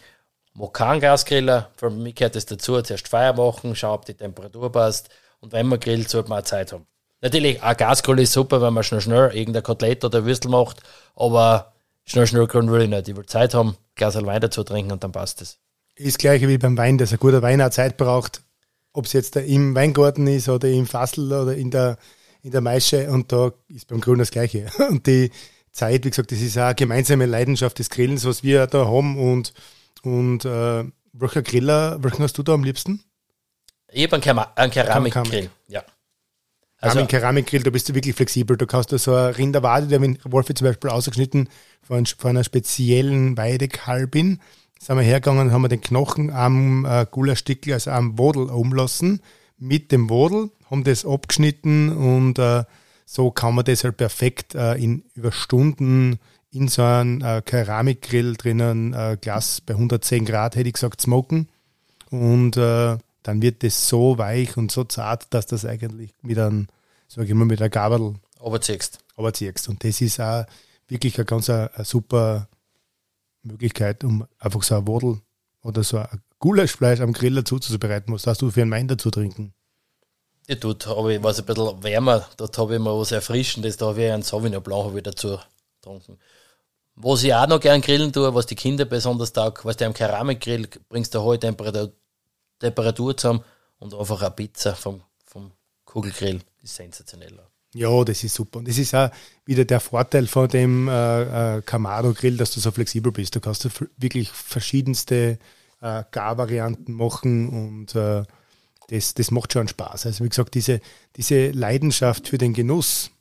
mag 0.53 0.73
keinen 0.73 1.01
Gasgriller. 1.01 1.71
Für 1.75 1.89
mich 1.89 2.15
gehört 2.15 2.35
das 2.35 2.45
dazu, 2.45 2.81
zuerst 2.81 3.07
Feuer 3.07 3.33
machen, 3.33 3.75
schauen, 3.75 3.95
ob 3.95 4.05
die 4.05 4.13
Temperatur 4.13 4.71
passt. 4.71 5.09
Und 5.39 5.51
wenn 5.51 5.67
man 5.67 5.79
grillt, 5.79 6.09
sollte 6.09 6.29
man 6.29 6.41
auch 6.41 6.45
Zeit 6.45 6.71
haben. 6.71 6.87
Natürlich, 7.25 7.63
ein 7.63 7.75
Gaskohle 7.75 8.21
ist 8.21 8.33
super, 8.33 8.61
wenn 8.61 8.75
man 8.75 8.83
schnell 8.83 9.01
schnell 9.01 9.35
irgendein 9.35 9.63
Kotelett 9.63 10.05
oder 10.05 10.25
Würstel 10.25 10.51
macht, 10.51 10.83
aber 11.15 11.73
schnell 12.05 12.27
schnell 12.27 12.45
grillen 12.45 12.71
will 12.71 12.83
ich 12.83 12.89
nicht. 12.89 13.07
Ich 13.07 13.17
will 13.17 13.25
Zeit 13.25 13.55
haben, 13.55 13.69
ein 13.69 13.77
Glas 13.95 14.13
Wein 14.23 14.41
dazu 14.41 14.63
trinken 14.63 14.91
und 14.91 15.03
dann 15.03 15.11
passt 15.11 15.41
es. 15.41 15.57
Ist 15.95 16.19
gleich 16.19 16.47
wie 16.47 16.59
beim 16.59 16.77
Wein, 16.77 16.99
dass 16.99 17.11
ein 17.11 17.17
guter 17.17 17.41
Wein 17.41 17.63
auch 17.63 17.71
Zeit 17.71 17.97
braucht, 17.97 18.43
ob 18.93 19.05
es 19.05 19.13
jetzt 19.13 19.35
im 19.37 19.73
Weingarten 19.73 20.27
ist 20.27 20.49
oder 20.49 20.69
im 20.69 20.85
Fassel 20.85 21.33
oder 21.33 21.55
in 21.55 21.71
der, 21.71 21.97
in 22.43 22.51
der 22.51 22.61
Maische 22.61 23.09
und 23.09 23.31
da 23.31 23.53
ist 23.69 23.87
beim 23.87 24.01
Grillen 24.01 24.19
das 24.19 24.29
Gleiche. 24.29 24.67
Und 24.91 25.07
die 25.07 25.31
Zeit, 25.71 26.05
wie 26.05 26.11
gesagt, 26.11 26.31
das 26.31 26.41
ist 26.41 26.59
auch 26.59 26.65
eine 26.65 26.75
gemeinsame 26.75 27.25
Leidenschaft 27.25 27.79
des 27.79 27.89
Grillens, 27.89 28.23
was 28.25 28.43
wir 28.43 28.67
da 28.67 28.85
haben 28.85 29.17
und, 29.17 29.51
und 30.03 30.45
äh, 30.45 30.83
welcher 31.11 31.41
Griller, 31.41 31.97
welchen 32.03 32.21
hast 32.21 32.37
du 32.37 32.43
da 32.43 32.53
am 32.53 32.63
liebsten? 32.63 33.03
Ich 33.91 34.03
habe 34.03 34.55
einen 34.55 34.71
Keramikgrill, 34.71 35.49
ja. 35.67 35.83
Also, 36.85 37.05
Keramik, 37.05 37.09
Keramikgrill, 37.09 37.63
da 37.63 37.69
bist 37.69 37.89
du 37.89 37.95
wirklich 37.95 38.15
flexibel. 38.15 38.57
Du 38.57 38.67
kannst 38.67 38.91
da 38.91 38.97
so 38.97 39.13
eine 39.13 39.37
Rinderwade, 39.37 39.87
der 39.87 39.99
haben 39.99 40.17
Wolfi 40.23 40.53
zum 40.53 40.67
Beispiel 40.67 40.89
ausgeschnitten 40.89 41.49
von, 41.81 42.05
von 42.05 42.31
einer 42.31 42.43
speziellen 42.43 43.37
Weidekalbin. 43.37 44.39
Sind 44.79 44.95
wir 44.97 45.03
hergegangen, 45.03 45.51
haben 45.51 45.61
wir 45.61 45.69
den 45.69 45.81
Knochen 45.81 46.31
am 46.31 46.85
äh, 46.85 47.05
Gulaschstickel, 47.09 47.73
also 47.73 47.91
am 47.91 48.17
Wodel 48.17 48.49
umlassen, 48.49 49.21
mit 49.57 49.91
dem 49.91 50.09
Wodel, 50.09 50.51
haben 50.69 50.83
das 50.83 51.05
abgeschnitten 51.05 51.95
und 51.95 52.39
äh, 52.39 52.63
so 53.05 53.31
kann 53.31 53.55
man 53.55 53.65
das 53.65 53.83
halt 53.83 53.97
perfekt 53.97 54.55
äh, 54.55 54.73
in 54.75 55.03
über 55.15 55.31
Stunden 55.31 56.19
in 56.51 56.67
so 56.67 56.83
einem 56.83 57.21
äh, 57.21 57.41
Keramikgrill 57.41 58.35
drinnen, 58.35 58.93
äh, 58.93 59.17
Glas 59.19 59.61
bei 59.61 59.73
110 59.73 60.25
Grad, 60.25 60.55
hätte 60.55 60.67
ich 60.67 60.73
gesagt, 60.73 61.01
smoken. 61.01 61.49
Und 62.09 62.55
äh, 62.55 62.97
dann 63.25 63.41
wird 63.41 63.63
das 63.63 63.89
so 63.89 64.17
weich 64.19 64.55
und 64.55 64.71
so 64.71 64.83
zart, 64.83 65.33
dass 65.33 65.47
das 65.47 65.65
eigentlich 65.65 66.13
mit 66.21 66.37
einem, 66.37 66.67
sag 67.07 67.27
ich 67.27 67.33
mal, 67.33 67.45
mit 67.45 67.59
einer 67.59 67.69
Gabel 67.69 68.15
overziehst. 68.39 68.99
overziehst. 69.17 69.67
Und 69.67 69.83
das 69.83 69.99
ist 69.99 70.19
auch 70.19 70.45
wirklich 70.87 71.17
eine 71.17 71.25
ganz 71.25 71.49
eine, 71.49 71.71
eine 71.73 71.85
super 71.85 72.47
Möglichkeit, 73.41 74.03
um 74.03 74.27
einfach 74.37 74.61
so 74.61 74.75
ein 74.75 74.87
Wodel 74.87 75.21
oder 75.63 75.83
so 75.83 75.97
ein 75.97 76.21
Gulaschfleisch 76.37 76.99
am 76.99 77.13
Grill 77.13 77.35
dazu 77.35 77.57
zuzubereiten. 77.57 78.13
Was 78.13 78.27
hast 78.27 78.43
du 78.43 78.51
für 78.51 78.61
einen 78.61 78.71
Wein 78.71 78.87
dazu 78.87 79.09
trinken? 79.09 79.53
Ja, 80.47 80.53
dort 80.55 80.85
habe 80.85 81.15
ich 81.15 81.23
was 81.23 81.39
ein 81.39 81.45
bisschen 81.45 81.83
wärmer, 81.83 82.27
dort 82.37 82.55
habe 82.59 82.75
ich 82.75 82.79
mal 82.79 82.95
was 82.95 83.11
Erfrischendes, 83.11 83.77
da 83.77 83.87
habe 83.87 84.03
ich 84.03 84.11
einen 84.11 84.21
Sauvignon 84.21 84.61
Blanc 84.61 84.85
habe 84.85 84.97
ich 84.97 85.03
dazu 85.03 85.39
getrunken. 85.81 86.19
Was 86.93 87.23
ich 87.23 87.33
auch 87.33 87.47
noch 87.47 87.59
gern 87.59 87.81
grillen 87.81 88.13
tue, 88.13 88.35
was 88.35 88.45
die 88.45 88.55
Kinder 88.55 88.85
besonders 88.85 89.33
taugt, 89.33 89.65
was 89.65 89.77
du 89.77 89.85
am 89.87 89.95
Keramikgrill 89.95 90.69
bringst 90.87 91.15
du 91.15 91.21
hohe 91.21 91.39
Temperatur, 91.39 91.91
Temperatur 92.59 93.15
zusammen 93.17 93.43
und 93.79 93.93
einfach 93.93 94.21
eine 94.21 94.31
Pizza 94.31 94.75
vom, 94.75 95.01
vom 95.25 95.51
Kugelgrill. 95.85 96.41
Ist 96.61 96.75
sensationell. 96.75 97.39
Ja, 97.73 98.03
das 98.03 98.23
ist 98.23 98.35
super. 98.35 98.59
Und 98.59 98.67
das 98.67 98.77
ist 98.77 98.95
auch 98.95 99.09
wieder 99.45 99.65
der 99.65 99.81
Vorteil 99.81 100.27
von 100.27 100.47
dem 100.47 100.87
äh, 100.87 101.57
äh, 101.57 101.61
Camaro-Grill, 101.61 102.37
dass 102.37 102.51
du 102.51 102.59
so 102.61 102.71
flexibel 102.71 103.11
bist. 103.11 103.35
Du 103.35 103.41
kannst 103.41 103.69
wirklich 103.97 104.29
verschiedenste 104.29 105.37
äh, 105.81 106.03
Gar-Varianten 106.09 106.93
machen 106.93 107.49
und 107.49 107.93
äh, 107.95 108.23
das, 108.87 109.13
das 109.13 109.29
macht 109.31 109.51
schon 109.51 109.67
Spaß. 109.67 110.05
Also 110.05 110.23
wie 110.23 110.29
gesagt, 110.29 110.53
diese, 110.53 110.79
diese 111.17 111.51
Leidenschaft 111.51 112.29
für 112.29 112.37
den 112.37 112.53
Genuss, 112.53 113.11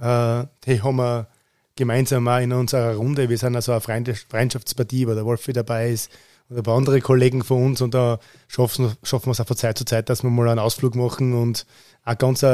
äh, 0.00 0.44
die 0.64 0.80
haben 0.80 0.96
wir 0.96 1.28
gemeinsam 1.74 2.28
auch 2.28 2.38
in 2.38 2.52
unserer 2.52 2.94
Runde. 2.94 3.28
Wir 3.28 3.38
sind 3.38 3.56
also 3.56 3.72
eine 3.72 4.14
Freundschaftspartie, 4.14 5.08
wo 5.08 5.14
der 5.14 5.24
Wolfi 5.24 5.52
dabei 5.52 5.90
ist 5.90 6.10
oder 6.50 6.60
ein 6.60 6.62
paar 6.62 6.76
andere 6.76 7.00
Kollegen 7.00 7.44
von 7.44 7.64
uns 7.64 7.80
und 7.80 7.94
da 7.94 8.18
schaffen, 8.46 8.96
schaffen 9.02 9.26
wir 9.26 9.32
es 9.32 9.40
auch 9.40 9.46
von 9.46 9.56
Zeit 9.56 9.78
zu 9.78 9.84
Zeit, 9.84 10.08
dass 10.08 10.22
wir 10.22 10.30
mal 10.30 10.48
einen 10.48 10.58
Ausflug 10.58 10.94
machen 10.94 11.34
und 11.34 11.66
ein 12.04 12.16
ganz 12.16 12.44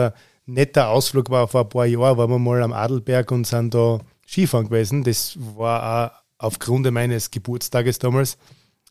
netter 0.47 0.89
Ausflug 0.89 1.31
war 1.31 1.49
vor 1.49 1.63
ein 1.63 1.69
paar 1.69 1.87
Jahren, 1.87 2.17
waren 2.19 2.31
wir 2.31 2.39
mal 2.39 2.63
am 2.63 2.73
Adelberg 2.73 3.31
und 3.31 3.47
sind 3.47 3.75
da 3.75 4.01
Skifahren 4.27 4.67
gewesen. 4.67 5.05
Das 5.05 5.37
war 5.57 6.13
auch 6.39 6.47
aufgrund 6.47 6.91
meines 6.91 7.31
Geburtstages 7.31 7.99
damals. 7.99 8.37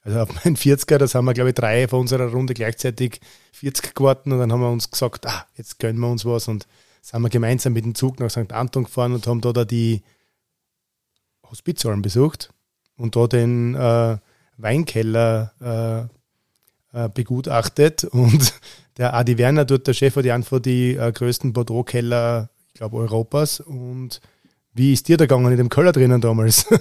Also 0.01 0.20
auf 0.20 0.43
meinen 0.43 0.58
40er, 0.58 0.97
da 0.97 1.08
sind 1.08 1.24
wir, 1.26 1.34
glaube 1.34 1.51
ich, 1.51 1.56
drei 1.56 1.88
von 1.88 2.01
unserer 2.01 2.28
Runde 2.28 2.54
gleichzeitig 2.54 3.22
40 3.54 3.95
geworden 3.95 4.34
und 4.34 4.39
dann 4.39 4.51
haben 4.51 4.62
wir 4.62 4.70
uns 4.70 4.91
gesagt, 4.91 5.26
ah, 5.28 5.45
jetzt 5.56 5.80
gönnen 5.80 5.99
wir 5.99 6.10
uns 6.10 6.26
was 6.26 6.47
und 6.47 6.68
sind 7.01 7.22
wir 7.22 7.30
gemeinsam 7.30 7.74
mit 7.74 7.86
dem 7.86 7.95
Zug 7.95 8.20
nach 8.20 8.30
St. 8.30 8.51
Anton 8.51 8.86
gefahren 8.86 9.14
und 9.14 9.28
haben 9.28 9.41
da, 9.41 9.54
da 9.54 9.64
die 9.64 10.04
Hospizallen 11.49 12.01
besucht 12.01 12.54
und 12.97 13.16
da 13.16 13.28
den 13.28 13.76
äh, 13.76 14.18
Weinkeller 14.64 16.09
äh, 16.93 17.03
äh, 17.05 17.09
begutachtet 17.09 18.03
und 18.11 18.53
der 18.97 19.14
Adi 19.14 19.38
Werner, 19.38 19.66
dort 19.66 19.88
der 19.88 19.93
Chef, 19.93 20.16
hat 20.16 20.26
ja 20.26 20.41
von 20.41 20.61
die 20.61 20.95
äh, 20.95 21.11
größten 21.11 21.53
Bordeaux-Keller, 21.53 22.49
ich 22.68 22.74
glaube, 22.76 22.97
Europas. 22.97 23.59
Und 23.59 24.22
wie 24.74 24.93
ist 24.93 25.07
dir 25.07 25.18
da 25.18 25.26
gegangen 25.26 25.51
in 25.51 25.57
dem 25.57 25.70
Keller 25.70 25.91
drinnen 25.91 26.22
damals? 26.22 26.66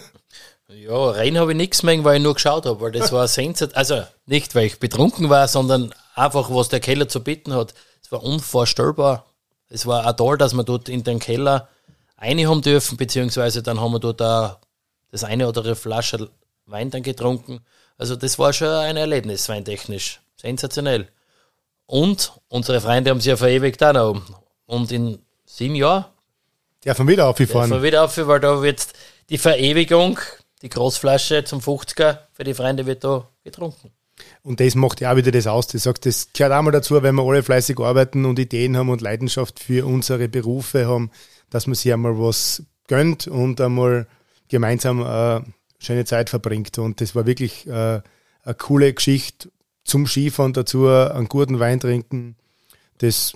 Ja, 0.74 1.11
rein 1.11 1.39
habe 1.39 1.53
ich 1.53 1.57
nichts 1.57 1.83
mehr, 1.83 2.03
weil 2.03 2.16
ich 2.16 2.22
nur 2.22 2.33
geschaut 2.33 2.64
habe, 2.64 2.80
weil 2.80 2.93
das 2.93 3.12
war 3.12 3.28
sensat 3.28 3.76
Also 3.76 4.03
nicht, 4.24 4.55
weil 4.55 4.64
ich 4.66 4.80
betrunken 4.80 5.28
war, 5.28 5.47
sondern 5.47 5.95
einfach, 6.14 6.49
was 6.51 6.70
der 6.70 6.80
Keller 6.80 7.09
zu 7.09 7.22
bieten 7.22 7.53
hat. 7.53 7.74
Es 8.03 8.11
war 8.11 8.22
unvorstellbar. 8.22 9.26
Es 9.68 9.87
war 9.87 10.07
auch 10.07 10.16
toll, 10.16 10.39
dass 10.39 10.55
wir 10.55 10.64
dort 10.64 10.89
in 10.89 11.05
den 11.05 11.18
Keller 11.18 11.68
eine 12.16 12.49
haben 12.49 12.62
dürfen, 12.62 12.97
beziehungsweise 12.97 13.62
dann 13.62 13.80
haben 13.80 13.93
wir 13.93 13.99
dort 14.01 14.22
auch 14.22 14.59
das 15.11 15.24
eine 15.24 15.47
oder 15.47 15.61
andere 15.61 15.76
Flasche 15.76 16.30
Wein 16.66 16.90
dann 16.90 17.02
getrunken. 17.02 17.60
Also 17.98 18.16
das 18.16 18.38
war 18.38 18.52
schon 18.52 18.68
ein 18.68 18.96
Erlebnis, 18.96 19.48
weintechnisch. 19.48 20.20
Sensationell. 20.36 21.08
Und 21.86 22.32
unsere 22.48 22.80
Freunde 22.80 23.10
haben 23.10 23.20
sich 23.20 23.30
ja 23.30 23.36
verewigt 23.36 23.82
auch 23.84 23.92
noch. 23.92 24.22
Und 24.66 24.90
in 24.92 25.18
sieben 25.44 25.74
Jahren 25.74 26.06
dürfen 26.84 27.06
wir 27.06 27.12
wieder 27.12 27.28
aufgefahren. 27.28 27.70
Dürfen 27.70 27.82
wir 27.82 27.86
wieder 27.86 28.04
auf, 28.04 28.16
weil 28.16 28.40
da 28.40 28.62
wird 28.62 28.86
die 29.28 29.38
Verewigung, 29.38 30.18
die 30.62 30.68
Großflasche 30.68 31.44
zum 31.44 31.60
50er 31.60 32.18
für 32.32 32.44
die 32.44 32.54
Freunde 32.54 32.86
wird 32.86 33.04
da 33.04 33.28
getrunken. 33.44 33.92
Und 34.42 34.60
das 34.60 34.74
macht 34.74 35.00
ja 35.00 35.12
auch 35.12 35.16
wieder 35.16 35.30
das 35.30 35.46
aus. 35.46 35.66
Das 35.66 35.82
sagt, 35.82 36.06
das 36.06 36.32
gehört 36.32 36.52
auch 36.52 36.62
mal 36.62 36.70
dazu, 36.70 37.02
wenn 37.02 37.14
wir 37.14 37.24
alle 37.24 37.42
fleißig 37.42 37.78
arbeiten 37.78 38.24
und 38.24 38.38
Ideen 38.38 38.76
haben 38.76 38.88
und 38.88 39.00
Leidenschaft 39.00 39.60
für 39.60 39.86
unsere 39.86 40.28
Berufe 40.28 40.86
haben, 40.86 41.10
dass 41.50 41.66
man 41.66 41.74
sich 41.74 41.92
einmal 41.92 42.18
was 42.18 42.62
gönnt 42.88 43.26
und 43.26 43.60
einmal 43.60 44.06
gemeinsam 44.48 45.00
äh, 45.00 45.40
schöne 45.85 46.05
Zeit 46.05 46.30
verbringt. 46.30 46.78
Und 46.78 47.01
das 47.01 47.14
war 47.14 47.26
wirklich 47.26 47.66
äh, 47.66 48.01
eine 48.45 48.55
coole 48.59 48.93
Geschichte 48.93 49.51
zum 49.85 50.07
Skifahren 50.07 50.53
dazu, 50.53 50.89
einen 50.89 51.28
guten 51.28 51.59
Wein 51.59 51.80
trinken. 51.80 52.37
Das 52.99 53.35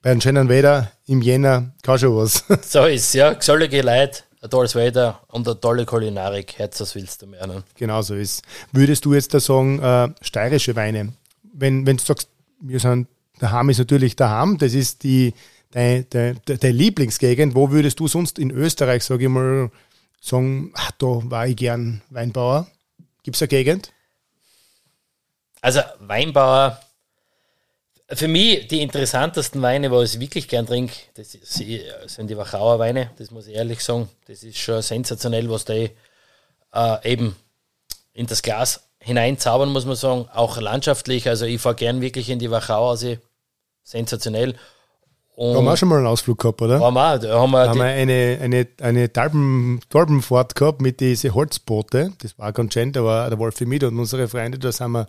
bei 0.00 0.12
einem 0.12 0.20
schönen 0.20 0.48
Wetter 0.48 0.92
im 1.06 1.22
Jänner 1.22 1.72
kann 1.82 1.98
schon 1.98 2.16
was. 2.16 2.44
So 2.62 2.84
ist 2.84 3.14
ja, 3.14 3.32
gesellige 3.32 3.82
Leute, 3.82 4.20
ein 4.40 4.50
tolles 4.50 4.74
Wetter 4.74 5.20
und 5.28 5.46
eine 5.46 5.60
tolle 5.60 5.84
Kulinarik. 5.84 6.58
Herz, 6.58 6.78
das 6.78 6.94
willst 6.94 7.22
du 7.22 7.26
mehr. 7.26 7.46
Ne? 7.46 7.64
Genau 7.74 8.00
so 8.02 8.14
ist. 8.14 8.42
Würdest 8.72 9.04
du 9.04 9.14
jetzt 9.14 9.34
da 9.34 9.40
sagen, 9.40 9.80
äh, 9.80 10.08
steirische 10.20 10.76
Weine, 10.76 11.12
wenn, 11.52 11.86
wenn 11.86 11.96
du 11.96 12.04
sagst, 12.04 12.28
wir 12.60 12.78
sind, 12.78 13.08
daheim 13.40 13.70
ist 13.70 13.78
natürlich 13.78 14.14
daheim, 14.14 14.56
das 14.58 14.74
ist 14.74 15.02
die, 15.02 15.34
deine, 15.72 16.04
deine, 16.04 16.36
deine 16.46 16.72
Lieblingsgegend, 16.72 17.54
wo 17.54 17.70
würdest 17.70 17.98
du 17.98 18.06
sonst 18.06 18.38
in 18.38 18.50
Österreich, 18.50 19.02
sage 19.02 19.24
ich 19.24 19.30
mal, 19.30 19.70
sagen, 20.20 20.72
ach, 20.74 20.90
da 20.92 21.06
war 21.06 21.46
ich 21.46 21.56
gern 21.56 22.02
Weinbauer? 22.10 22.66
Gibt 23.22 23.36
es 23.36 23.42
eine 23.42 23.48
Gegend? 23.48 23.92
Also 25.60 25.80
Weinbauer, 25.98 26.80
für 28.10 28.28
mich 28.28 28.68
die 28.68 28.80
interessantesten 28.80 29.60
Weine, 29.60 29.90
wo 29.90 30.00
ich 30.02 30.18
wirklich 30.18 30.48
gern 30.48 30.66
trinke, 30.66 30.94
das 31.14 31.32
sind 31.32 32.28
die 32.28 32.36
Wachauer 32.36 32.78
Weine, 32.78 33.10
das 33.18 33.30
muss 33.30 33.46
ich 33.46 33.54
ehrlich 33.54 33.84
sagen. 33.84 34.08
Das 34.26 34.42
ist 34.42 34.58
schon 34.58 34.80
sensationell, 34.80 35.50
was 35.50 35.64
die 35.64 35.90
äh, 36.72 37.12
eben 37.12 37.36
in 38.12 38.26
das 38.26 38.42
Glas 38.42 38.88
hineinzaubern, 39.00 39.70
muss 39.70 39.84
man 39.84 39.96
sagen. 39.96 40.28
Auch 40.32 40.58
landschaftlich, 40.58 41.28
also 41.28 41.44
ich 41.44 41.60
fahre 41.60 41.74
gern 41.74 42.00
wirklich 42.00 42.30
in 42.30 42.38
die 42.38 42.50
Wachau, 42.50 42.90
also 42.90 43.16
sensationell. 43.82 44.54
Und 45.38 45.54
haben 45.56 45.66
wir 45.66 45.72
auch 45.72 45.76
schon 45.76 45.88
mal 45.88 45.98
einen 45.98 46.08
Ausflug 46.08 46.40
gehabt, 46.40 46.60
oder? 46.62 46.80
Haben 46.80 46.94
wir, 46.94 47.18
da 47.20 47.40
haben 47.40 47.52
wir, 47.52 47.62
da 47.62 47.70
haben 47.70 47.78
wir 47.78 47.84
eine, 47.84 48.38
eine, 48.42 48.66
eine 48.80 49.12
Talben, 49.12 49.78
Talbenfahrt 49.88 50.56
gehabt 50.56 50.82
mit 50.82 50.98
diesen 50.98 51.32
Holzboote. 51.32 52.12
Das 52.18 52.36
war 52.40 52.52
ganz 52.52 52.74
schön, 52.74 52.90
da 52.90 53.04
war 53.04 53.30
der 53.30 53.38
Wolfi 53.38 53.64
mit 53.64 53.84
und 53.84 53.96
unsere 54.00 54.26
Freunde, 54.26 54.58
da 54.58 54.70
haben 54.72 54.92
wir, 54.92 55.06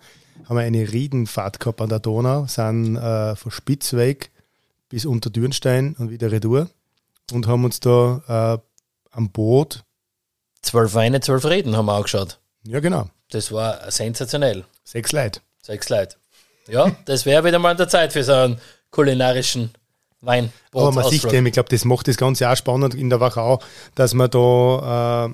haben 0.48 0.56
wir 0.56 0.62
eine 0.62 0.92
Riedenfahrt 0.92 1.60
gehabt 1.60 1.82
an 1.82 1.90
der 1.90 1.98
Donau, 1.98 2.46
sind 2.46 2.96
äh, 2.96 3.36
von 3.36 3.52
Spitzweg 3.52 4.30
bis 4.88 5.08
unter 5.08 5.32
Dürnstein 5.32 5.96
und 5.98 6.12
wieder 6.12 6.32
retour 6.32 6.70
und 7.32 7.48
haben 7.48 7.66
uns 7.66 7.80
da 7.80 8.60
äh, 8.62 9.18
am 9.18 9.32
Boot 9.32 9.84
Zwölf 10.62 10.94
Weine, 10.94 11.22
zwölf 11.22 11.44
Reden 11.46 11.76
haben 11.76 11.88
wir 11.88 11.96
auch 11.96 12.04
geschaut. 12.04 12.38
Ja, 12.66 12.82
genau. 12.82 13.10
Das 13.32 13.52
war 13.52 13.90
sensationell. 13.90 14.64
Sechs 14.84 15.12
Leute. 15.12 15.40
Sechs 15.64 15.90
Leute. 15.90 16.18
Ja, 16.68 16.92
das 17.06 17.26
wäre 17.26 17.44
wieder 17.46 17.58
mal 17.58 17.72
an 17.72 17.78
der 17.78 17.88
Zeit 17.88 18.14
für 18.14 18.24
so 18.24 18.34
einen 18.34 18.62
kulinarischen 18.92 19.72
Wein. 20.22 20.52
Aber 20.74 20.92
man 20.92 21.10
sieht 21.10 21.32
dem, 21.32 21.46
ich 21.46 21.54
glaube, 21.54 21.70
das 21.70 21.86
macht 21.86 22.08
das 22.08 22.18
Ganze 22.18 22.50
auch 22.50 22.56
spannend 22.56 22.94
in 22.94 23.10
der 23.10 23.20
Wachau, 23.20 23.62
dass 23.96 24.14
man 24.14 24.30
da 24.30 25.28
äh, 25.28 25.34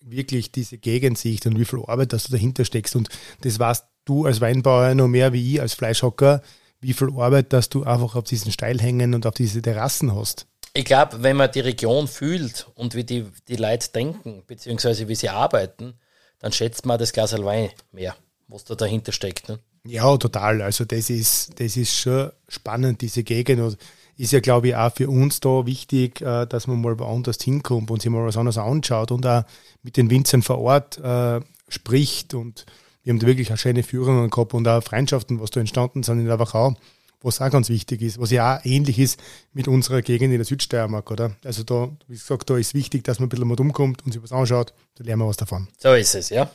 wirklich 0.00 0.50
diese 0.52 0.78
Gegend 0.78 1.18
sieht 1.18 1.46
und 1.46 1.58
wie 1.58 1.64
viel 1.64 1.84
Arbeit 1.86 2.12
dass 2.12 2.24
du 2.24 2.32
dahinter 2.32 2.64
steckst. 2.64 2.96
Und 2.96 3.08
das 3.42 3.58
weißt 3.58 3.84
du 4.04 4.26
als 4.26 4.40
Weinbauer 4.40 4.94
noch 4.94 5.08
mehr 5.08 5.32
wie 5.32 5.54
ich 5.54 5.60
als 5.60 5.74
Fleischhocker, 5.74 6.42
wie 6.80 6.94
viel 6.94 7.10
Arbeit, 7.16 7.52
dass 7.52 7.68
du 7.68 7.84
einfach 7.84 8.16
auf 8.16 8.24
diesen 8.24 8.52
Steilhängen 8.52 9.14
und 9.14 9.26
auf 9.26 9.34
diese 9.34 9.62
Terrassen 9.62 10.14
hast. 10.14 10.46
Ich 10.72 10.84
glaube, 10.84 11.22
wenn 11.22 11.36
man 11.36 11.50
die 11.50 11.60
Region 11.60 12.06
fühlt 12.06 12.68
und 12.74 12.94
wie 12.94 13.04
die, 13.04 13.26
die 13.48 13.56
Leute 13.56 13.90
denken, 13.90 14.42
beziehungsweise 14.46 15.08
wie 15.08 15.16
sie 15.16 15.28
arbeiten, 15.28 15.94
dann 16.38 16.52
schätzt 16.52 16.86
man 16.86 16.98
das 16.98 17.12
Glas 17.12 17.36
Wein 17.36 17.70
mehr, 17.92 18.16
was 18.48 18.64
da 18.64 18.74
dahinter 18.74 19.12
steckt. 19.12 19.48
Ne? 19.48 19.58
Ja, 19.84 20.16
total. 20.16 20.62
Also 20.62 20.84
das 20.84 21.10
ist, 21.10 21.60
das 21.60 21.76
ist 21.76 21.96
schon 21.96 22.30
spannend, 22.48 23.00
diese 23.00 23.24
Gegend. 23.24 23.60
Und 23.60 23.78
ist 24.20 24.32
ja, 24.32 24.40
glaube 24.40 24.68
ich, 24.68 24.76
auch 24.76 24.92
für 24.92 25.08
uns 25.08 25.40
da 25.40 25.66
wichtig, 25.66 26.20
äh, 26.20 26.46
dass 26.46 26.66
man 26.66 26.80
mal 26.80 26.98
woanders 26.98 27.42
hinkommt 27.42 27.90
und 27.90 28.02
sich 28.02 28.10
mal 28.10 28.26
was 28.26 28.36
anderes 28.36 28.58
anschaut 28.58 29.10
und 29.10 29.26
auch 29.26 29.44
mit 29.82 29.96
den 29.96 30.10
Winzern 30.10 30.42
vor 30.42 30.58
Ort 30.58 30.98
äh, 30.98 31.40
spricht. 31.68 32.34
Und 32.34 32.66
wir 33.02 33.12
haben 33.12 33.18
da 33.18 33.26
wirklich 33.26 33.52
auch 33.52 33.58
schöne 33.58 33.82
Führungen 33.82 34.28
gehabt 34.28 34.54
und 34.54 34.68
auch 34.68 34.82
Freundschaften, 34.82 35.40
was 35.40 35.50
da 35.50 35.60
entstanden 35.60 36.02
sind 36.02 36.20
in 36.20 36.26
der 36.26 36.38
Wachau 36.38 36.76
was 37.22 37.40
auch 37.40 37.50
ganz 37.50 37.68
wichtig 37.68 38.02
ist, 38.02 38.18
was 38.18 38.30
ja 38.30 38.56
auch 38.56 38.64
ähnlich 38.64 38.98
ist 38.98 39.20
mit 39.52 39.68
unserer 39.68 40.02
Gegend 40.02 40.32
in 40.32 40.38
der 40.38 40.44
Südsteiermark, 40.44 41.10
oder? 41.10 41.36
Also 41.44 41.62
da, 41.62 41.90
wie 42.08 42.14
gesagt, 42.14 42.48
da 42.48 42.56
ist 42.56 42.74
wichtig, 42.74 43.04
dass 43.04 43.18
man 43.18 43.26
ein 43.26 43.28
bisschen 43.28 43.48
mal 43.48 43.60
umkommt 43.60 44.04
und 44.04 44.12
sich 44.12 44.22
was 44.22 44.32
anschaut, 44.32 44.72
da 44.96 45.04
lernen 45.04 45.22
wir 45.22 45.28
was 45.28 45.36
davon. 45.36 45.68
So 45.78 45.92
ist 45.92 46.14
es, 46.14 46.30
ja. 46.30 46.50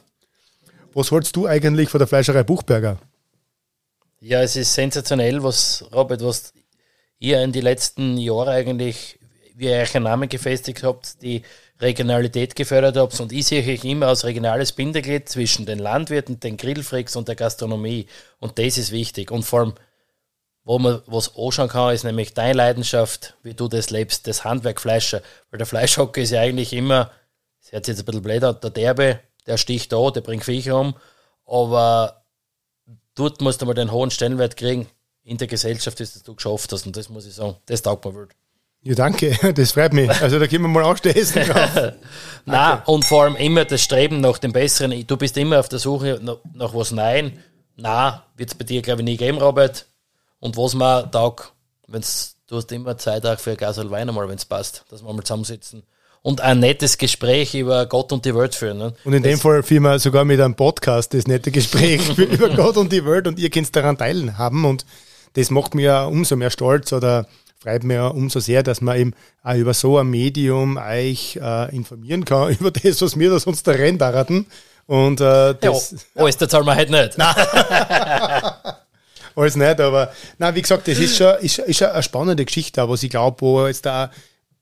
Was 0.93 1.11
hältst 1.11 1.36
du 1.36 1.45
eigentlich 1.47 1.89
von 1.89 1.99
der 1.99 2.07
Fleischerei 2.07 2.43
Buchberger? 2.43 2.97
Ja, 4.22 4.41
es 4.41 4.55
ist 4.55 4.74
sensationell, 4.74 5.43
was, 5.43 5.86
Robert, 5.93 6.24
was 6.24 6.53
ihr 7.20 7.41
in 7.41 7.51
den 7.51 7.63
letzten 7.63 8.18
Jahren 8.18 8.49
eigentlich, 8.49 9.20
wie 9.55 9.66
ihr 9.68 9.88
einen 9.93 10.03
Namen 10.03 10.30
gefestigt 10.30 10.84
habt, 10.84 11.22
die 11.22 11.43
Regionalität 11.80 12.55
gefördert 12.55 12.97
habt. 12.97 13.20
Und 13.20 13.32
ich 13.32 13.47
sehe 13.47 13.63
euch 13.63 13.84
immer 13.84 14.07
als 14.07 14.24
regionales 14.24 14.72
Bindeglied 14.72 15.28
zwischen 15.30 15.66
den 15.66 15.80
Landwirten, 15.80 16.39
den 16.39 16.57
Grillfreaks 16.57 17.16
und 17.16 17.28
der 17.28 17.36
Gastronomie. 17.36 18.07
Und 18.39 18.59
das 18.59 18.78
ist 18.78 18.91
wichtig. 18.91 19.32
Und 19.32 19.43
vor 19.43 19.59
allem, 19.59 19.74
wo 20.63 20.80
man 20.80 21.01
was 21.05 21.36
anschauen 21.38 21.70
kann, 21.70 21.93
ist 21.93 22.03
nämlich 22.03 22.34
deine 22.34 22.53
Leidenschaft, 22.53 23.36
wie 23.43 23.53
du 23.53 23.68
das 23.68 23.89
lebst, 23.89 24.28
das 24.28 24.43
Handwerk 24.43 24.82
Fleischer. 24.82 25.22
Weil 25.51 25.57
der 25.57 25.68
Fleischhocker 25.68 26.22
ist 26.22 26.32
ja 26.32 26.41
eigentlich 26.41 26.74
immer, 26.74 27.11
das 27.61 27.72
hört 27.72 27.86
sich 27.86 27.93
jetzt 27.93 28.01
ein 28.01 28.05
bisschen 28.05 28.24
blöd 28.24 28.43
an, 28.43 28.57
der 28.61 28.70
Derbe, 28.70 29.20
der 29.45 29.57
sticht 29.57 29.91
da, 29.91 30.09
der 30.09 30.22
bringt 30.22 30.43
Viecher 30.43 30.80
um, 30.80 30.95
aber 31.45 32.26
dort 33.13 33.41
musst 33.41 33.61
du 33.61 33.68
mal 33.68 33.76
den 33.76 33.91
hohen 33.91 34.09
Stellenwert 34.09 34.57
kriegen 34.57 34.88
in 35.26 35.38
der 35.38 35.47
Gesellschaft, 35.47 35.99
dass 35.99 36.23
du 36.23 36.36
geschafft 36.36 36.71
hast. 36.71 36.86
Und 36.86 36.95
das 36.95 37.09
muss 37.09 37.26
ich 37.26 37.34
sagen, 37.34 37.55
das 37.65 37.82
taugt 37.82 38.05
mir 38.05 38.13
wohl. 38.13 38.30
Ja, 38.84 38.93
danke, 38.93 39.36
das 39.55 39.71
freut 39.71 39.93
mich. 39.93 40.09
Also 40.21 40.39
da 40.39 40.47
können 40.47 40.61
wir 40.61 40.67
mal 40.67 40.84
aufstehen. 40.84 41.26
Nein, 42.45 42.82
und 42.86 43.03
vor 43.03 43.23
allem 43.23 43.36
immer 43.36 43.65
das 43.65 43.82
Streben 43.82 44.21
nach 44.21 44.38
dem 44.38 44.53
Besseren. 44.53 45.05
Du 45.07 45.17
bist 45.17 45.36
immer 45.38 45.59
auf 45.59 45.67
der 45.67 45.80
Suche 45.80 46.19
nach, 46.21 46.38
nach 46.53 46.73
was 46.73 46.91
Nein. 46.91 47.43
Nein, 47.76 48.19
wird 48.38 48.51
es 48.51 48.55
bei 48.55 48.63
dir, 48.63 48.82
glaube 48.82 49.01
ich, 49.01 49.05
nie 49.05 49.17
geben, 49.17 49.39
Robert. 49.39 49.88
Und 50.39 50.55
was 50.55 50.76
man 50.76 51.11
taugt, 51.11 51.51
wenn's, 51.88 52.36
du 52.47 52.57
hast 52.57 52.71
immer 52.71 52.97
Zeit 52.97 53.26
auch 53.26 53.39
für 53.39 53.51
ein 53.51 53.57
Glas 53.57 53.78
Wein 53.78 54.07
einmal, 54.07 54.30
wenn 54.30 54.38
es 54.38 54.45
passt, 54.45 54.86
dass 54.89 55.03
wir 55.03 55.11
mal 55.11 55.23
zusammensitzen 55.23 55.84
und 56.26 56.41
ein 56.41 56.59
nettes 56.59 56.97
Gespräch 56.97 57.53
über 57.53 57.86
Gott 57.86 58.11
und 58.11 58.26
die 58.26 58.34
Welt 58.34 58.55
führen. 58.55 58.80
Ne? 58.80 58.93
Und 59.03 59.13
in 59.13 59.21
das 59.21 59.32
dem 59.32 59.39
Fall 59.39 59.61
führen 59.61 59.84
wir 59.84 59.99
sogar 59.99 60.26
mit 60.26 60.41
einem 60.41 60.55
Podcast 60.55 61.13
das 61.13 61.28
nette 61.28 61.51
Gespräch 61.51 62.17
über 62.17 62.49
Gott 62.49 62.78
und 62.78 62.91
die 62.91 63.05
Welt 63.05 63.28
und 63.28 63.38
ihr 63.38 63.51
könnt 63.51 63.76
daran 63.76 63.95
teilhaben 63.95 64.65
und 64.65 64.88
das 65.36 65.51
macht 65.51 65.75
mir 65.75 66.07
umso 66.11 66.36
mehr 66.36 66.49
stolz 66.49 66.91
oder 66.91 67.27
freut 67.59 67.83
mich 67.83 67.99
umso 67.99 68.39
sehr, 68.39 68.63
dass 68.63 68.81
man 68.81 68.97
eben 68.97 69.13
auch 69.43 69.55
über 69.55 69.73
so 69.73 69.97
ein 69.97 70.07
Medium 70.07 70.77
euch 70.77 71.39
äh, 71.41 71.75
informieren 71.75 72.25
kann 72.25 72.51
über 72.59 72.71
das, 72.71 73.01
was 73.01 73.17
wir 73.17 73.29
da 73.29 73.39
sonst 73.39 73.67
da 73.67 73.71
rennen 73.71 74.45
Und 74.88 75.21
äh, 75.21 75.55
das. 75.59 75.91
Ja, 75.91 76.21
alles, 76.21 76.38
das 76.38 76.49
zahlen 76.49 76.65
wir 76.65 76.75
halt 76.75 76.89
nicht. 76.89 77.17
Nein. 77.17 77.36
alles 79.36 79.55
nicht, 79.55 79.81
aber 79.81 80.11
nein, 80.38 80.55
wie 80.55 80.61
gesagt, 80.61 80.88
das 80.88 80.99
ist 80.99 81.17
schon, 81.17 81.36
ist, 81.39 81.59
ist 81.59 81.83
eine 81.83 82.03
spannende 82.03 82.45
Geschichte, 82.45 82.88
was 82.88 83.03
ich 83.03 83.09
glaube, 83.09 83.41
wo 83.41 83.67
jetzt 83.67 83.86
da 83.86 84.11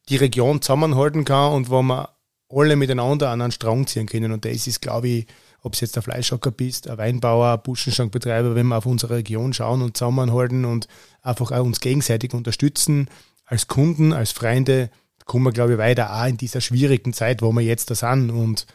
die 0.09 0.17
Region 0.17 0.61
zusammenhalten 0.61 1.25
kann 1.25 1.53
und 1.53 1.69
wo 1.69 1.81
man 1.81 2.07
alle 2.49 2.75
miteinander 2.75 3.29
an 3.29 3.41
einen 3.41 3.51
Strang 3.51 3.87
ziehen 3.87 4.07
können. 4.07 4.31
Und 4.31 4.45
das 4.45 4.67
ist, 4.67 4.81
glaube 4.81 5.07
ich, 5.07 5.27
ob 5.63 5.73
es 5.73 5.81
jetzt 5.81 5.97
ein 5.97 6.03
Fleischhocker 6.03 6.51
bist, 6.51 6.89
ein 6.89 6.97
Weinbauer, 6.97 7.53
ein 7.53 7.63
Buschenschankbetreiber, 7.63 8.53
wenn 8.53 8.67
wir 8.67 8.77
auf 8.77 8.85
unsere 8.85 9.15
Region 9.15 9.53
schauen 9.53 9.81
und 9.81 9.97
zusammenhalten 9.97 10.65
und 10.65 10.87
einfach 11.21 11.51
auch 11.51 11.63
uns 11.63 11.79
gegenseitig 11.79 12.33
unterstützen, 12.33 13.09
als 13.45 13.67
Kunden, 13.67 14.13
als 14.13 14.31
Freunde, 14.31 14.89
kommen 15.25 15.45
wir, 15.45 15.51
glaube 15.51 15.73
ich, 15.73 15.77
weiter 15.77 16.13
auch 16.13 16.27
in 16.27 16.37
dieser 16.37 16.59
schwierigen 16.59 17.13
Zeit, 17.13 17.41
wo 17.41 17.51
wir 17.53 17.61
jetzt 17.61 17.89
da 17.89 17.95
sind. 17.95 18.29
Und 18.29 18.65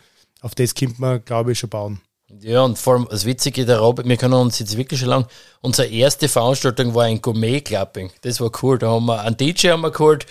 auf 0.41 0.55
das 0.55 0.75
kommt 0.75 0.99
man, 0.99 1.23
glaube 1.25 1.53
ich, 1.53 1.59
schon 1.59 1.71
bauen. 1.71 2.01
Ja, 2.41 2.63
und 2.63 2.79
vor 2.79 2.95
allem 2.95 3.07
das 3.11 3.25
Witzige 3.25 3.67
der 3.67 3.79
Robert, 3.79 4.09
wir 4.09 4.17
können 4.17 4.35
uns 4.35 4.59
jetzt 4.59 4.77
wirklich 4.77 5.01
schon 5.01 5.09
lang, 5.09 5.27
unsere 5.61 5.89
erste 5.89 6.29
Veranstaltung 6.29 6.95
war 6.95 7.05
ein 7.05 7.21
Gourmet-Clapping. 7.21 8.11
Das 8.23 8.41
war 8.41 8.51
cool. 8.63 8.79
Da 8.79 8.91
haben 8.91 9.07
wir 9.07 9.21
einen 9.21 9.37
DJ 9.37 9.69
haben 9.69 9.83
wir 9.83 9.91
geholt, 9.91 10.27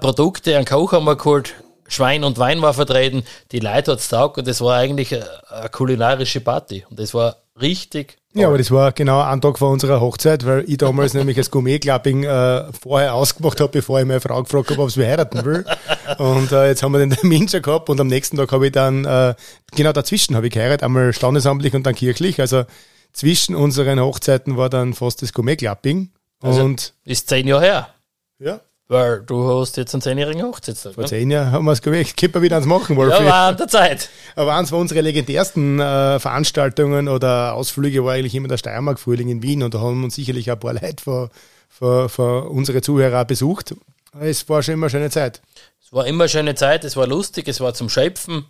Produkte, 0.00 0.56
einen 0.56 0.66
Koch 0.66 0.92
haben 0.92 1.04
wir 1.04 1.16
geholt, 1.16 1.54
Schwein 1.88 2.24
und 2.24 2.38
Wein 2.38 2.62
war 2.62 2.74
vertreten, 2.74 3.24
die 3.50 3.60
Leute 3.60 3.92
hat 3.92 3.98
es 3.98 4.08
taugt 4.08 4.38
und 4.38 4.46
das 4.46 4.60
war 4.60 4.76
eigentlich 4.76 5.14
eine, 5.14 5.26
eine 5.50 5.68
kulinarische 5.68 6.40
Party. 6.40 6.84
Und 6.88 6.98
das 6.98 7.14
war 7.14 7.36
richtig 7.60 8.18
ja, 8.34 8.46
aber 8.46 8.58
das 8.58 8.70
war 8.70 8.92
genau 8.92 9.20
ein 9.20 9.40
Tag 9.40 9.58
vor 9.58 9.70
unserer 9.70 10.00
Hochzeit, 10.00 10.44
weil 10.46 10.64
ich 10.68 10.78
damals 10.78 11.14
nämlich 11.14 11.36
das 11.36 11.50
Gourmet-Clapping 11.50 12.24
äh, 12.24 12.72
vorher 12.72 13.14
ausgemacht 13.14 13.60
habe, 13.60 13.72
bevor 13.72 14.00
ich 14.00 14.06
meine 14.06 14.20
Frau 14.20 14.42
gefragt 14.42 14.70
habe, 14.70 14.82
ob 14.82 14.90
sie 14.90 15.04
heiraten 15.04 15.44
will. 15.44 15.64
Und 16.18 16.52
äh, 16.52 16.68
jetzt 16.68 16.82
haben 16.82 16.92
wir 16.92 16.98
den 16.98 17.10
Termin 17.16 17.48
schon 17.48 17.62
gehabt 17.62 17.88
und 17.90 18.00
am 18.00 18.06
nächsten 18.06 18.36
Tag 18.36 18.52
habe 18.52 18.66
ich 18.66 18.72
dann, 18.72 19.04
äh, 19.04 19.34
genau 19.74 19.92
dazwischen 19.92 20.36
habe 20.36 20.46
ich 20.46 20.52
geheiratet, 20.52 20.84
einmal 20.84 21.12
standesamtlich 21.12 21.74
und 21.74 21.84
dann 21.84 21.94
kirchlich. 21.94 22.40
Also 22.40 22.64
zwischen 23.12 23.56
unseren 23.56 23.98
Hochzeiten 23.98 24.56
war 24.56 24.68
dann 24.68 24.94
fast 24.94 25.22
das 25.22 25.32
Gourmet-Clapping. 25.32 26.10
Also 26.40 26.62
und 26.62 26.94
ist 27.04 27.28
zehn 27.28 27.48
Jahre 27.48 27.64
her. 27.64 27.88
Ja. 28.38 28.60
Weil 28.90 29.20
du 29.20 29.60
hast 29.60 29.76
jetzt 29.76 29.94
einen 29.94 30.00
zehnjährigen 30.00 30.42
Hochzeitstag. 30.42 30.94
Vor 30.94 31.02
ne? 31.02 31.08
zehn 31.08 31.30
Jahren 31.30 31.52
haben 31.52 31.66
wir 31.66 31.72
es 31.72 31.82
gewählt. 31.82 32.16
Können 32.16 32.32
wir 32.32 32.40
wieder 32.40 32.56
ans 32.56 32.66
Machen, 32.66 32.96
Wolfi. 32.96 33.22
Ja, 33.22 33.26
war 33.26 33.48
an 33.48 33.56
der 33.58 33.68
Zeit. 33.68 34.08
Aber 34.34 34.54
eins 34.54 34.70
von 34.70 34.80
unseren 34.80 35.04
legendärsten 35.04 35.78
äh, 35.78 36.18
Veranstaltungen 36.18 37.06
oder 37.08 37.52
Ausflüge 37.52 38.02
war 38.02 38.14
eigentlich 38.14 38.34
immer 38.34 38.48
der 38.48 38.56
Steiermark-Frühling 38.56 39.28
in 39.28 39.42
Wien 39.42 39.62
und 39.62 39.74
da 39.74 39.80
haben 39.80 40.04
uns 40.04 40.14
sicherlich 40.14 40.50
ein 40.50 40.58
paar 40.58 40.72
Leute 40.72 41.04
von, 41.04 41.28
von, 41.68 42.08
von 42.08 42.48
unsere 42.48 42.80
Zuhörer 42.80 43.26
besucht. 43.26 43.74
Es 44.18 44.48
war 44.48 44.62
schon 44.62 44.74
immer 44.74 44.86
eine 44.86 44.90
schöne 44.90 45.10
Zeit. 45.10 45.42
Es 45.84 45.92
war 45.92 46.06
immer 46.06 46.24
eine 46.24 46.28
schöne 46.30 46.54
Zeit, 46.54 46.82
es 46.84 46.96
war 46.96 47.06
lustig, 47.06 47.46
es 47.46 47.60
war 47.60 47.74
zum 47.74 47.90
Schöpfen. 47.90 48.46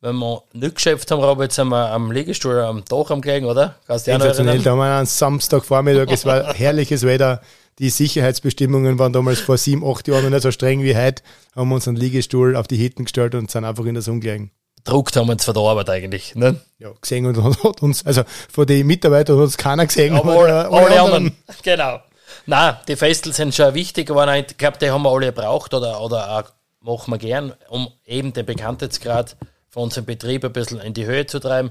Wenn 0.00 0.16
wir 0.16 0.42
nicht 0.54 0.76
geschöpft 0.76 1.10
haben, 1.10 1.22
Robert, 1.22 1.52
sind 1.52 1.68
wir 1.68 1.90
am 1.90 2.10
Liegestuhl 2.10 2.60
am 2.60 2.84
Dach 2.86 3.10
am 3.10 3.20
gelegen, 3.20 3.46
oder? 3.46 3.76
Kannst 3.86 4.06
du 4.06 4.12
dich 4.12 4.22
erinnern? 4.22 4.62
Da 4.62 4.70
haben 4.70 4.78
wir 4.78 4.96
einen 4.96 5.06
Samstagvormittag, 5.06 6.10
es 6.10 6.24
war 6.24 6.54
herrliches 6.54 7.02
Wetter 7.04 7.42
die 7.78 7.90
Sicherheitsbestimmungen 7.90 8.98
waren 8.98 9.12
damals 9.12 9.40
vor 9.40 9.58
sieben, 9.58 9.84
acht 9.84 10.06
Jahren 10.06 10.24
noch 10.24 10.30
nicht 10.30 10.42
so 10.42 10.50
streng 10.50 10.82
wie 10.82 10.96
heute, 10.96 11.22
haben 11.54 11.68
wir 11.68 11.74
uns 11.74 11.88
einen 11.88 11.96
Liegestuhl 11.96 12.56
auf 12.56 12.68
die 12.68 12.76
Hitten 12.76 13.04
gestellt 13.04 13.34
und 13.34 13.50
sind 13.50 13.64
einfach 13.64 13.84
in 13.84 14.00
Sonne 14.00 14.20
gelegen. 14.20 14.52
druckt 14.84 15.16
haben 15.16 15.28
uns 15.28 15.44
von 15.44 15.54
der 15.54 15.62
Arbeit 15.62 15.90
eigentlich. 15.90 16.34
Ne? 16.34 16.60
Ja, 16.78 16.90
gesehen 17.00 17.26
und 17.26 17.42
hat 17.64 17.82
uns, 17.82 18.06
also 18.06 18.22
von 18.50 18.66
den 18.66 18.86
Mitarbeitern 18.86 19.36
hat 19.36 19.44
uns 19.44 19.56
keiner 19.56 19.86
gesehen. 19.86 20.14
Aber 20.14 20.38
alle, 20.38 20.68
alle, 20.68 20.86
alle 20.86 21.00
anderen. 21.00 21.36
Genau. 21.62 22.00
Nein, 22.46 22.76
die 22.88 22.96
Festel 22.96 23.32
sind 23.32 23.54
schon 23.54 23.74
wichtig 23.74 24.08
geworden. 24.08 24.44
Ich 24.48 24.56
glaube, 24.56 24.78
die 24.78 24.90
haben 24.90 25.02
wir 25.02 25.10
alle 25.10 25.26
gebraucht 25.26 25.72
oder, 25.72 26.00
oder 26.00 26.38
auch 26.38 26.52
machen 26.80 27.12
wir 27.12 27.18
gern, 27.18 27.54
um 27.68 27.88
eben 28.04 28.32
den 28.32 28.44
Bekanntheitsgrad 28.44 29.36
von 29.68 29.84
unserem 29.84 30.04
Betrieb 30.04 30.44
ein 30.44 30.52
bisschen 30.52 30.80
in 30.80 30.94
die 30.94 31.06
Höhe 31.06 31.26
zu 31.26 31.40
treiben. 31.40 31.70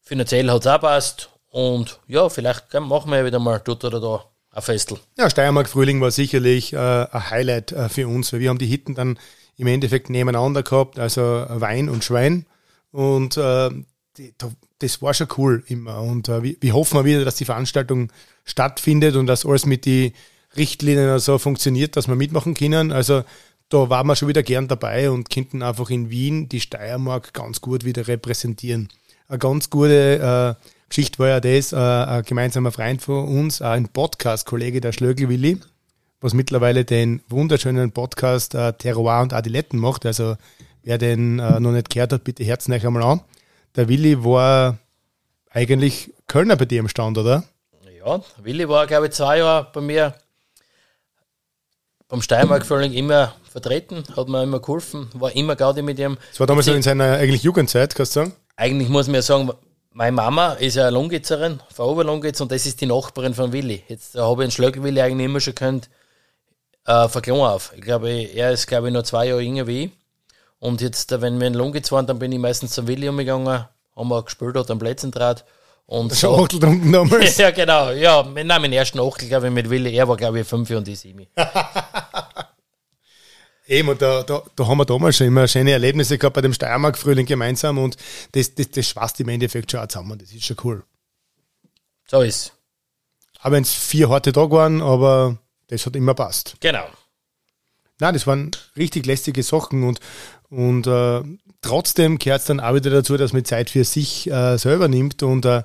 Finanziell 0.00 0.50
hat 0.50 0.60
es 0.60 0.66
auch 0.66 0.80
passt. 0.80 1.30
Und 1.50 2.00
ja, 2.08 2.28
vielleicht 2.28 2.74
machen 2.74 3.12
wir 3.12 3.24
wieder 3.24 3.38
mal 3.38 3.60
dort 3.64 3.84
oder 3.84 4.00
da 4.00 4.24
ein 4.54 4.62
Festel. 4.62 4.98
Ja, 5.18 5.28
Steiermark 5.28 5.68
Frühling 5.68 6.00
war 6.00 6.10
sicherlich 6.10 6.72
äh, 6.72 6.76
ein 6.76 7.30
Highlight 7.30 7.72
äh, 7.72 7.88
für 7.88 8.08
uns, 8.08 8.32
weil 8.32 8.40
wir 8.40 8.50
haben 8.50 8.58
die 8.58 8.66
Hitten 8.66 8.94
dann 8.94 9.18
im 9.56 9.66
Endeffekt 9.66 10.10
nebeneinander 10.10 10.62
gehabt, 10.62 10.98
also 10.98 11.22
Wein 11.48 11.88
und 11.88 12.04
Schwein. 12.04 12.46
Und 12.90 13.36
äh, 13.36 13.70
die, 14.16 14.34
das 14.78 15.02
war 15.02 15.14
schon 15.14 15.28
cool 15.36 15.64
immer. 15.66 16.00
Und 16.00 16.28
äh, 16.28 16.42
wir, 16.42 16.56
wir 16.60 16.74
hoffen 16.74 17.04
wieder, 17.04 17.24
dass 17.24 17.36
die 17.36 17.44
Veranstaltung 17.44 18.12
stattfindet 18.44 19.16
und 19.16 19.26
dass 19.26 19.46
alles 19.46 19.66
mit 19.66 19.86
den 19.86 20.12
Richtlinien 20.56 21.18
so 21.18 21.38
funktioniert, 21.38 21.96
dass 21.96 22.08
wir 22.08 22.14
mitmachen 22.14 22.54
können. 22.54 22.92
Also 22.92 23.24
da 23.68 23.88
waren 23.90 24.06
wir 24.06 24.16
schon 24.16 24.28
wieder 24.28 24.42
gern 24.42 24.68
dabei 24.68 25.10
und 25.10 25.30
könnten 25.30 25.62
einfach 25.62 25.90
in 25.90 26.10
Wien 26.10 26.48
die 26.48 26.60
Steiermark 26.60 27.32
ganz 27.32 27.60
gut 27.60 27.84
wieder 27.84 28.06
repräsentieren. 28.06 28.88
Eine 29.26 29.38
ganz 29.38 29.70
gute 29.70 30.58
äh, 30.60 30.68
Geschichte 30.94 31.18
war 31.18 31.26
ja 31.26 31.40
das, 31.40 31.72
äh, 31.72 31.76
ein 31.76 32.22
gemeinsamer 32.22 32.70
Freund 32.70 33.02
von 33.02 33.26
uns, 33.26 33.60
ein 33.60 33.88
Podcast-Kollege, 33.88 34.80
der 34.80 34.92
Schlögelwilli, 34.92 35.58
was 36.20 36.34
mittlerweile 36.34 36.84
den 36.84 37.20
wunderschönen 37.28 37.90
Podcast 37.90 38.54
äh, 38.54 38.74
Terroir 38.74 39.20
und 39.22 39.32
Adiletten 39.32 39.80
macht. 39.80 40.06
Also 40.06 40.36
wer 40.84 40.96
den 40.96 41.40
äh, 41.40 41.58
noch 41.58 41.72
nicht 41.72 41.90
gehört 41.90 42.12
hat, 42.12 42.22
bitte 42.22 42.44
herzen 42.44 42.72
euch 42.72 42.86
einmal 42.86 43.02
an. 43.02 43.22
Der 43.74 43.88
Willi 43.88 44.22
war 44.22 44.78
eigentlich 45.50 46.14
Kölner 46.28 46.54
bei 46.54 46.64
dir 46.64 46.78
im 46.78 46.86
Stand, 46.86 47.18
oder? 47.18 47.42
Ja, 47.98 48.22
Willi 48.40 48.68
war, 48.68 48.86
glaube 48.86 49.06
ich, 49.06 49.14
zwei 49.14 49.38
Jahre 49.38 49.66
bei 49.72 49.80
mir 49.80 50.14
beim 52.06 52.22
Steiermark-Völling 52.22 52.92
immer 52.92 53.34
vertreten, 53.50 54.04
hat 54.14 54.28
mir 54.28 54.44
immer 54.44 54.60
geholfen, 54.60 55.08
war 55.14 55.34
immer 55.34 55.56
Gaudi 55.56 55.82
mit 55.82 55.98
ihm. 55.98 56.18
Das 56.30 56.38
war 56.38 56.46
damals 56.46 56.68
in 56.68 56.82
seiner 56.82 57.14
eigentlich 57.14 57.42
Jugendzeit, 57.42 57.96
kannst 57.96 58.14
du 58.14 58.20
sagen? 58.20 58.32
Eigentlich 58.54 58.88
muss 58.88 59.08
man 59.08 59.16
ja 59.16 59.22
sagen, 59.22 59.50
meine 59.94 60.12
Mama 60.12 60.54
ist 60.54 60.74
ja 60.74 60.88
eine 60.88 60.90
Lungitzerin 60.90 61.60
von 61.72 61.86
Oberlungitz 61.86 62.40
und 62.40 62.50
das 62.50 62.66
ist 62.66 62.80
die 62.80 62.86
Nachbarin 62.86 63.32
von 63.32 63.52
Willi. 63.52 63.84
Jetzt 63.88 64.16
habe 64.16 64.42
ich 64.42 64.46
einen 64.46 64.50
Schlögelwilli 64.50 65.00
eigentlich 65.00 65.26
immer 65.26 65.40
schon 65.40 65.54
gehört, 65.54 65.88
äh, 66.84 67.08
von 67.08 67.22
klein 67.22 67.38
auf. 67.38 67.72
Ich 67.76 67.80
glaube, 67.80 68.10
er 68.10 68.50
ist, 68.50 68.66
glaube 68.66 68.88
ich, 68.88 68.92
noch 68.92 69.04
zwei 69.04 69.28
Jahre 69.28 69.40
jünger 69.40 69.66
wie 69.68 69.84
ich. 69.84 69.90
Und 70.58 70.80
jetzt, 70.80 71.12
äh, 71.12 71.22
wenn 71.22 71.38
wir 71.38 71.46
in 71.46 71.54
Lungitz 71.54 71.92
waren, 71.92 72.06
dann 72.06 72.18
bin 72.18 72.32
ich 72.32 72.40
meistens 72.40 72.72
zum 72.72 72.88
Willi 72.88 73.08
umgegangen, 73.08 73.66
haben 73.96 74.08
wir 74.08 74.22
gespielt, 74.24 74.56
hat 74.56 74.70
am 74.70 74.80
Plätzen 74.80 75.12
draht. 75.12 75.44
Und 75.86 76.10
das 76.10 76.20
so. 76.20 76.42
Achtel 76.42 76.58
damals? 76.58 77.36
ja, 77.38 77.52
genau. 77.52 77.90
Ja, 77.90 78.24
nein, 78.24 78.46
meinen 78.46 78.72
ersten 78.72 78.98
Achtel, 78.98 79.28
glaube 79.28 79.46
ich, 79.46 79.52
mit 79.52 79.70
Willi. 79.70 79.94
Er 79.94 80.08
war, 80.08 80.16
glaube 80.16 80.40
ich, 80.40 80.48
fünf 80.48 80.68
und 80.70 80.88
ich 80.88 80.98
sieben. 80.98 81.28
Eben, 83.66 83.88
und 83.88 84.02
da, 84.02 84.22
da, 84.22 84.42
da 84.56 84.66
haben 84.66 84.78
wir 84.78 84.84
damals 84.84 85.16
schon 85.16 85.26
immer 85.26 85.48
schöne 85.48 85.72
Erlebnisse 85.72 86.18
gehabt 86.18 86.34
bei 86.34 86.42
dem 86.42 86.52
Steiermark-Frühling 86.52 87.24
gemeinsam 87.24 87.78
und 87.78 87.96
das, 88.32 88.54
das, 88.54 88.70
das 88.70 88.88
schwast 88.88 89.20
im 89.20 89.28
Endeffekt 89.28 89.70
schon 89.70 89.80
auch 89.80 89.88
zusammen. 89.88 90.18
Das 90.18 90.32
ist 90.32 90.44
schon 90.44 90.56
cool. 90.64 90.82
So 92.06 92.20
ist 92.20 92.52
Auch 93.40 93.50
wenn 93.50 93.62
es 93.62 93.72
vier 93.72 94.10
harte 94.10 94.32
Tage 94.32 94.50
waren, 94.50 94.82
aber 94.82 95.38
das 95.68 95.86
hat 95.86 95.96
immer 95.96 96.14
passt. 96.14 96.56
Genau. 96.60 96.86
Nein, 98.00 98.12
das 98.12 98.26
waren 98.26 98.50
richtig 98.76 99.06
lästige 99.06 99.42
Sachen 99.42 99.84
und, 99.84 100.00
und 100.50 100.86
äh, 100.86 101.22
trotzdem 101.62 102.18
gehört 102.18 102.40
es 102.40 102.46
dann 102.46 102.60
auch 102.60 102.74
wieder 102.74 102.90
dazu, 102.90 103.16
dass 103.16 103.32
man 103.32 103.46
Zeit 103.46 103.70
für 103.70 103.84
sich 103.84 104.30
äh, 104.30 104.58
selber 104.58 104.88
nimmt 104.88 105.22
und 105.22 105.46
äh, 105.46 105.62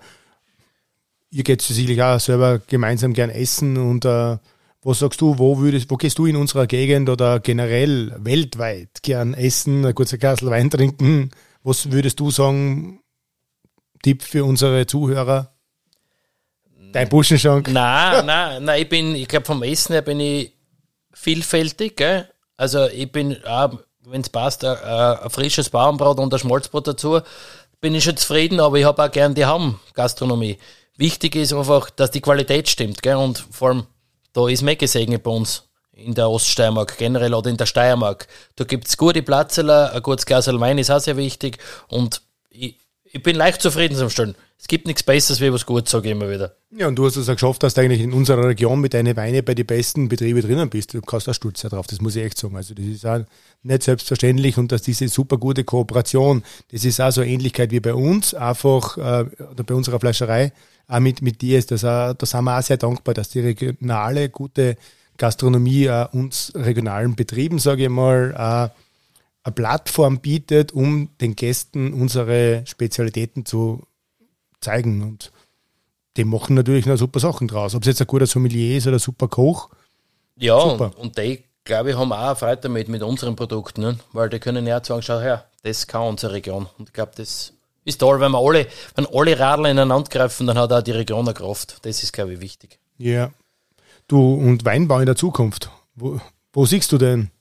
ihr 1.31 1.43
geht 1.43 1.61
sicherlich 1.61 2.01
auch 2.01 2.19
selber 2.19 2.59
gemeinsam 2.59 3.13
gern 3.13 3.29
essen 3.29 3.77
und 3.77 4.05
äh, 4.05 4.37
was 4.81 4.99
sagst 4.99 5.19
du, 5.21 5.37
wo 5.37 5.57
würdest, 5.57 5.89
wo 5.91 5.97
gehst 5.97 6.17
du 6.17 6.25
in 6.25 6.35
unserer 6.35 6.67
Gegend 6.67 7.09
oder 7.09 7.39
generell 7.39 8.15
weltweit 8.17 9.03
gern 9.03 9.33
essen, 9.33 9.85
ein 9.85 9.93
kurzer 9.93 10.17
Kassel 10.17 10.49
Wein 10.49 10.69
trinken? 10.69 11.31
Was 11.63 11.91
würdest 11.91 12.19
du 12.19 12.31
sagen, 12.31 13.01
Tipp 14.01 14.23
für 14.23 14.45
unsere 14.45 14.85
Zuhörer? 14.87 15.53
Dein 16.93 17.09
Buschenschank? 17.09 17.67
Nein, 17.69 18.25
nein, 18.25 18.63
nein, 18.63 18.81
ich 18.81 18.89
bin, 18.89 19.15
ich 19.15 19.27
glaube 19.27 19.45
vom 19.45 19.61
Essen 19.63 19.93
her 19.93 20.01
bin 20.01 20.19
ich 20.19 20.53
vielfältig, 21.13 21.97
gell? 21.97 22.29
Also 22.55 22.87
ich 22.87 23.11
bin, 23.11 23.37
wenn 24.05 24.21
es 24.21 24.29
passt, 24.29 24.63
ein, 24.63 24.77
ein, 24.77 25.29
frisches 25.29 25.69
Bauernbrot 25.69 26.19
und 26.19 26.33
ein 26.33 26.39
Schmalzbrot 26.39 26.87
dazu, 26.87 27.19
bin 27.81 27.95
ich 27.95 28.03
schon 28.03 28.17
zufrieden, 28.17 28.59
aber 28.59 28.77
ich 28.77 28.85
habe 28.85 29.03
auch 29.03 29.11
gern 29.11 29.35
die 29.35 29.45
Hamm-Gastronomie. 29.45 30.57
Wichtig 30.97 31.35
ist 31.35 31.53
einfach, 31.53 31.89
dass 31.89 32.11
die 32.11 32.21
Qualität 32.21 32.67
stimmt, 32.69 33.01
gell? 33.01 33.15
Und 33.15 33.45
vor 33.51 33.69
allem 33.69 33.87
da 34.39 34.47
ist 34.47 34.61
mehr 34.61 34.75
gesegnet 34.75 35.23
bei 35.23 35.31
uns 35.31 35.63
in 35.91 36.13
der 36.13 36.29
Oststeiermark 36.29 36.97
generell 36.97 37.33
oder 37.33 37.49
in 37.49 37.57
der 37.57 37.65
Steiermark. 37.65 38.27
Da 38.55 38.63
gibt 38.63 38.87
es 38.87 38.97
gute 38.97 39.21
Platzeler, 39.21 39.93
ein 39.93 40.01
gutes 40.01 40.25
Glas 40.25 40.47
Wein 40.47 40.77
ist 40.77 40.89
auch 40.89 41.01
sehr 41.01 41.17
wichtig 41.17 41.57
und 41.89 42.21
ich, 42.49 42.77
ich 43.03 43.21
bin 43.21 43.35
leicht 43.35 43.61
zufrieden 43.61 43.97
zum 43.97 44.09
Stellen. 44.09 44.35
Es 44.61 44.67
gibt 44.67 44.87
nichts 44.87 45.03
Besseres 45.03 45.39
wie 45.39 45.53
was 45.53 45.65
Gutes, 45.65 45.91
sage 45.91 46.09
ich 46.09 46.11
immer 46.11 46.29
wieder. 46.29 46.53
Ja, 46.71 46.87
und 46.87 46.95
du 46.95 47.05
hast 47.05 47.15
es 47.15 47.29
auch 47.29 47.33
geschafft, 47.33 47.63
dass 47.63 47.73
du 47.73 47.81
eigentlich 47.81 48.01
in 48.01 48.11
unserer 48.11 48.45
Region 48.45 48.81
mit 48.81 48.93
deinen 48.93 49.15
Weine 49.15 49.41
bei 49.41 49.55
den 49.55 49.65
besten 49.65 50.09
Betrieben 50.09 50.41
drinnen 50.41 50.69
bist. 50.69 50.93
Du 50.93 51.01
kannst 51.01 51.27
da 51.27 51.33
stolz 51.33 51.61
drauf, 51.61 51.87
das 51.87 52.01
muss 52.01 52.17
ich 52.17 52.23
echt 52.23 52.37
sagen. 52.37 52.57
Also 52.57 52.73
das 52.73 52.85
ist 52.85 53.05
auch 53.05 53.21
nicht 53.63 53.83
selbstverständlich 53.83 54.57
und 54.57 54.71
dass 54.71 54.81
diese 54.81 55.07
super 55.07 55.37
gute 55.37 55.63
Kooperation, 55.63 56.43
das 56.71 56.83
ist 56.83 56.99
auch 56.99 57.11
so 57.11 57.21
eine 57.21 57.31
Ähnlichkeit 57.31 57.71
wie 57.71 57.79
bei 57.79 57.93
uns, 57.93 58.33
einfach 58.33 58.97
äh, 58.97 59.25
bei 59.55 59.73
unserer 59.73 59.99
Fleischerei, 59.99 60.51
auch 60.89 60.99
mit, 60.99 61.21
mit 61.21 61.41
dir 61.41 61.59
ist 61.59 61.71
das 61.71 61.85
auch, 61.85 62.13
da 62.13 62.25
sind 62.25 62.43
wir 62.43 62.57
auch 62.57 62.63
sehr 62.63 62.77
dankbar, 62.77 63.13
dass 63.13 63.29
die 63.29 63.39
regionale, 63.39 64.29
gute 64.29 64.75
Gastronomie 65.17 65.89
uns 66.11 66.51
regionalen 66.55 67.15
Betrieben, 67.15 67.59
sage 67.59 67.83
ich 67.83 67.89
mal, 67.89 68.71
eine 69.43 69.53
Plattform 69.53 70.19
bietet, 70.19 70.71
um 70.71 71.09
den 71.21 71.35
Gästen 71.35 71.93
unsere 71.93 72.63
Spezialitäten 72.65 73.45
zu 73.45 73.83
zeigen. 74.61 75.03
Und 75.03 75.31
die 76.17 76.23
machen 76.23 76.55
natürlich 76.55 76.85
noch 76.85 76.97
super 76.97 77.19
Sachen 77.19 77.47
draus. 77.47 77.75
Ob 77.75 77.83
es 77.83 77.87
jetzt 77.87 78.01
ein 78.01 78.07
guter 78.07 78.27
Sommelier 78.27 78.77
ist 78.77 78.87
oder 78.87 78.97
ein 78.97 78.99
super 78.99 79.27
Koch. 79.27 79.69
Ja, 80.37 80.59
super. 80.59 80.85
und, 80.85 80.97
und 80.97 81.17
die, 81.17 81.43
glaube 81.65 81.91
ich, 81.91 81.97
haben 81.97 82.11
auch 82.11 82.37
Freude 82.37 82.61
damit 82.63 82.87
mit 82.87 83.03
unseren 83.03 83.35
Produkten, 83.35 83.81
ne? 83.81 83.99
weil 84.13 84.29
die 84.29 84.39
können 84.39 84.65
ja 84.65 84.83
sagen, 84.83 85.01
schau 85.01 85.19
her, 85.19 85.45
das 85.63 85.85
kann 85.85 86.07
unsere 86.07 86.33
Region. 86.33 86.67
Und 86.77 86.89
ich 86.89 86.93
glaube, 86.93 87.11
das 87.15 87.53
ist 87.89 87.99
toll, 87.99 88.19
wenn 88.19 88.31
wir 88.31 88.39
alle, 88.39 88.67
wenn 88.95 89.05
alle 89.07 89.37
Radler 89.37 89.69
ineinander 89.69 90.09
greifen, 90.09 90.47
dann 90.47 90.57
hat 90.57 90.71
auch 90.71 90.81
die 90.81 90.91
Region 90.91 91.25
eine 91.25 91.33
Kraft. 91.33 91.77
Das 91.83 92.03
ist, 92.03 92.13
glaube 92.13 92.33
ich, 92.33 92.41
wichtig. 92.41 92.79
Ja. 92.97 93.31
Du 94.07 94.35
und 94.35 94.65
Weinbau 94.65 94.99
in 94.99 95.05
der 95.05 95.15
Zukunft. 95.15 95.69
Wo, 95.95 96.19
wo 96.53 96.65
siehst 96.65 96.91
du 96.91 96.97
denn? 96.97 97.31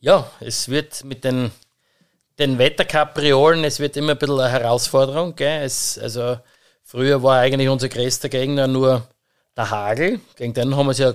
Ja, 0.00 0.30
es 0.40 0.68
wird 0.68 1.04
mit 1.04 1.24
den, 1.24 1.50
den 2.38 2.58
Wetterkapriolen, 2.58 3.64
es 3.64 3.80
wird 3.80 3.96
immer 3.96 4.12
ein 4.12 4.18
bisschen 4.18 4.40
eine 4.40 4.50
Herausforderung. 4.50 5.36
Gell? 5.36 5.62
Es, 5.62 5.98
also 5.98 6.38
früher 6.82 7.22
war 7.22 7.38
eigentlich 7.38 7.68
unser 7.68 7.88
größter 7.88 8.28
Gegner 8.28 8.66
nur 8.66 9.06
der 9.56 9.70
Hagel. 9.70 10.20
Gegen 10.36 10.54
den 10.54 10.76
haben 10.76 10.86
wir 10.86 10.92
es 10.92 10.98
ja 10.98 11.14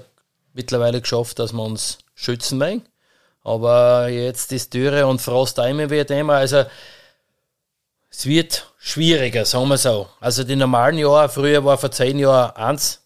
mittlerweile 0.54 1.02
geschafft, 1.02 1.40
dass 1.40 1.54
wir 1.54 1.64
uns 1.64 2.00
schützen 2.16 2.60
wollen. 2.60 2.82
Aber 3.44 4.08
jetzt 4.10 4.52
ist 4.52 4.74
Dürre 4.74 5.08
und 5.08 5.22
Frost 5.22 5.60
auch 5.60 5.68
immer 5.68 5.90
wieder 5.90 6.06
Thema. 6.06 6.38
Also 6.38 6.64
es 8.12 8.26
wird 8.26 8.72
schwieriger, 8.78 9.46
sagen 9.46 9.70
wir 9.70 9.78
so. 9.78 10.08
Also 10.20 10.44
die 10.44 10.56
normalen 10.56 10.98
Jahre, 10.98 11.30
früher 11.30 11.64
war 11.64 11.78
vor 11.78 11.92
zehn 11.92 12.20
Jahren 12.20 12.56
eins, 12.56 13.02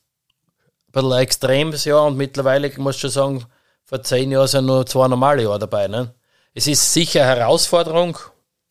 ein 0.87 0.91
bisschen 0.91 1.13
ein 1.13 1.21
extremes 1.21 1.85
Jahr 1.85 2.05
und 2.05 2.17
mittlerweile 2.17 2.71
muss 2.77 2.95
ich 2.95 3.01
schon 3.01 3.09
sagen, 3.11 3.45
vor 3.83 4.01
zehn 4.01 4.31
Jahren 4.31 4.47
sind 4.47 4.65
nur 4.65 4.85
zwei 4.85 5.07
normale 5.07 5.43
Jahre 5.43 5.59
dabei. 5.59 5.87
Ne? 5.87 6.13
Es 6.53 6.67
ist 6.67 6.91
sicher 6.91 7.21
eine 7.21 7.39
Herausforderung, 7.39 8.17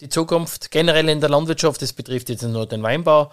die 0.01 0.09
Zukunft, 0.09 0.73
generell 0.73 1.09
in 1.09 1.21
der 1.21 1.31
Landwirtschaft, 1.31 1.81
das 1.81 1.93
betrifft 1.93 2.29
jetzt 2.29 2.43
nur 2.43 2.67
den 2.67 2.83
Weinbau, 2.83 3.31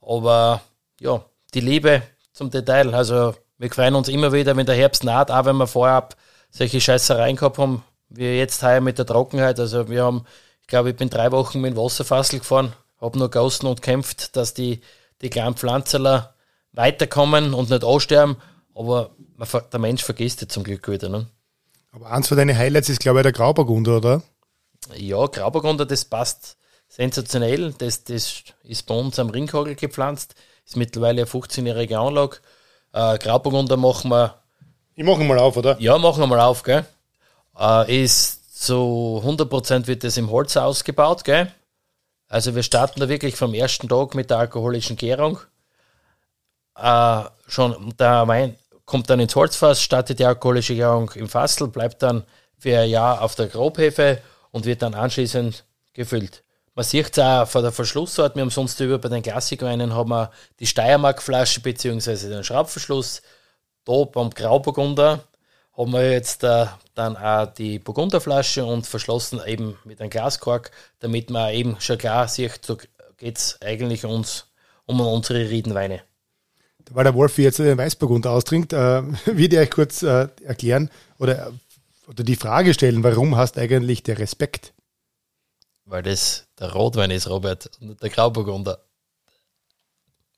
aber 0.00 0.60
ja, 1.00 1.24
die 1.54 1.60
Liebe 1.60 2.02
zum 2.32 2.50
Detail. 2.50 2.94
Also 2.94 3.34
wir 3.58 3.70
freuen 3.70 3.96
uns 3.96 4.08
immer 4.08 4.32
wieder, 4.32 4.56
wenn 4.56 4.66
der 4.66 4.76
Herbst 4.76 5.02
naht, 5.02 5.30
auch 5.30 5.44
wenn 5.44 5.56
wir 5.56 5.66
vorher 5.66 6.08
solche 6.50 6.80
Scheißereien 6.80 7.36
gehabt 7.36 7.58
haben, 7.58 7.82
wie 8.08 8.38
jetzt 8.38 8.62
heuer 8.62 8.80
mit 8.80 8.98
der 8.98 9.06
Trockenheit. 9.06 9.58
Also 9.58 9.88
wir 9.88 10.04
haben 10.04 10.24
ich 10.64 10.68
glaube, 10.68 10.90
ich 10.90 10.96
bin 10.96 11.10
drei 11.10 11.30
Wochen 11.30 11.60
mit 11.60 11.74
dem 11.74 11.76
Wasserfassel 11.76 12.38
gefahren, 12.38 12.72
habe 12.98 13.18
nur 13.18 13.30
gossen 13.30 13.66
und 13.66 13.82
kämpft, 13.82 14.34
dass 14.34 14.54
die, 14.54 14.80
die 15.20 15.28
kleinen 15.28 15.56
Pflanzler 15.56 16.34
weiterkommen 16.72 17.52
und 17.52 17.68
nicht 17.68 17.84
aussterben. 17.84 18.36
Aber 18.74 19.10
man, 19.36 19.46
der 19.70 19.78
Mensch 19.78 20.02
vergisst 20.02 20.40
es 20.40 20.48
zum 20.48 20.64
Glück 20.64 20.88
wieder. 20.88 21.10
Ne? 21.10 21.26
Aber 21.92 22.10
eins 22.10 22.28
von 22.28 22.38
deinen 22.38 22.56
Highlights 22.56 22.88
ist, 22.88 23.00
glaube 23.00 23.18
ich, 23.18 23.24
der 23.24 23.32
Grauburgunder, 23.32 23.98
oder? 23.98 24.22
Ja, 24.96 25.26
Grauburgunder, 25.26 25.84
das 25.84 26.06
passt 26.06 26.56
sensationell. 26.88 27.74
Das, 27.76 28.04
das 28.04 28.42
ist 28.62 28.86
bei 28.86 28.94
uns 28.94 29.18
am 29.18 29.28
Ringhagel 29.28 29.74
gepflanzt. 29.74 30.34
Ist 30.64 30.78
mittlerweile 30.78 31.20
eine 31.20 31.30
15-jährige 31.30 31.98
Anlage. 31.98 32.38
Äh, 32.94 33.18
Grauburgunder 33.18 33.76
machen 33.76 34.10
wir. 34.10 34.42
Ich 34.94 35.04
mache 35.04 35.24
mal 35.24 35.38
auf, 35.38 35.58
oder? 35.58 35.78
Ja, 35.78 35.98
machen 35.98 36.20
wir 36.20 36.26
mal 36.26 36.40
auf, 36.40 36.62
gell? 36.62 36.86
Äh, 37.58 38.02
ist 38.02 38.43
zu 38.64 39.22
100% 39.24 39.86
wird 39.86 40.04
das 40.04 40.16
im 40.16 40.30
Holz 40.30 40.56
ausgebaut, 40.56 41.24
gell? 41.24 41.52
Also 42.28 42.54
wir 42.54 42.62
starten 42.62 43.00
da 43.00 43.08
wirklich 43.08 43.36
vom 43.36 43.54
ersten 43.54 43.88
Tag 43.88 44.14
mit 44.14 44.30
der 44.30 44.38
alkoholischen 44.38 44.96
Gärung. 44.96 45.38
Äh, 46.76 47.22
schon 47.46 47.94
der 47.98 48.26
Wein 48.26 48.56
kommt 48.84 49.08
dann 49.08 49.20
ins 49.20 49.36
Holzfass, 49.36 49.82
startet 49.82 50.18
die 50.18 50.24
alkoholische 50.24 50.74
Gärung 50.74 51.10
im 51.14 51.28
Fassel, 51.28 51.68
bleibt 51.68 52.02
dann 52.02 52.24
für 52.58 52.78
ein 52.78 52.90
Jahr 52.90 53.22
auf 53.22 53.34
der 53.34 53.46
Grobhefe 53.46 54.20
und 54.50 54.64
wird 54.64 54.82
dann 54.82 54.94
anschließend 54.94 55.64
gefüllt. 55.92 56.42
Man 56.74 56.84
sieht 56.84 57.16
es 57.16 57.18
auch 57.22 57.46
von 57.46 57.62
der 57.62 57.70
Verschlussart, 57.70 58.34
wir 58.34 58.42
haben 58.42 58.50
sonst 58.50 58.80
über 58.80 58.98
bei 58.98 59.08
den 59.08 59.22
Klassikweinen 59.22 59.94
haben 59.94 60.10
wir 60.10 60.32
die 60.58 60.66
Steiermark-Flasche 60.66 61.60
bzw. 61.60 62.28
den 62.28 62.42
Schraubverschluss. 62.42 63.22
Da 63.84 64.04
beim 64.04 64.30
Grauburgunder 64.30 65.22
haben 65.76 65.92
wir 65.92 66.12
jetzt 66.12 66.44
äh, 66.44 66.66
dann 66.94 67.16
auch 67.16 67.46
die 67.46 67.78
Burgunderflasche 67.78 68.64
und 68.64 68.86
verschlossen 68.86 69.40
eben 69.44 69.76
mit 69.84 70.00
einem 70.00 70.10
Glaskork, 70.10 70.70
damit 71.00 71.30
man 71.30 71.52
eben 71.52 71.76
schon 71.80 71.98
klar 71.98 72.28
sieht, 72.28 72.64
so 72.64 72.76
geht 73.16 73.38
es 73.38 73.58
eigentlich 73.60 74.04
uns 74.04 74.46
um 74.86 75.00
unsere 75.00 75.48
Riedenweine. 75.48 76.02
Weil 76.90 77.04
der 77.04 77.14
Wolf 77.14 77.38
jetzt 77.38 77.58
den 77.58 77.78
Weißburgunder 77.78 78.30
austrinkt, 78.30 78.72
äh, 78.72 79.02
würde 79.26 79.56
ich 79.56 79.58
euch 79.58 79.70
kurz 79.70 80.02
äh, 80.02 80.28
erklären 80.44 80.90
oder, 81.18 81.52
oder 82.06 82.22
die 82.22 82.36
Frage 82.36 82.74
stellen, 82.74 83.02
warum 83.02 83.36
hast 83.36 83.56
du 83.56 83.60
eigentlich 83.60 84.02
der 84.02 84.18
Respekt? 84.18 84.72
Weil 85.86 86.02
das 86.02 86.46
der 86.58 86.72
Rotwein 86.72 87.10
ist, 87.10 87.28
Robert, 87.28 87.70
und 87.80 88.00
der 88.02 88.10
Grauburgunder. 88.10 88.78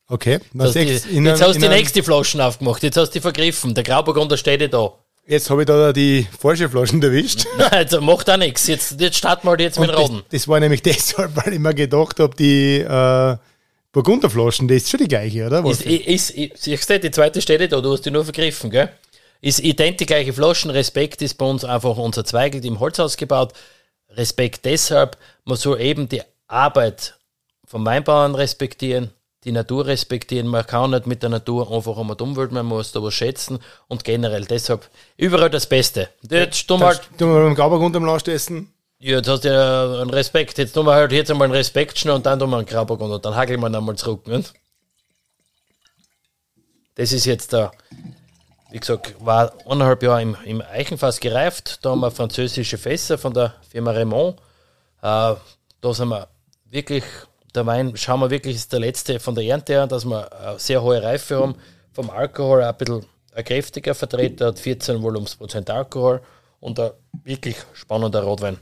Okay, 0.08 0.38
jetzt 0.52 0.62
hast, 0.62 0.74
die, 0.76 0.82
jetzt 0.82 1.42
hast 1.42 1.56
du 1.56 1.60
die 1.60 1.68
nächste 1.68 2.02
Flaschen 2.02 2.40
aufgemacht, 2.40 2.82
jetzt 2.84 2.96
hast 2.96 3.10
du 3.10 3.14
die 3.14 3.20
vergriffen. 3.20 3.74
Der 3.74 3.82
Grauburgunder 3.82 4.36
steht 4.36 4.60
ja 4.60 4.68
da. 4.68 4.92
Jetzt 5.28 5.50
habe 5.50 5.62
ich 5.62 5.66
da 5.66 5.92
die 5.92 6.26
falsche 6.38 6.68
Flaschen 6.68 7.02
erwischt. 7.02 7.46
Nein, 7.58 7.72
also 7.72 8.00
macht 8.00 8.30
auch 8.30 8.36
nichts. 8.36 8.66
Jetzt, 8.68 9.00
jetzt 9.00 9.16
starten 9.16 9.48
wir 9.48 9.58
jetzt 9.58 9.78
mit 9.80 9.90
Roden. 9.90 10.18
Das, 10.18 10.42
das, 10.42 10.48
war 10.48 10.60
nämlich 10.60 10.82
deshalb, 10.84 11.34
weil 11.36 11.54
ich 11.54 11.58
mir 11.58 11.74
gedacht 11.74 12.20
habe, 12.20 12.34
die 12.36 12.78
äh, 12.78 13.36
Burgunderflaschen, 13.90 14.68
das 14.68 14.78
ist 14.78 14.90
schon 14.90 15.00
die 15.00 15.08
gleiche, 15.08 15.46
oder? 15.46 15.64
Was 15.64 15.80
ist, 15.80 16.30
ist, 16.30 16.66
ist, 16.66 16.90
die 17.02 17.10
zweite 17.10 17.42
steht 17.42 17.72
da, 17.72 17.80
du 17.80 17.92
hast 17.92 18.02
die 18.02 18.10
nur 18.10 18.24
vergriffen, 18.24 18.70
gell? 18.70 18.88
Ist 19.40 19.60
identisch 19.60 20.06
gleiche 20.06 20.32
Flaschen. 20.32 20.70
Respekt 20.70 21.20
ist 21.22 21.34
bei 21.34 21.46
uns 21.46 21.64
einfach 21.64 21.96
unser 21.96 22.24
Zweigel 22.24 22.64
im 22.64 22.78
Holzhaus 22.78 23.16
gebaut. 23.16 23.52
Respekt 24.10 24.64
deshalb, 24.64 25.16
man 25.44 25.56
soll 25.56 25.80
eben 25.80 26.08
die 26.08 26.22
Arbeit 26.46 27.14
vom 27.66 27.84
Weinbauern 27.84 28.34
respektieren, 28.34 29.10
die 29.46 29.52
Natur 29.52 29.86
respektieren. 29.86 30.48
Man 30.48 30.66
kann 30.66 30.90
nicht 30.90 31.06
mit 31.06 31.22
der 31.22 31.30
Natur 31.30 31.70
einfach 31.72 31.96
um 31.96 32.14
die 32.14 32.22
Umwelt, 32.22 32.50
man 32.50 32.66
muss 32.66 32.92
da 32.92 33.02
was 33.02 33.14
schätzen 33.14 33.60
und 33.86 34.02
generell 34.04 34.44
deshalb 34.44 34.90
überall 35.16 35.48
das 35.48 35.66
Beste. 35.66 36.10
Jetzt 36.28 36.66
tun 36.66 36.80
wir 36.80 36.86
halt. 36.86 37.08
Tun 37.16 37.32
wir 37.32 37.42
beim 37.44 37.54
Grauburgund 37.54 37.94
am 37.96 38.04
Last 38.04 38.26
essen. 38.28 38.72
Ja, 38.98 39.18
jetzt 39.18 39.28
hast 39.28 39.44
du 39.44 39.48
ja 39.48 40.00
einen 40.00 40.10
Respekt. 40.10 40.58
Jetzt 40.58 40.72
tun 40.72 40.84
wir 40.86 40.94
halt 40.94 41.12
jetzt 41.12 41.30
einmal 41.30 41.46
einen 41.46 41.54
Respekt 41.54 41.96
schnell 41.98 42.16
und 42.16 42.26
dann 42.26 42.40
tun 42.40 42.50
wir 42.50 42.56
einen 42.58 42.66
Grauburgund 42.66 43.12
und 43.12 43.24
dann 43.24 43.36
hageln 43.36 43.60
wir 43.60 43.66
einmal 43.66 43.94
zurück. 43.94 44.26
Nicht? 44.26 44.52
Das 46.96 47.12
ist 47.12 47.24
jetzt 47.24 47.52
der, 47.52 47.70
wie 48.72 48.80
gesagt, 48.80 49.14
war 49.24 49.52
eineinhalb 49.64 50.02
Jahre 50.02 50.22
im, 50.22 50.36
im 50.44 50.60
Eichenfass 50.60 51.20
gereift. 51.20 51.84
Da 51.84 51.90
haben 51.90 52.00
wir 52.00 52.10
französische 52.10 52.78
Fässer 52.78 53.16
von 53.16 53.32
der 53.32 53.54
Firma 53.70 53.92
Raymond. 53.92 54.38
Äh, 55.02 55.34
da 55.80 55.92
sind 55.92 56.08
wir 56.08 56.26
wirklich 56.64 57.04
der 57.56 57.66
Wein, 57.66 57.96
schauen 57.96 58.20
wir 58.20 58.30
wirklich, 58.30 58.56
ist 58.56 58.72
der 58.72 58.80
letzte 58.80 59.18
von 59.18 59.34
der 59.34 59.44
Ernte 59.44 59.72
her, 59.72 59.86
dass 59.86 60.04
wir 60.04 60.32
eine 60.32 60.58
sehr 60.58 60.82
hohe 60.82 61.02
Reife 61.02 61.40
haben. 61.40 61.54
Vom 61.92 62.10
Alkohol 62.10 62.62
ein 62.62 62.76
bisschen 62.76 63.06
ein 63.34 63.44
kräftiger 63.44 63.94
Vertreter, 63.94 64.46
hat 64.46 64.58
14 64.58 65.02
Volumensprozent 65.02 65.68
Alkohol 65.70 66.22
und 66.60 66.78
ein 66.80 66.90
wirklich 67.24 67.56
spannender 67.74 68.22
Rotwein. 68.22 68.58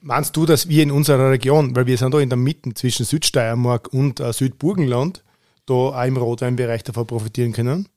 Meinst 0.00 0.36
du, 0.36 0.44
dass 0.44 0.68
wir 0.68 0.82
in 0.82 0.90
unserer 0.90 1.30
Region, 1.30 1.74
weil 1.74 1.86
wir 1.86 1.96
sind 1.96 2.12
da 2.12 2.20
in 2.20 2.28
der 2.28 2.36
Mitte 2.36 2.74
zwischen 2.74 3.06
Südsteiermark 3.06 3.92
und 3.92 4.20
äh, 4.20 4.32
Südburgenland, 4.32 5.24
da 5.64 5.74
auch 5.74 6.04
im 6.04 6.18
Rotweinbereich 6.18 6.84
davon 6.84 7.06
profitieren 7.06 7.52
können? 7.52 7.88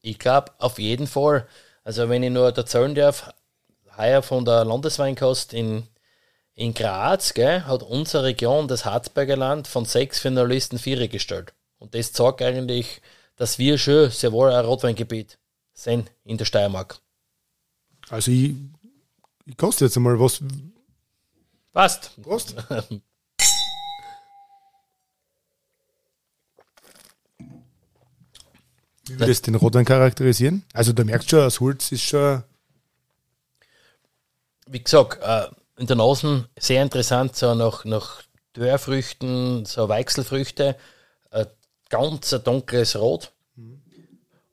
Ich 0.00 0.18
glaube, 0.20 0.52
auf 0.58 0.78
jeden 0.78 1.08
Fall. 1.08 1.46
Also 1.82 2.08
wenn 2.08 2.22
ich 2.22 2.30
nur 2.30 2.56
erzählen 2.56 2.94
darf, 2.94 3.32
heuer 3.98 4.22
von 4.22 4.44
der 4.44 4.64
Landesweinkost 4.64 5.52
in 5.52 5.84
in 6.60 6.74
Graz 6.74 7.32
gell, 7.32 7.64
hat 7.64 7.82
unsere 7.82 8.24
Region, 8.24 8.68
das 8.68 8.84
Harzberger 8.84 9.36
Land, 9.36 9.66
von 9.66 9.86
sechs 9.86 10.20
Finalisten 10.20 10.78
vier 10.78 11.08
gestellt. 11.08 11.54
Und 11.78 11.94
das 11.94 12.12
zeigt 12.12 12.42
eigentlich, 12.42 13.00
dass 13.36 13.58
wir 13.58 13.78
schon 13.78 14.10
sehr 14.10 14.30
wohl 14.32 14.52
ein 14.52 14.66
Rotweingebiet 14.66 15.38
sind 15.72 16.12
in 16.22 16.36
der 16.36 16.44
Steiermark. 16.44 17.00
Also 18.10 18.30
ich, 18.30 18.52
ich 19.46 19.56
koste 19.56 19.86
jetzt 19.86 19.96
einmal 19.96 20.20
was. 20.20 20.42
Passt. 21.72 22.10
Prost. 22.22 22.54
Wie 29.06 29.18
würdest 29.18 29.46
du 29.46 29.52
den 29.52 29.58
Rotwein 29.58 29.86
charakterisieren? 29.86 30.62
Also 30.74 30.92
du 30.92 31.06
merkst 31.06 31.30
schon, 31.30 31.38
das 31.38 31.58
Holz 31.60 31.90
ist 31.90 32.02
schon... 32.02 32.44
Wie 34.66 34.84
gesagt, 34.84 35.22
äh, 35.22 35.48
in 35.80 35.86
der 35.86 35.96
Nase 35.96 36.46
sehr 36.58 36.82
interessant, 36.82 37.34
so 37.36 37.54
nach, 37.54 37.86
nach 37.86 38.22
Dörrfrüchten, 38.52 39.64
so 39.64 39.88
Weichselfrüchte, 39.88 40.76
ein 41.30 41.46
ganz 41.88 42.34
ein 42.34 42.44
dunkles 42.44 42.96
Rot 42.96 43.32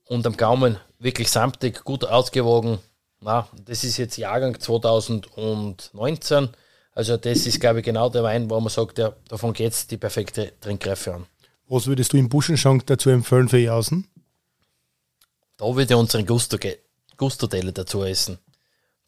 und 0.06 0.26
am 0.26 0.38
Gaumen 0.38 0.78
wirklich 1.00 1.30
samtig, 1.30 1.84
gut 1.84 2.06
ausgewogen. 2.06 2.80
Na, 3.20 3.50
das 3.66 3.84
ist 3.84 3.98
jetzt 3.98 4.16
Jahrgang 4.18 4.58
2019. 4.58 6.50
Also 6.94 7.18
das 7.18 7.46
ist, 7.46 7.60
glaube 7.60 7.80
ich, 7.80 7.86
genau 7.86 8.10
der 8.10 8.24
Wein, 8.24 8.50
wo 8.50 8.58
man 8.62 8.70
sagt, 8.70 8.98
ja, 8.98 9.12
davon 9.28 9.52
geht 9.52 9.74
es 9.74 9.86
die 9.86 9.98
perfekte 9.98 10.54
Trinkreife 10.62 11.16
an. 11.16 11.26
Was 11.68 11.88
würdest 11.88 12.14
du 12.14 12.18
im 12.18 12.30
Buschenschank 12.30 12.88
dazu 12.88 13.10
empfehlen 13.10 13.50
für 13.50 13.58
Jausen? 13.58 14.08
Da 15.58 15.66
würde 15.66 15.94
ich 15.94 16.00
unseren 16.00 16.26
Gusto, 16.26 16.58
Gusto 17.18 17.48
dazu 17.48 18.04
essen. 18.06 18.40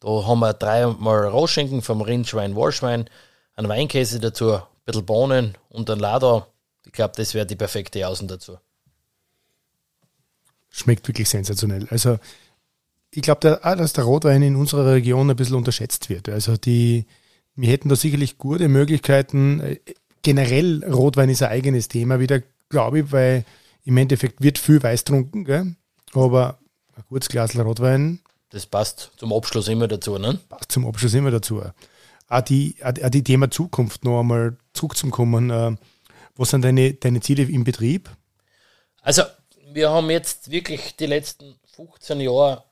Da 0.00 0.08
haben 0.26 0.40
wir 0.40 0.54
dreimal 0.54 1.28
Rohschinken 1.28 1.82
vom 1.82 2.00
Rindschwein, 2.00 2.54
Wollschwein, 2.54 3.08
einen 3.54 3.68
Weinkäse 3.68 4.18
dazu, 4.18 4.54
ein 4.54 4.62
bisschen 4.86 5.04
Bohnen 5.04 5.58
und 5.68 5.90
ein 5.90 5.98
Lader. 5.98 6.48
Ich 6.86 6.92
glaube, 6.92 7.12
das 7.16 7.34
wäre 7.34 7.46
die 7.46 7.56
perfekte 7.56 8.08
Außen 8.08 8.26
dazu. 8.26 8.58
Schmeckt 10.70 11.06
wirklich 11.06 11.28
sensationell. 11.28 11.86
Also 11.90 12.18
ich 13.10 13.22
glaube, 13.22 13.60
dass 13.62 13.92
der 13.92 14.04
Rotwein 14.04 14.42
in 14.42 14.56
unserer 14.56 14.92
Region 14.92 15.28
ein 15.28 15.36
bisschen 15.36 15.56
unterschätzt 15.56 16.08
wird. 16.08 16.28
Also 16.30 16.56
die, 16.56 17.06
wir 17.54 17.70
hätten 17.70 17.90
da 17.90 17.96
sicherlich 17.96 18.38
gute 18.38 18.68
Möglichkeiten. 18.68 19.78
Generell 20.22 20.82
Rotwein 20.84 21.28
ist 21.28 21.42
ein 21.42 21.50
eigenes 21.50 21.88
Thema 21.88 22.20
wieder, 22.20 22.42
glaube 22.70 23.00
ich, 23.00 23.12
weil 23.12 23.44
im 23.84 23.96
Endeffekt 23.98 24.40
wird 24.42 24.58
viel 24.58 24.82
Weiß 24.82 25.04
trunken, 25.04 25.44
gell? 25.44 25.74
aber 26.14 26.58
ein 26.96 27.04
gutes 27.08 27.28
Glas 27.28 27.58
Rotwein 27.58 28.20
das 28.50 28.66
passt 28.66 29.12
zum 29.16 29.32
Abschluss 29.32 29.68
immer 29.68 29.88
dazu, 29.88 30.18
ne? 30.18 30.38
Passt 30.48 30.72
zum 30.72 30.86
Abschluss 30.86 31.14
immer 31.14 31.30
dazu. 31.30 31.62
Auch 32.28 32.40
die, 32.42 32.76
auch 32.82 33.10
die 33.10 33.24
Thema 33.24 33.50
Zukunft 33.50 34.04
noch 34.04 34.20
einmal 34.20 34.56
zurückzukommen. 34.72 35.50
Äh, 35.50 35.76
was 36.36 36.50
sind 36.50 36.62
deine, 36.62 36.94
deine 36.94 37.20
Ziele 37.20 37.44
im 37.44 37.64
Betrieb? 37.64 38.10
Also, 39.02 39.22
wir 39.72 39.90
haben 39.90 40.10
jetzt 40.10 40.50
wirklich 40.50 40.96
die 40.96 41.06
letzten 41.06 41.56
15 41.74 42.20
Jahre 42.20 42.64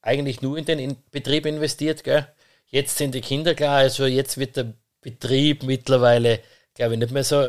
eigentlich 0.00 0.42
nur 0.42 0.58
in 0.58 0.64
den 0.64 0.96
Betrieb 1.10 1.46
investiert. 1.46 2.04
Gell? 2.04 2.26
Jetzt 2.66 2.98
sind 2.98 3.14
die 3.14 3.20
Kinder 3.20 3.54
klar, 3.54 3.76
also 3.76 4.06
jetzt 4.06 4.38
wird 4.38 4.56
der 4.56 4.74
Betrieb 5.00 5.62
mittlerweile, 5.62 6.40
glaube 6.74 6.94
ich, 6.94 7.00
nicht 7.00 7.12
mehr 7.12 7.24
so 7.24 7.48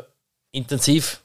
intensiv 0.51 1.23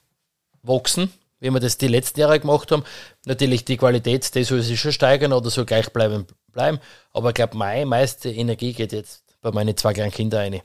wachsen 0.63 1.13
wie 1.41 1.51
wir 1.51 1.61
das 1.61 1.79
die 1.79 1.89
letzten 1.89 2.21
Jahre 2.21 2.41
gemacht 2.41 2.71
haben. 2.73 2.85
Natürlich 3.27 3.65
die 3.65 3.77
Qualität, 3.77 4.35
die 4.35 4.45
soll 4.45 4.63
sich 4.63 4.81
schon 4.81 4.93
steigern 4.93 5.33
oder 5.33 5.51
so 5.51 5.65
gleich 5.65 5.93
bleiben. 5.93 6.27
bleiben. 6.53 6.79
Aber 7.13 7.29
ich 7.29 7.35
glaube, 7.35 7.57
meine 7.57 7.87
meiste 7.87 8.31
Energie 8.31 8.73
geht 8.73 8.93
jetzt 8.93 9.23
bei 9.41 9.51
meinen 9.53 9.77
zwei 9.77 9.93
kleinen 9.93 10.13
Kindern 10.13 10.41
rein. 10.41 10.63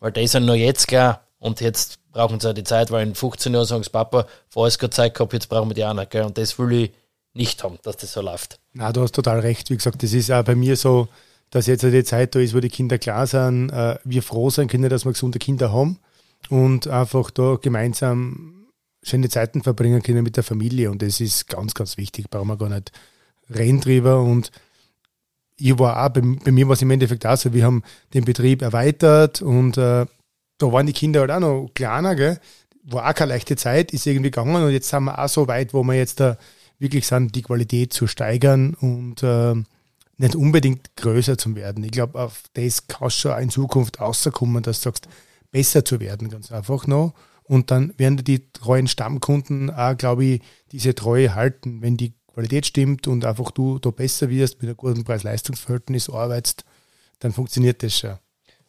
Weil 0.00 0.12
die 0.12 0.26
sind 0.26 0.44
nur 0.44 0.56
jetzt 0.56 0.88
klar 0.88 1.26
und 1.38 1.60
jetzt 1.60 1.98
brauchen 2.12 2.40
sie 2.40 2.48
auch 2.48 2.54
die 2.54 2.64
Zeit, 2.64 2.90
weil 2.90 3.06
in 3.06 3.14
15 3.14 3.52
Jahren 3.52 3.66
sagen 3.66 3.82
sie, 3.82 3.90
Papa, 3.90 4.26
vorher 4.48 4.68
ist 4.68 4.78
gerade 4.78 4.90
Zeit 4.90 5.14
gehabt, 5.14 5.32
jetzt 5.32 5.48
brauchen 5.48 5.70
wir 5.70 5.74
die 5.74 5.84
auch 5.84 5.94
noch. 5.94 6.08
Gell? 6.08 6.24
Und 6.24 6.38
das 6.38 6.58
will 6.58 6.72
ich 6.72 6.92
nicht 7.32 7.62
haben, 7.64 7.78
dass 7.82 7.96
das 7.96 8.12
so 8.12 8.20
läuft. 8.20 8.60
Na, 8.72 8.92
du 8.92 9.02
hast 9.02 9.14
total 9.14 9.40
recht. 9.40 9.70
Wie 9.70 9.76
gesagt, 9.76 10.02
das 10.02 10.12
ist 10.12 10.30
auch 10.30 10.44
bei 10.44 10.54
mir 10.54 10.76
so, 10.76 11.08
dass 11.50 11.66
jetzt 11.66 11.82
die 11.82 12.04
Zeit 12.04 12.34
da 12.34 12.40
ist, 12.40 12.54
wo 12.54 12.60
die 12.60 12.68
Kinder 12.68 12.98
klar 12.98 13.26
sind, 13.26 13.70
äh, 13.70 13.96
wir 14.04 14.22
froh 14.22 14.50
sein 14.50 14.68
können, 14.68 14.88
dass 14.88 15.04
wir 15.04 15.12
gesunde 15.12 15.38
Kinder 15.38 15.72
haben 15.72 15.98
und 16.48 16.86
einfach 16.88 17.30
da 17.30 17.56
gemeinsam 17.60 18.63
schöne 19.04 19.28
Zeiten 19.28 19.62
verbringen 19.62 20.02
können 20.02 20.24
mit 20.24 20.36
der 20.36 20.44
Familie 20.44 20.90
und 20.90 21.02
das 21.02 21.20
ist 21.20 21.48
ganz, 21.48 21.74
ganz 21.74 21.96
wichtig. 21.96 22.30
Brauchen 22.30 22.48
wir 22.48 22.56
gar 22.56 22.68
nicht 22.68 22.92
reden 23.54 23.80
drüber 23.80 24.22
und 24.22 24.50
ich 25.56 25.78
war 25.78 26.04
auch, 26.04 26.08
bei, 26.08 26.20
bei 26.20 26.50
mir 26.50 26.66
war 26.66 26.74
es 26.74 26.82
im 26.82 26.90
Endeffekt 26.90 27.26
auch 27.26 27.36
so, 27.36 27.52
wir 27.52 27.64
haben 27.64 27.82
den 28.12 28.24
Betrieb 28.24 28.62
erweitert 28.62 29.42
und 29.42 29.78
äh, 29.78 30.06
da 30.58 30.72
waren 30.72 30.86
die 30.86 30.92
Kinder 30.92 31.20
halt 31.20 31.30
auch 31.30 31.40
noch 31.40 31.70
kleiner, 31.74 32.14
gell? 32.16 32.40
war 32.84 33.08
auch 33.08 33.14
keine 33.14 33.32
leichte 33.32 33.56
Zeit, 33.56 33.92
ist 33.92 34.06
irgendwie 34.06 34.30
gegangen 34.30 34.62
und 34.62 34.70
jetzt 34.70 34.88
sind 34.88 35.04
wir 35.04 35.18
auch 35.18 35.28
so 35.28 35.48
weit, 35.48 35.72
wo 35.72 35.82
wir 35.84 35.94
jetzt 35.94 36.20
da 36.20 36.36
wirklich 36.78 37.06
sind, 37.06 37.34
die 37.34 37.42
Qualität 37.42 37.92
zu 37.92 38.06
steigern 38.06 38.74
und 38.74 39.22
äh, 39.22 39.54
nicht 40.16 40.36
unbedingt 40.36 40.96
größer 40.96 41.38
zu 41.38 41.54
werden. 41.56 41.82
Ich 41.84 41.92
glaube, 41.92 42.20
auf 42.20 42.42
das 42.52 42.86
kannst 42.86 43.16
du 43.24 43.28
schon 43.28 43.42
in 43.42 43.50
Zukunft 43.50 44.00
rauskommen, 44.00 44.62
dass 44.62 44.80
du 44.80 44.84
sagst, 44.84 45.08
besser 45.50 45.84
zu 45.84 46.00
werden, 46.00 46.28
ganz 46.28 46.52
einfach 46.52 46.86
noch. 46.86 47.14
Und 47.44 47.70
dann 47.70 47.92
werden 47.98 48.24
die 48.24 48.50
treuen 48.52 48.88
Stammkunden 48.88 49.70
auch, 49.70 49.96
glaube 49.96 50.24
ich, 50.24 50.42
diese 50.72 50.94
Treue 50.94 51.34
halten, 51.34 51.82
wenn 51.82 51.96
die 51.96 52.14
Qualität 52.32 52.66
stimmt 52.66 53.06
und 53.06 53.24
einfach 53.24 53.50
du 53.50 53.78
da 53.78 53.90
besser 53.90 54.28
wirst, 54.28 54.60
mit 54.60 54.68
einem 54.68 54.76
guten 54.76 55.04
Preis-Leistungs-Verhältnis 55.04 56.10
arbeitest, 56.10 56.64
dann 57.20 57.32
funktioniert 57.32 57.82
das 57.82 57.98
schon. 57.98 58.18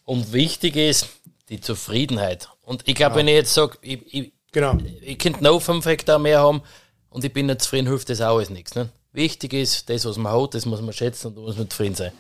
Und 0.03 0.33
wichtig 0.33 0.75
ist 0.75 1.07
die 1.49 1.61
Zufriedenheit. 1.61 2.49
Und 2.61 2.87
ich 2.87 2.95
glaube, 2.95 3.13
ja. 3.13 3.17
wenn 3.19 3.27
ich 3.27 3.33
jetzt 3.33 3.53
sage, 3.53 3.77
ich, 3.81 4.13
ich, 4.13 4.33
genau. 4.51 4.77
ich 5.01 5.17
könnte 5.17 5.43
noch 5.43 5.59
fünf 5.59 5.85
Hektar 5.85 6.19
mehr 6.19 6.39
haben 6.39 6.61
und 7.09 7.23
ich 7.23 7.33
bin 7.33 7.47
nicht 7.47 7.61
zufrieden, 7.61 7.87
hilft 7.87 8.09
das 8.09 8.21
auch 8.21 8.35
alles 8.35 8.49
nichts. 8.49 8.75
Ne? 8.75 8.89
Wichtig 9.13 9.53
ist, 9.53 9.89
das, 9.89 10.05
was 10.05 10.17
man 10.17 10.33
hat, 10.33 10.53
das 10.53 10.65
muss 10.65 10.81
man 10.81 10.93
schätzen 10.93 11.27
und 11.27 11.37
da 11.37 11.41
muss 11.41 11.57
man 11.57 11.69
zufrieden 11.69 11.95
sein. 11.95 12.11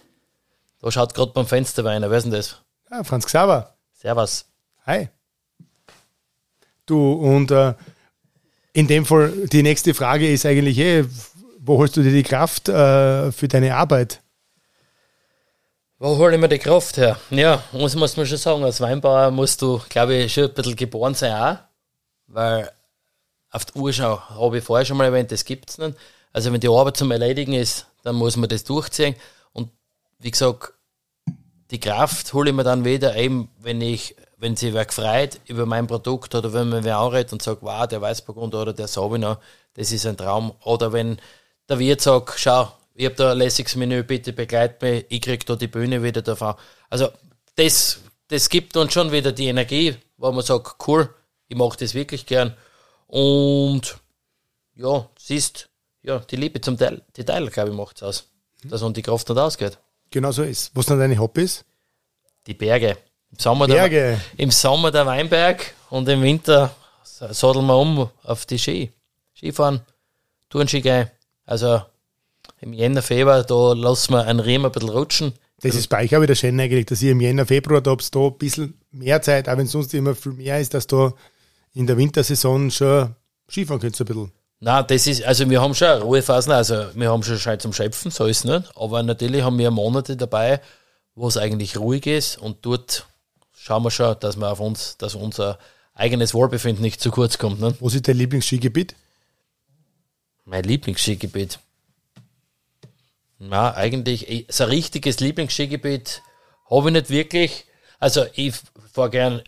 Da 0.79 0.91
schaut 0.91 1.13
gerade 1.13 1.31
beim 1.31 1.45
Fenster 1.45 1.85
einer. 1.85 2.09
Wer 2.09 2.17
ist 2.17 2.23
denn 2.23 2.31
das? 2.31 2.61
Ja, 2.89 3.03
Franz 3.03 3.25
Xaver. 3.25 3.75
Servus. 3.93 4.45
Hi. 4.85 5.09
Du, 6.85 7.13
und 7.13 7.51
äh, 7.51 7.73
in 8.73 8.87
dem 8.87 9.05
Fall, 9.05 9.31
die 9.47 9.63
nächste 9.63 9.93
Frage 9.93 10.31
ist 10.31 10.45
eigentlich, 10.45 10.77
eh, 10.77 11.05
wo 11.59 11.77
holst 11.77 11.97
du 11.97 12.03
dir 12.03 12.11
die 12.11 12.23
Kraft 12.23 12.69
äh, 12.69 13.31
für 13.31 13.47
deine 13.47 13.75
Arbeit? 13.75 14.21
Wo 15.97 16.17
hole 16.17 16.35
ich 16.35 16.41
mir 16.41 16.49
die 16.49 16.59
Kraft 16.59 16.97
her? 16.97 17.17
Ja, 17.29 17.63
muss, 17.71 17.95
muss 17.95 18.17
man 18.17 18.25
schon 18.25 18.37
sagen, 18.37 18.63
als 18.63 18.81
Weinbauer 18.81 19.31
musst 19.31 19.61
du, 19.61 19.81
glaube 19.89 20.15
ich, 20.15 20.33
schon 20.33 20.45
ein 20.45 20.53
bisschen 20.53 20.75
geboren 20.75 21.15
sein 21.15 21.33
auch, 21.33 21.57
weil 22.27 22.69
auf 23.49 23.65
die 23.65 23.79
Urschau 23.79 24.19
habe 24.29 24.57
ich 24.57 24.63
vorher 24.63 24.85
schon 24.85 24.97
mal 24.97 25.05
erwähnt, 25.05 25.31
das 25.31 25.45
gibt 25.45 25.69
es 25.69 25.77
nicht. 25.77 25.97
Also 26.33 26.51
wenn 26.51 26.59
die 26.59 26.67
Arbeit 26.67 26.97
zum 26.97 27.11
Erledigen 27.11 27.53
ist, 27.53 27.87
dann 28.03 28.15
muss 28.15 28.35
man 28.35 28.49
das 28.49 28.65
durchziehen. 28.65 29.15
Und 29.53 29.69
wie 30.19 30.31
gesagt, 30.31 30.73
die 31.71 31.79
Kraft 31.79 32.33
hole 32.33 32.49
ich 32.49 32.55
mir 32.55 32.65
dann 32.65 32.83
wieder 32.83 33.15
eben, 33.15 33.49
wenn 33.61 33.79
ich 33.79 34.15
wenn 34.45 34.55
sich 34.55 34.75
wer 34.75 34.85
gefreut 34.85 35.39
über 35.47 35.65
mein 35.65 35.87
Produkt 35.87 36.35
oder 36.35 36.53
wenn 36.53 36.69
man 36.69 36.83
wer 36.83 36.99
anredet 36.99 37.33
und 37.33 37.41
sagt, 37.41 37.63
wow, 37.63 37.87
der 37.87 37.99
Weißburgunder 37.99 38.61
oder 38.61 38.73
der 38.73 38.87
Sauvignon, 38.87 39.37
das 39.73 39.91
ist 39.91 40.05
ein 40.05 40.17
Traum. 40.17 40.53
Oder 40.63 40.93
wenn 40.93 41.17
der 41.67 41.79
Wirt 41.79 42.01
sagt, 42.01 42.39
schau, 42.39 42.71
ich 42.93 43.05
habe 43.05 43.15
da 43.15 43.31
ein 43.31 43.39
lässiges 43.39 43.75
Menü, 43.75 44.03
bitte 44.03 44.33
begleit 44.33 44.79
mich, 44.83 45.03
ich 45.09 45.21
krieg 45.21 45.43
da 45.47 45.55
die 45.55 45.65
Bühne 45.67 46.03
wieder 46.03 46.21
davon. 46.21 46.53
Also 46.91 47.09
das, 47.55 48.01
das 48.27 48.47
gibt 48.47 48.77
uns 48.77 48.93
schon 48.93 49.11
wieder 49.11 49.31
die 49.31 49.47
Energie, 49.47 49.95
wo 50.17 50.31
man 50.31 50.45
sagt, 50.45 50.75
cool, 50.87 51.09
ich 51.47 51.57
mache 51.57 51.79
das 51.79 51.95
wirklich 51.95 52.27
gern. 52.27 52.55
Und 53.07 53.97
ja, 54.75 55.09
siehst, 55.17 55.69
ja, 56.03 56.19
die 56.19 56.35
Liebe 56.35 56.61
zum 56.61 56.77
Teil, 56.77 57.01
Detail, 57.17 57.47
glaube 57.47 57.71
ich, 57.71 57.75
macht 57.75 57.97
es 57.97 58.03
aus. 58.03 58.29
Dass 58.63 58.83
uns 58.83 58.93
die 58.93 59.01
Kraft 59.01 59.27
nicht 59.27 59.39
ausgeht. 59.39 59.79
Genau 60.11 60.31
so 60.31 60.43
ist. 60.43 60.69
Was 60.75 60.85
sind 60.85 60.99
deine 60.99 61.17
Hobbys? 61.17 61.65
Die 62.45 62.53
Berge. 62.53 62.95
Im 63.31 63.39
Sommer. 63.39 63.67
Der, 63.67 64.19
Im 64.37 64.51
Sommer 64.51 64.91
der 64.91 65.05
Weinberg 65.05 65.73
und 65.89 66.07
im 66.07 66.21
Winter 66.21 66.75
sadeln 67.03 67.65
wir 67.65 67.77
um 67.77 68.09
auf 68.23 68.45
die 68.45 68.59
Ski. 68.59 68.91
Skifahren, 69.35 69.81
Tourenski 70.49 70.81
gehen. 70.81 71.09
Also 71.45 71.81
im 72.61 72.73
Jänner, 72.73 73.01
Februar, 73.01 73.43
da 73.43 73.73
lassen 73.73 74.13
wir 74.13 74.25
einen 74.25 74.39
Riemen 74.39 74.67
ein 74.67 74.71
bisschen 74.71 74.89
rutschen. 74.89 75.33
Das 75.61 75.75
ist 75.75 75.87
bei 75.87 76.03
euch 76.03 76.15
auch 76.15 76.21
wieder 76.21 76.35
schön 76.35 76.59
eigentlich, 76.59 76.85
dass 76.85 77.01
ihr 77.01 77.11
im 77.11 77.21
Jänner, 77.21 77.45
Februar, 77.45 77.81
da 77.81 77.91
habt 77.91 78.13
da 78.13 78.19
ein 78.19 78.37
bisschen 78.37 78.79
mehr 78.91 79.21
Zeit, 79.21 79.49
auch 79.49 79.57
wenn 79.57 79.65
es 79.65 79.71
sonst 79.71 79.93
immer 79.93 80.15
viel 80.15 80.33
mehr 80.33 80.59
ist, 80.59 80.73
dass 80.73 80.87
da 80.87 81.13
in 81.73 81.87
der 81.87 81.97
Wintersaison 81.97 82.71
schon 82.71 83.15
Skifahren 83.49 83.81
könnt 83.81 83.99
ein 83.99 84.05
bisschen. 84.05 84.31
Nein, 84.59 84.85
das 84.87 85.05
ist, 85.07 85.23
also 85.23 85.49
wir 85.49 85.61
haben 85.61 85.75
schon 85.75 86.01
Ruhephasen, 86.01 86.51
also 86.51 86.85
wir 86.95 87.11
haben 87.11 87.23
schon 87.23 87.37
Zeit 87.37 87.61
zum 87.61 87.73
Schöpfen, 87.73 88.09
so 88.09 88.25
ist 88.25 88.39
es 88.39 88.43
nicht. 88.45 88.71
Aber 88.75 89.03
natürlich 89.03 89.43
haben 89.43 89.57
wir 89.57 89.69
Monate 89.69 90.15
dabei, 90.15 90.61
wo 91.13 91.27
es 91.27 91.37
eigentlich 91.37 91.77
ruhig 91.77 92.05
ist 92.07 92.37
und 92.37 92.65
dort 92.65 93.05
schauen 93.65 93.83
wir 93.83 93.89
schon, 93.89 94.15
dass 94.19 94.37
wir 94.37 94.51
auf 94.51 94.59
uns, 94.59 94.95
dass 94.97 95.15
unser 95.15 95.57
eigenes 95.95 96.35
Wohlbefinden 96.35 96.83
nicht 96.83 97.01
zu 97.01 97.09
kurz 97.09 97.39
kommt. 97.39 97.59
Ne? 97.59 97.75
Was 97.79 97.95
ist 97.95 98.07
dein 98.07 98.17
Lieblingsskigebiet? 98.17 98.95
Mein 100.43 100.63
Lieblingsskigebiet? 100.63 101.57
Na, 103.39 103.73
eigentlich, 103.73 104.45
so 104.49 104.65
ein 104.65 104.69
richtiges 104.69 105.19
Lieblingsskigebiet 105.19 106.21
habe 106.69 106.89
ich 106.89 106.93
nicht 106.93 107.09
wirklich. 107.09 107.65
Also 107.99 108.25
ich 108.35 108.53
fahr 108.93 109.09
gern, 109.09 109.41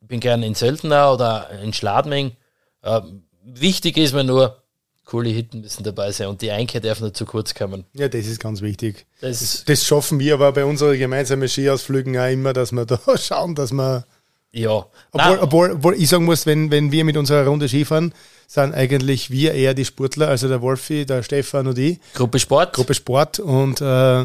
bin 0.00 0.20
gern 0.20 0.42
in 0.42 0.54
Söltenau 0.54 1.14
oder 1.14 1.48
in 1.50 1.72
Schladming. 1.72 2.36
Äh, 2.82 3.00
wichtig 3.42 3.96
ist 3.96 4.12
mir 4.12 4.24
nur, 4.24 4.62
coole 5.06 5.30
Hitten 5.30 5.62
müssen 5.62 5.84
dabei 5.84 6.10
sein 6.12 6.26
und 6.26 6.42
die 6.42 6.50
Einkehr 6.50 6.80
darf 6.80 7.00
nicht 7.00 7.16
zu 7.16 7.24
kurz 7.24 7.54
kommen. 7.54 7.84
Ja, 7.94 8.08
das 8.08 8.26
ist 8.26 8.40
ganz 8.40 8.60
wichtig. 8.60 9.06
Das, 9.20 9.64
das 9.64 9.84
schaffen 9.84 10.18
wir 10.18 10.34
aber 10.34 10.52
bei 10.52 10.64
unseren 10.64 10.98
gemeinsamen 10.98 11.48
Skiausflügen 11.48 12.18
auch 12.18 12.30
immer, 12.30 12.52
dass 12.52 12.72
wir 12.72 12.84
da 12.84 13.00
schauen, 13.16 13.54
dass 13.54 13.72
wir. 13.72 14.04
Ja. 14.52 14.86
Obwohl, 15.12 15.38
obwohl, 15.38 15.70
obwohl, 15.72 15.94
ich 15.94 16.08
sagen 16.08 16.24
muss, 16.24 16.46
wenn, 16.46 16.70
wenn 16.70 16.90
wir 16.90 17.04
mit 17.04 17.16
unserer 17.16 17.46
Runde 17.46 17.68
Skifahren, 17.68 18.12
sind 18.46 18.74
eigentlich 18.74 19.30
wir 19.30 19.52
eher 19.54 19.74
die 19.74 19.84
Sportler, 19.84 20.28
also 20.28 20.48
der 20.48 20.62
Wolfi, 20.62 21.04
der 21.04 21.22
Stefan 21.22 21.66
und 21.66 21.78
ich. 21.78 21.98
Gruppe 22.14 22.38
Sport. 22.38 22.72
Gruppe 22.72 22.94
Sport 22.94 23.38
und 23.38 23.80
äh, 23.80 24.24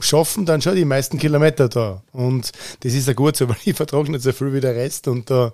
schaffen 0.00 0.46
dann 0.46 0.62
schon 0.62 0.76
die 0.76 0.84
meisten 0.84 1.18
Kilometer 1.18 1.68
da. 1.68 2.02
Und 2.12 2.52
das 2.80 2.94
ist 2.94 3.08
ja 3.08 3.12
gut 3.12 3.36
so, 3.36 3.48
weil 3.48 3.56
ich 3.64 3.76
vertrage 3.76 4.10
nicht 4.10 4.22
so 4.22 4.32
viel 4.32 4.52
wie 4.52 4.60
der 4.60 4.74
Rest 4.74 5.08
und 5.08 5.28
da 5.30 5.52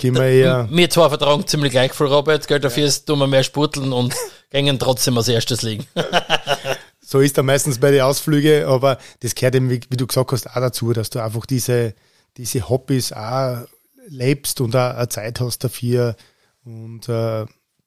Gehen 0.00 0.14
wir 0.14 0.24
eher. 0.24 0.66
Wir 0.70 0.88
zwei 0.88 1.10
vertragen 1.10 1.46
ziemlich 1.46 1.72
gleich 1.72 1.92
viel 1.92 2.06
Robert, 2.06 2.48
gell? 2.48 2.58
Dafür 2.58 2.86
ja. 2.86 2.92
tun 3.04 3.18
wir 3.18 3.26
mehr 3.26 3.44
spurteln 3.44 3.92
und 3.92 4.14
gehen 4.50 4.78
trotzdem 4.78 5.18
als 5.18 5.28
erstes 5.28 5.60
liegen. 5.60 5.86
so 7.02 7.20
ist 7.20 7.36
er 7.36 7.42
meistens 7.42 7.78
bei 7.78 7.90
den 7.90 8.00
Ausflügen, 8.00 8.64
aber 8.64 8.96
das 9.20 9.34
gehört 9.34 9.56
eben, 9.56 9.68
wie, 9.68 9.80
wie, 9.90 9.98
du 9.98 10.06
gesagt 10.06 10.32
hast, 10.32 10.48
auch 10.48 10.54
dazu, 10.54 10.94
dass 10.94 11.10
du 11.10 11.22
einfach 11.22 11.44
diese, 11.44 11.94
diese 12.38 12.70
Hobbys 12.70 13.12
auch 13.12 13.66
lebst 14.08 14.62
und 14.62 14.74
auch 14.74 14.94
eine 14.94 15.10
Zeit 15.10 15.38
hast 15.38 15.64
dafür. 15.64 16.16
Und 16.64 17.06
äh, 17.10 17.44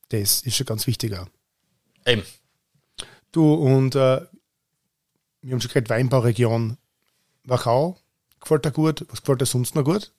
das 0.09 0.41
ist 0.43 0.55
schon 0.55 0.67
ganz 0.67 0.85
wichtig 0.85 1.17
auch. 1.17 1.25
Eben. 2.05 2.21
Du, 3.31 3.55
und 3.55 3.95
äh, 3.95 4.21
wir 5.41 5.51
haben 5.51 5.61
schon 5.61 5.69
gesagt, 5.69 5.89
Weinbauregion 5.89 6.77
Wachau 7.43 7.97
gefällt 8.39 8.65
dir 8.65 8.71
gut. 8.71 9.03
Was 9.09 9.21
gefällt 9.21 9.41
dir 9.41 9.47
sonst 9.47 9.73
noch 9.73 9.83
gut? 9.83 10.11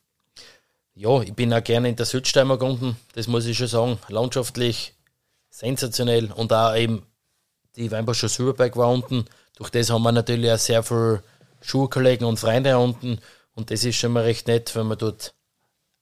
Ja, 0.95 1.21
ich 1.23 1.35
bin 1.35 1.53
auch 1.53 1.63
gerne 1.63 1.89
in 1.89 1.97
der 1.97 2.07
Südsteiermark 2.07 2.63
unten, 2.63 2.97
das 3.15 3.27
muss 3.27 3.47
ich 3.47 3.59
schon 3.59 3.67
sagen. 3.67 3.99
Landschaftlich 4.09 4.95
sensationell 5.51 6.31
und 6.33 6.53
auch 6.53 6.75
eben 6.75 7.03
die 7.77 7.91
Weinbauschuh 7.91 8.29
Silberberg 8.29 8.77
war 8.77 8.91
unten. 8.91 9.25
Durch 9.57 9.71
das 9.71 9.91
haben 9.91 10.03
wir 10.03 10.13
natürlich 10.13 10.51
auch 10.51 10.59
sehr 10.59 10.83
viele 10.83 11.23
Schulkollegen 11.61 12.27
und 12.27 12.39
Freunde 12.39 12.79
unten 12.79 13.19
und 13.55 13.71
das 13.71 13.85
ist 13.85 13.97
schon 13.97 14.13
mal 14.13 14.23
recht 14.23 14.47
nett, 14.47 14.75
wenn 14.77 14.87
man 14.87 14.99
dort 14.99 15.35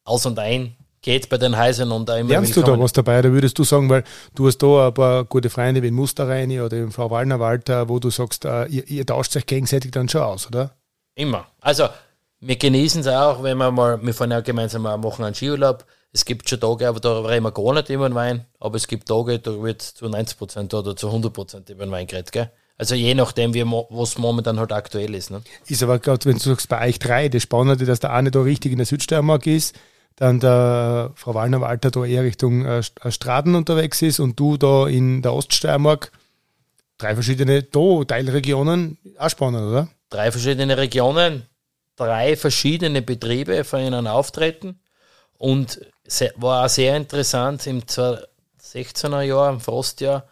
aus 0.04 0.26
und 0.26 0.38
ein 0.38 0.76
geht 1.02 1.28
bei 1.28 1.36
den 1.36 1.58
Häusern 1.58 1.90
und 1.90 2.08
auch 2.08 2.16
immer 2.16 2.30
Lernst 2.30 2.56
du 2.56 2.62
da 2.62 2.78
was 2.78 2.92
dabei? 2.92 3.20
Da 3.20 3.30
würdest 3.32 3.58
du 3.58 3.64
sagen, 3.64 3.90
weil 3.90 4.04
du 4.34 4.46
hast 4.46 4.58
da 4.58 4.88
ein 4.88 4.94
paar 4.94 5.24
gute 5.24 5.50
Freunde 5.50 5.82
wie 5.82 5.88
in 5.88 5.94
Musterreini 5.94 6.60
oder 6.60 6.78
im 6.78 6.92
Frau 6.92 7.10
Wallner 7.10 7.40
Walter, 7.40 7.88
wo 7.88 7.98
du 7.98 8.10
sagst, 8.10 8.44
uh, 8.44 8.64
ihr, 8.68 8.88
ihr 8.88 9.04
tauscht 9.04 9.36
euch 9.36 9.46
gegenseitig 9.46 9.90
dann 9.90 10.08
schon 10.08 10.22
aus, 10.22 10.46
oder? 10.46 10.76
Immer. 11.16 11.48
Also 11.60 11.88
wir 12.42 12.56
genießen 12.56 13.02
es 13.02 13.06
auch, 13.06 13.42
wenn 13.42 13.56
wir 13.56 13.70
mal, 13.70 14.04
wir 14.04 14.12
fahren 14.12 14.32
ja 14.32 14.40
gemeinsam 14.40 14.82
mal 14.82 14.98
machen 14.98 15.24
einen 15.24 15.34
Skiurlaub. 15.34 15.86
Es 16.12 16.24
gibt 16.24 16.48
schon 16.48 16.60
Tage, 16.60 16.88
aber 16.88 17.00
da 17.00 17.20
reden 17.20 17.44
wir 17.44 17.52
gar 17.52 17.72
nicht 17.72 17.88
über 17.88 18.08
den 18.08 18.14
Wein, 18.14 18.44
aber 18.58 18.76
es 18.76 18.88
gibt 18.88 19.08
Tage, 19.08 19.38
da 19.38 19.62
wird 19.62 19.80
zu 19.80 20.06
90% 20.06 20.74
oder 20.74 20.96
zu 20.96 21.08
100% 21.08 21.70
über 21.70 21.86
den 21.86 21.92
Wein 21.92 22.06
geredet, 22.06 22.32
gell? 22.32 22.50
Also 22.76 22.96
je 22.96 23.14
nachdem, 23.14 23.54
wie 23.54 23.64
was 23.64 24.18
momentan 24.18 24.58
halt 24.58 24.72
aktuell 24.72 25.14
ist. 25.14 25.30
Ne? 25.30 25.42
Ist 25.68 25.82
aber 25.84 26.00
gerade, 26.00 26.24
wenn 26.24 26.34
du 26.36 26.40
sagst, 26.40 26.68
bei 26.68 26.88
euch 26.88 26.98
drei, 26.98 27.28
das 27.28 27.44
Spannende, 27.44 27.84
dass 27.84 28.00
der 28.00 28.12
eine 28.12 28.32
da 28.32 28.40
richtig 28.40 28.72
in 28.72 28.78
der 28.78 28.86
Südsteiermark 28.86 29.46
ist, 29.46 29.76
dann 30.16 30.40
der 30.40 31.12
Frau 31.14 31.34
Wallner-Walter 31.34 31.92
da 31.92 32.04
eher 32.04 32.24
Richtung 32.24 32.64
äh, 32.64 32.82
Straden 32.82 33.54
unterwegs 33.54 34.02
ist 34.02 34.18
und 34.18 34.40
du 34.40 34.56
da 34.56 34.88
in 34.88 35.22
der 35.22 35.32
Oststeiermark. 35.32 36.10
Drei 36.98 37.14
verschiedene 37.14 37.62
da 37.62 38.04
Teilregionen, 38.04 38.98
auch 39.16 39.30
spannend, 39.30 39.62
oder? 39.62 39.88
Drei 40.10 40.32
verschiedene 40.32 40.76
Regionen, 40.76 41.46
drei 41.96 42.36
verschiedene 42.36 43.02
Betriebe 43.02 43.64
von 43.64 43.80
ihnen 43.80 44.06
auftreten 44.06 44.80
und 45.38 45.80
war 46.36 46.64
auch 46.64 46.68
sehr 46.68 46.96
interessant 46.96 47.66
im 47.66 47.82
2016er 47.82 49.22
Jahr, 49.22 49.50
im 49.50 49.60
Frostjahr, 49.60 50.26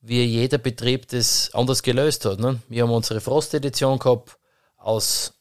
wie 0.00 0.24
jeder 0.24 0.58
Betrieb 0.58 1.08
das 1.08 1.50
anders 1.52 1.82
gelöst 1.82 2.24
hat. 2.24 2.40
Ne? 2.40 2.60
Wir 2.68 2.84
haben 2.84 2.90
unsere 2.90 3.20
Frostedition 3.20 3.98
gehabt 3.98 4.38
aus 4.76 5.34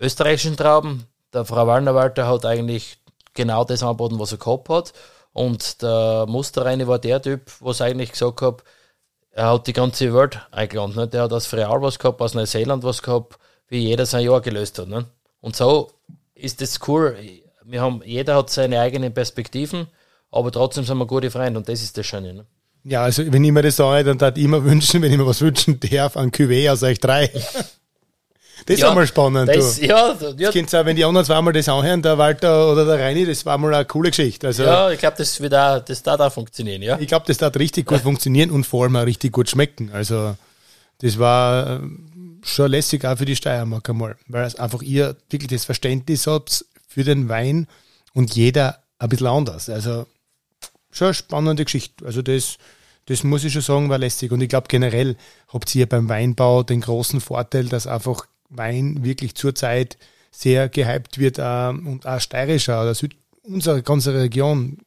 österreichischen 0.00 0.56
Trauben. 0.56 1.06
Der 1.32 1.44
Frau 1.44 1.66
Wallner-Walter 1.66 2.26
hat 2.26 2.46
eigentlich 2.46 2.98
genau 3.34 3.64
das 3.64 3.82
angeboten, 3.82 4.18
was 4.18 4.32
er 4.32 4.38
gehabt 4.38 4.68
hat. 4.68 4.92
Und 5.32 5.82
der 5.82 6.24
Musterreine 6.26 6.88
war 6.88 6.98
der 6.98 7.20
Typ, 7.20 7.50
was 7.60 7.80
eigentlich 7.80 8.12
gesagt 8.12 8.42
hat, 8.42 8.64
er 9.30 9.52
hat 9.52 9.66
die 9.66 9.72
ganze 9.72 10.12
Welt 10.14 10.40
eingeladen. 10.50 10.96
Ne? 10.96 11.06
Der 11.06 11.22
hat 11.22 11.32
aus 11.32 11.46
Freal 11.46 11.80
was 11.82 11.98
gehabt, 11.98 12.20
aus 12.20 12.34
Neuseeland 12.34 12.82
was 12.82 13.02
gehabt, 13.02 13.38
wie 13.68 13.78
jeder 13.78 14.06
sein 14.06 14.24
Jahr 14.24 14.40
gelöst 14.40 14.78
hat. 14.78 14.88
Ne? 14.88 15.06
Und 15.40 15.56
so 15.56 15.90
ist 16.34 16.60
das 16.60 16.78
cool. 16.88 17.16
Wir 17.64 17.80
haben, 17.80 18.02
jeder 18.04 18.36
hat 18.36 18.50
seine 18.50 18.80
eigenen 18.80 19.12
Perspektiven, 19.12 19.86
aber 20.30 20.50
trotzdem 20.50 20.84
sind 20.84 20.98
wir 20.98 21.06
gute 21.06 21.30
Freunde 21.30 21.58
und 21.58 21.68
das 21.68 21.82
ist 21.82 21.96
das 21.96 22.06
Schöne. 22.06 22.34
Ne? 22.34 22.46
Ja, 22.84 23.02
also 23.02 23.30
wenn 23.30 23.44
ich 23.44 23.52
mir 23.52 23.62
das 23.62 23.76
sage, 23.76 24.04
dann 24.04 24.18
darf 24.18 24.36
ich 24.36 24.44
immer 24.44 24.64
wünschen, 24.64 25.02
wenn 25.02 25.12
ich 25.12 25.18
mir 25.18 25.26
was 25.26 25.40
wünschen 25.40 25.78
darf, 25.80 26.16
an 26.16 26.30
Cuvée 26.30 26.70
aus 26.70 26.82
euch 26.82 26.98
drei. 26.98 27.30
Das 28.66 28.74
ist 28.74 28.80
Ja, 28.80 28.90
auch 28.90 28.94
mal 28.96 29.06
spannend. 29.06 29.48
Das, 29.48 29.76
du. 29.76 29.86
ja, 29.86 30.16
ja, 30.36 30.50
Das 30.50 30.74
auch, 30.74 30.84
wenn 30.84 30.96
die 30.96 31.04
anderen 31.04 31.24
zweimal 31.24 31.52
das 31.52 31.68
anhören, 31.68 32.02
der 32.02 32.18
Walter 32.18 32.70
oder 32.72 32.84
der 32.84 32.98
Reini, 32.98 33.24
das 33.24 33.46
war 33.46 33.56
mal 33.56 33.72
eine 33.72 33.84
coole 33.84 34.10
Geschichte. 34.10 34.48
Also 34.48 34.64
ja, 34.64 34.90
ich 34.90 34.98
glaube, 34.98 35.16
das 35.16 35.40
wird 35.40 35.54
auch, 35.54 35.78
das 35.78 36.02
darf 36.02 36.20
auch 36.20 36.32
funktionieren, 36.32 36.82
ja. 36.82 36.98
ich 36.98 37.06
glaube, 37.06 37.24
das 37.28 37.38
darf 37.38 37.54
richtig 37.56 37.86
gut 37.86 38.00
funktionieren 38.02 38.50
und 38.50 38.64
vor 38.64 38.84
allem 38.84 38.96
auch 38.96 39.06
richtig 39.06 39.32
gut 39.32 39.48
schmecken. 39.48 39.90
Also 39.92 40.34
das 41.00 41.18
war 41.18 41.80
schon 42.42 42.70
lässig 42.70 43.04
auch 43.04 43.18
für 43.18 43.24
die 43.24 43.36
Steiermark 43.36 43.88
einmal, 43.88 44.16
weil 44.26 44.44
es 44.44 44.56
einfach 44.56 44.82
ihr 44.82 45.16
wirklich 45.30 45.48
das 45.48 45.64
Verständnis 45.64 46.26
habt 46.26 46.64
für 46.86 47.04
den 47.04 47.28
Wein 47.28 47.66
und 48.14 48.34
jeder 48.34 48.82
ein 48.98 49.08
bisschen 49.08 49.26
anders. 49.26 49.68
Also 49.68 50.06
schon 50.90 51.08
eine 51.08 51.14
spannende 51.14 51.64
Geschichte. 51.64 52.04
Also 52.04 52.22
das, 52.22 52.58
das 53.06 53.24
muss 53.24 53.44
ich 53.44 53.52
schon 53.52 53.62
sagen, 53.62 53.88
war 53.88 53.98
lässig. 53.98 54.32
Und 54.32 54.40
ich 54.40 54.48
glaube 54.48 54.68
generell 54.68 55.16
habt 55.48 55.74
ihr 55.74 55.86
beim 55.86 56.08
Weinbau 56.08 56.62
den 56.62 56.80
großen 56.80 57.20
Vorteil, 57.20 57.66
dass 57.66 57.86
einfach 57.86 58.26
Wein 58.48 59.04
wirklich 59.04 59.34
zurzeit 59.34 59.98
sehr 60.30 60.68
gehypt 60.68 61.18
wird 61.18 61.38
äh, 61.38 61.68
und 61.68 62.06
auch 62.06 62.20
steirischer 62.20 62.82
oder 62.82 62.94
Süd 62.94 63.16
unsere 63.42 63.82
ganze 63.82 64.12
Region 64.12 64.78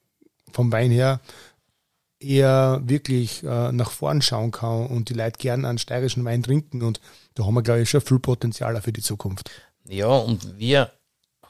vom 0.51 0.71
Wein 0.71 0.91
her 0.91 1.19
eher 2.21 2.81
wirklich 2.83 3.43
äh, 3.43 3.71
nach 3.71 3.91
vorn 3.91 4.21
schauen 4.21 4.51
kann 4.51 4.87
und 4.87 5.09
die 5.09 5.13
Leute 5.13 5.37
gern 5.37 5.65
einen 5.65 5.77
steirischen 5.77 6.23
Wein 6.25 6.43
trinken. 6.43 6.83
Und 6.83 7.01
da 7.35 7.45
haben 7.45 7.53
wir, 7.53 7.63
glaube 7.63 7.81
ich, 7.81 7.89
schon 7.89 8.01
viel 8.01 8.19
Potenzial 8.19 8.79
für 8.81 8.93
die 8.93 9.01
Zukunft. 9.01 9.49
Ja, 9.87 10.07
und 10.07 10.57
wir 10.57 10.91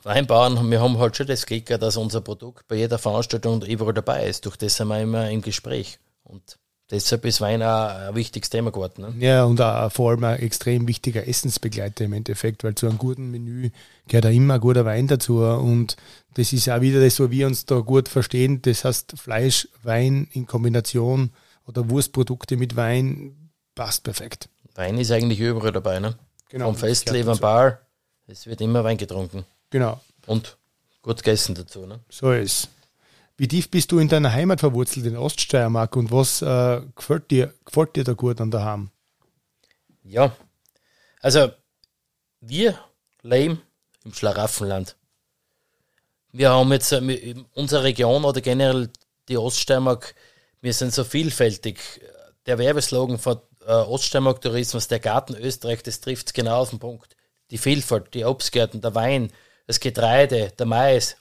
Weinbauern, 0.03 0.71
wir 0.71 0.81
haben 0.81 0.97
halt 0.97 1.15
schon 1.15 1.27
das 1.27 1.45
Glück, 1.45 1.65
dass 1.65 1.95
unser 1.95 2.21
Produkt 2.21 2.67
bei 2.67 2.75
jeder 2.75 2.97
Veranstaltung 2.97 3.61
überall 3.61 3.93
dabei 3.93 4.27
ist. 4.27 4.45
Durch 4.45 4.57
das 4.57 4.75
sind 4.77 4.87
wir 4.87 4.99
immer 4.99 5.29
im 5.29 5.41
Gespräch. 5.41 5.99
Und 6.23 6.57
deshalb 6.91 7.25
ist 7.25 7.41
Wein 7.41 7.63
auch 7.63 7.87
ein 7.87 8.15
wichtiges 8.15 8.49
Thema 8.49 8.71
geworden. 8.71 9.01
Ne? 9.17 9.25
Ja, 9.25 9.45
und 9.45 9.59
auch 9.61 9.91
vor 9.91 10.11
allem 10.11 10.23
ein 10.25 10.39
extrem 10.39 10.87
wichtiger 10.87 11.27
Essensbegleiter 11.27 12.05
im 12.05 12.13
Endeffekt, 12.13 12.63
weil 12.63 12.75
zu 12.75 12.87
einem 12.87 12.97
guten 12.97 13.31
Menü 13.31 13.71
gehört 14.07 14.25
auch 14.25 14.31
immer 14.31 14.55
ein 14.55 14.59
guter 14.59 14.85
Wein 14.85 15.07
dazu. 15.07 15.39
Und 15.39 15.95
das 16.35 16.53
ist 16.53 16.69
auch 16.69 16.81
wieder 16.81 17.01
das, 17.01 17.19
wo 17.19 17.31
wir 17.31 17.47
uns 17.47 17.65
da 17.65 17.79
gut 17.79 18.09
verstehen. 18.09 18.61
Das 18.61 18.85
heißt, 18.85 19.13
Fleisch, 19.17 19.67
Wein 19.83 20.27
in 20.33 20.45
Kombination 20.45 21.31
oder 21.65 21.89
Wurstprodukte 21.89 22.57
mit 22.57 22.75
Wein 22.75 23.49
passt 23.73 24.03
perfekt. 24.03 24.49
Wein 24.75 24.97
ist 24.97 25.11
eigentlich 25.11 25.39
überall 25.39 25.71
dabei. 25.71 25.99
Ne? 25.99 26.15
Genau, 26.49 26.65
Vom 26.65 26.75
Festleben. 26.75 27.37
Bar, 27.39 27.79
es 28.27 28.45
wird 28.45 28.61
immer 28.61 28.83
Wein 28.83 28.97
getrunken. 28.97 29.45
Genau, 29.69 29.99
Und 30.27 30.57
gut 31.01 31.17
gegessen 31.17 31.55
dazu. 31.55 31.85
Ne? 31.85 31.99
so 32.09 32.31
ist. 32.33 32.69
Wie 33.41 33.47
tief 33.47 33.71
bist 33.71 33.91
du 33.91 33.97
in 33.97 34.07
deiner 34.07 34.33
Heimat 34.33 34.59
verwurzelt, 34.59 35.07
in 35.07 35.17
Oststeiermark, 35.17 35.95
und 35.95 36.11
was 36.11 36.43
äh, 36.43 36.79
gefällt, 36.95 37.31
dir, 37.31 37.51
gefällt 37.65 37.95
dir 37.95 38.03
da 38.03 38.13
gut 38.13 38.39
an 38.39 38.51
daheim? 38.51 38.91
Ja, 40.03 40.37
also 41.21 41.49
wir 42.39 42.77
leben 43.23 43.59
im 44.05 44.13
Schlaraffenland. 44.13 44.95
Wir 46.31 46.51
haben 46.51 46.71
jetzt 46.71 46.91
äh, 46.91 46.99
in 46.99 47.45
unserer 47.55 47.81
Region 47.81 48.25
oder 48.25 48.41
generell 48.41 48.91
die 49.27 49.39
Oststeiermark, 49.39 50.13
wir 50.61 50.73
sind 50.75 50.93
so 50.93 51.03
vielfältig. 51.03 51.79
Der 52.45 52.59
Werbeslogan 52.59 53.17
von 53.17 53.39
äh, 53.65 53.71
Oststeiermark 53.71 54.41
Tourismus, 54.41 54.87
der 54.87 54.99
Garten 54.99 55.33
Österreich, 55.33 55.81
das 55.81 55.99
trifft 55.99 56.35
genau 56.35 56.61
auf 56.61 56.69
den 56.69 56.77
Punkt. 56.77 57.17
Die 57.49 57.57
Vielfalt, 57.57 58.13
die 58.13 58.23
Obstgärten, 58.23 58.81
der 58.81 58.93
Wein, 58.93 59.33
das 59.65 59.79
Getreide, 59.79 60.53
der 60.59 60.65
Mais, 60.67 61.17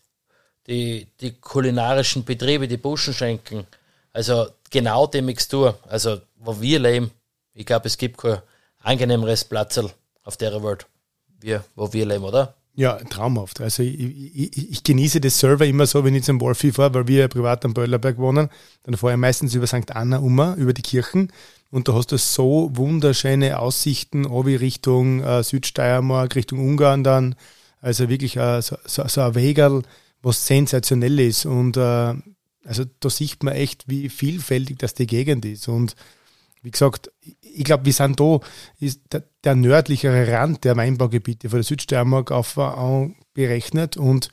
die, 0.67 1.07
die 1.21 1.33
kulinarischen 1.33 2.25
Betriebe, 2.25 2.69
die 2.69 2.77
Buschenschenken. 2.77 3.67
Also 4.13 4.49
genau 4.71 5.07
die 5.07 5.23
Mixtur. 5.23 5.79
Also 5.89 6.21
wo 6.37 6.61
wir 6.61 6.79
leben, 6.79 7.11
ich 7.55 7.67
glaube, 7.67 7.87
es 7.87 7.99
gibt 7.99 8.19
kein 8.19 8.39
angenehmeres 8.83 9.45
Platzl 9.45 9.91
auf 10.25 10.37
der 10.37 10.63
Welt, 10.63 10.87
wie, 11.41 11.59
wo 11.75 11.93
wir 11.93 12.07
leben, 12.07 12.25
oder? 12.25 12.55
Ja, 12.75 12.97
traumhaft. 12.97 13.61
Also 13.61 13.83
ich, 13.83 14.01
ich, 14.01 14.71
ich 14.71 14.85
genieße 14.85 15.21
das 15.21 15.39
selber 15.39 15.67
immer 15.67 15.87
so, 15.87 16.05
wenn 16.05 16.15
ich 16.15 16.25
zum 16.25 16.41
Wolfi 16.41 16.73
fahre, 16.73 16.95
weil 16.95 17.09
wir 17.09 17.21
ja 17.21 17.29
privat 17.29 17.65
am 17.65 17.75
Böllerberg 17.75 18.17
wohnen. 18.19 18.49
Dann 18.85 18.97
fahre 18.97 19.15
ich 19.15 19.19
meistens 19.19 19.55
über 19.55 19.67
St. 19.67 19.95
Anna 19.95 20.19
um, 20.19 20.55
über 20.57 20.73
die 20.73 20.83
Kirchen. 20.83 21.33
Und 21.71 21.89
da 21.89 21.95
hast 21.95 22.13
du 22.13 22.17
so 22.17 22.71
wunderschöne 22.73 23.59
Aussichten, 23.59 24.25
wie 24.25 24.55
Richtung 24.57 25.23
äh, 25.23 25.43
Südsteiermark, 25.43 26.37
Richtung 26.37 26.59
Ungarn 26.59 27.05
dann. 27.05 27.35
Also 27.81 28.09
wirklich 28.09 28.37
äh, 28.37 28.63
so, 28.63 28.77
so, 28.85 29.07
so 29.09 29.21
ein 29.21 29.35
Wegerl, 29.35 29.83
was 30.23 30.47
sensationell 30.47 31.19
ist. 31.21 31.47
Und 31.47 31.77
äh, 31.77 32.15
also 32.65 32.85
da 33.01 33.11
sieht 33.11 33.43
man 33.43 33.55
echt, 33.55 33.89
wie 33.89 34.09
vielfältig 34.09 34.79
das 34.79 34.95
die 34.95 35.07
Gegend 35.07 35.45
ist. 35.45 35.69
Und 35.69 35.97
wie 36.63 36.71
gesagt, 36.71 37.11
ich 37.41 37.65
glaube, 37.65 37.87
wir 37.87 37.93
sind 37.93 38.21
da, 38.21 38.41
ist 38.79 39.01
der, 39.13 39.25
der 39.45 39.55
nördlichere 39.55 40.31
Rand 40.31 40.65
der 40.65 40.77
Weinbaugebiete 40.77 41.49
von 41.49 41.59
der 41.59 41.65
Südsteiermark 41.65 42.31
auf 42.31 42.57
äh, 42.57 43.11
berechnet 43.33 43.97
und 43.97 44.31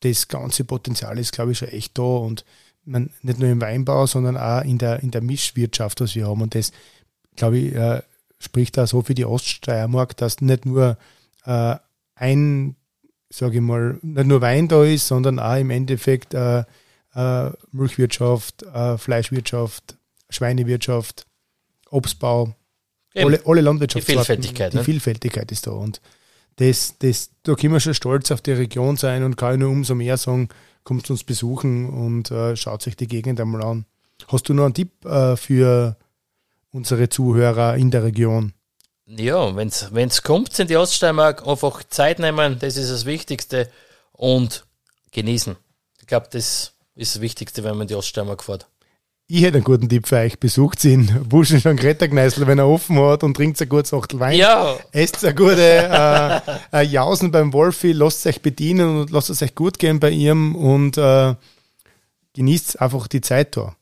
das 0.00 0.28
ganze 0.28 0.64
Potenzial 0.64 1.18
ist, 1.18 1.32
glaube 1.32 1.52
ich, 1.52 1.58
schon 1.58 1.68
echt 1.68 1.98
da 1.98 2.02
und 2.02 2.44
man, 2.84 3.10
nicht 3.22 3.38
nur 3.38 3.48
im 3.50 3.60
Weinbau, 3.60 4.06
sondern 4.06 4.36
auch 4.36 4.62
in 4.62 4.78
der, 4.78 5.02
in 5.02 5.10
der 5.10 5.20
Mischwirtschaft, 5.20 6.00
was 6.00 6.14
wir 6.14 6.26
haben. 6.26 6.42
Und 6.42 6.54
das, 6.54 6.72
glaube 7.36 7.58
ich, 7.58 7.74
äh, 7.74 8.02
spricht 8.38 8.76
da 8.76 8.86
so 8.86 9.02
für 9.02 9.14
die 9.14 9.24
Oststeiermark, 9.24 10.16
dass 10.16 10.40
nicht 10.40 10.64
nur 10.64 10.96
äh, 11.44 11.76
ein, 12.14 12.76
sage 13.30 13.56
ich 13.56 13.62
mal, 13.62 13.98
nicht 14.02 14.26
nur 14.26 14.40
Wein 14.40 14.68
da 14.68 14.84
ist, 14.84 15.06
sondern 15.08 15.38
auch 15.38 15.56
im 15.56 15.70
Endeffekt 15.70 16.34
äh, 16.34 16.64
äh, 17.14 17.50
Milchwirtschaft, 17.72 18.62
äh, 18.62 18.98
Fleischwirtschaft, 18.98 19.96
Schweinewirtschaft, 20.30 21.26
Obstbau, 21.90 22.54
Eben. 23.14 23.26
alle, 23.26 23.40
alle 23.44 23.60
Landwirtschaftsarten. 23.60 24.16
Die 24.16 24.26
Vielfältigkeit, 24.26 24.72
Die 24.72 24.76
ne? 24.76 24.84
Vielfältigkeit 24.84 25.52
ist 25.52 25.66
da. 25.66 25.72
Und 25.72 26.00
das, 26.56 26.96
das, 26.98 27.30
da 27.42 27.54
können 27.54 27.72
wir 27.72 27.80
schon 27.80 27.94
stolz 27.94 28.30
auf 28.30 28.40
die 28.40 28.52
Region 28.52 28.96
sein 28.96 29.22
und 29.22 29.36
kann 29.36 29.54
ich 29.54 29.60
nur 29.60 29.70
umso 29.70 29.94
mehr 29.94 30.16
sagen, 30.16 30.48
kommt 30.84 31.08
uns 31.10 31.24
besuchen 31.24 31.88
und 31.88 32.30
äh, 32.30 32.56
schaut 32.56 32.82
sich 32.82 32.96
die 32.96 33.06
Gegend 33.06 33.40
einmal 33.40 33.62
an. 33.62 33.84
Hast 34.28 34.48
du 34.48 34.54
noch 34.54 34.64
einen 34.64 34.74
Tipp 34.74 35.04
äh, 35.04 35.36
für 35.36 35.96
unsere 36.70 37.08
Zuhörer 37.08 37.76
in 37.76 37.90
der 37.90 38.04
Region? 38.04 38.52
Ja, 39.10 39.56
wenn 39.56 39.68
es 39.68 40.22
kommt 40.22 40.58
in 40.58 40.68
die 40.68 40.76
Oststeiermark, 40.76 41.46
einfach 41.46 41.82
Zeit 41.84 42.18
nehmen, 42.18 42.58
das 42.58 42.76
ist 42.76 42.90
das 42.90 43.06
Wichtigste 43.06 43.70
und 44.12 44.66
genießen. 45.12 45.56
Ich 46.00 46.06
glaube, 46.06 46.28
das 46.30 46.74
ist 46.94 47.14
das 47.14 47.22
Wichtigste, 47.22 47.64
wenn 47.64 47.72
man 47.72 47.82
in 47.82 47.88
die 47.88 47.94
Oststeiermark 47.94 48.44
fährt. 48.44 48.66
Ich 49.30 49.42
hätte 49.42 49.56
einen 49.56 49.64
guten 49.64 49.88
Tipp 49.88 50.06
für 50.06 50.16
euch. 50.16 50.38
Besucht 50.38 50.84
ihn, 50.84 51.26
Buschen 51.28 51.60
schon 51.60 51.76
Krettergneißl, 51.76 52.46
wenn 52.46 52.58
er 52.58 52.68
offen 52.68 52.98
hat 52.98 53.22
und 53.22 53.34
trinkt 53.34 53.60
ein 53.60 53.68
gutes 53.68 53.94
Achtel 53.94 54.20
Wein. 54.20 54.36
Ja, 54.38 54.78
Esst 54.92 55.24
eine 55.24 55.34
gute 55.34 55.62
äh, 55.62 56.40
äh, 56.72 56.82
Jausen 56.82 57.30
beim 57.30 57.52
Wolfi, 57.52 57.92
lasst 57.92 58.26
euch 58.26 58.42
bedienen 58.42 59.00
und 59.00 59.10
lasst 59.10 59.30
es 59.30 59.42
euch 59.42 59.54
gut 59.54 59.78
gehen 59.78 60.00
bei 60.00 60.10
ihm 60.10 60.54
und 60.54 60.98
äh, 60.98 61.34
genießt 62.34 62.80
einfach 62.80 63.06
die 63.06 63.20
Zeit 63.22 63.56
da. 63.56 63.74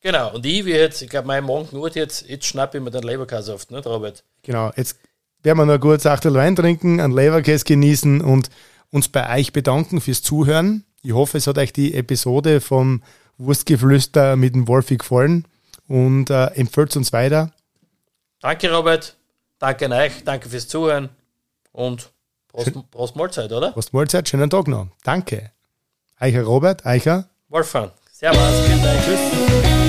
genau. 0.00 0.34
Und 0.34 0.46
ich, 0.46 0.64
wie 0.64 0.72
jetzt, 0.72 1.02
ich 1.02 1.08
glaube, 1.08 1.26
mein 1.26 1.44
Morgen 1.44 1.76
gut 1.76 1.94
jetzt, 1.96 2.28
jetzt 2.28 2.46
schnappe 2.46 2.78
ich 2.78 2.84
mir 2.84 2.90
den 2.90 3.02
Leberkäse 3.02 3.54
auf, 3.54 3.70
nicht, 3.70 3.86
Robert? 3.86 4.24
Genau, 4.44 4.70
jetzt 4.76 4.98
werden 5.42 5.58
wir 5.58 5.66
noch 5.66 5.80
gutes 5.80 6.06
Achtel 6.06 6.34
Wein 6.34 6.54
trinken, 6.54 7.00
einen 7.00 7.12
Leberkäse 7.12 7.64
genießen 7.64 8.20
und 8.20 8.50
uns 8.90 9.08
bei 9.08 9.38
euch 9.38 9.52
bedanken 9.52 10.00
fürs 10.00 10.22
Zuhören. 10.22 10.84
Ich 11.02 11.12
hoffe, 11.12 11.38
es 11.38 11.46
hat 11.46 11.58
euch 11.58 11.72
die 11.72 11.94
Episode 11.94 12.60
vom 12.60 13.02
Wurstgeflüster 13.38 14.36
mit 14.36 14.54
dem 14.54 14.68
Wolfi 14.68 14.96
gefallen 14.96 15.46
und 15.88 16.30
äh, 16.30 16.46
empfehlt 16.54 16.96
uns 16.96 17.12
weiter. 17.12 17.50
Danke, 18.40 18.72
Robert. 18.72 19.16
Danke 19.58 19.86
an 19.86 19.92
euch. 19.92 20.24
Danke 20.24 20.48
fürs 20.48 20.68
Zuhören. 20.68 21.08
Und 21.72 22.10
Prost, 22.48 22.72
Prost 22.90 23.16
Mahlzeit, 23.16 23.52
oder? 23.52 23.72
Prost 23.72 23.92
Mahlzeit, 23.92 24.28
schönen 24.28 24.48
Tag 24.48 24.68
noch. 24.68 24.88
Danke. 25.02 25.50
Eicher 26.18 26.44
Robert, 26.44 26.86
Eicher. 26.86 27.28
Wolfgang. 27.48 27.92
Servus. 28.12 28.38
Tschüss. 29.04 29.83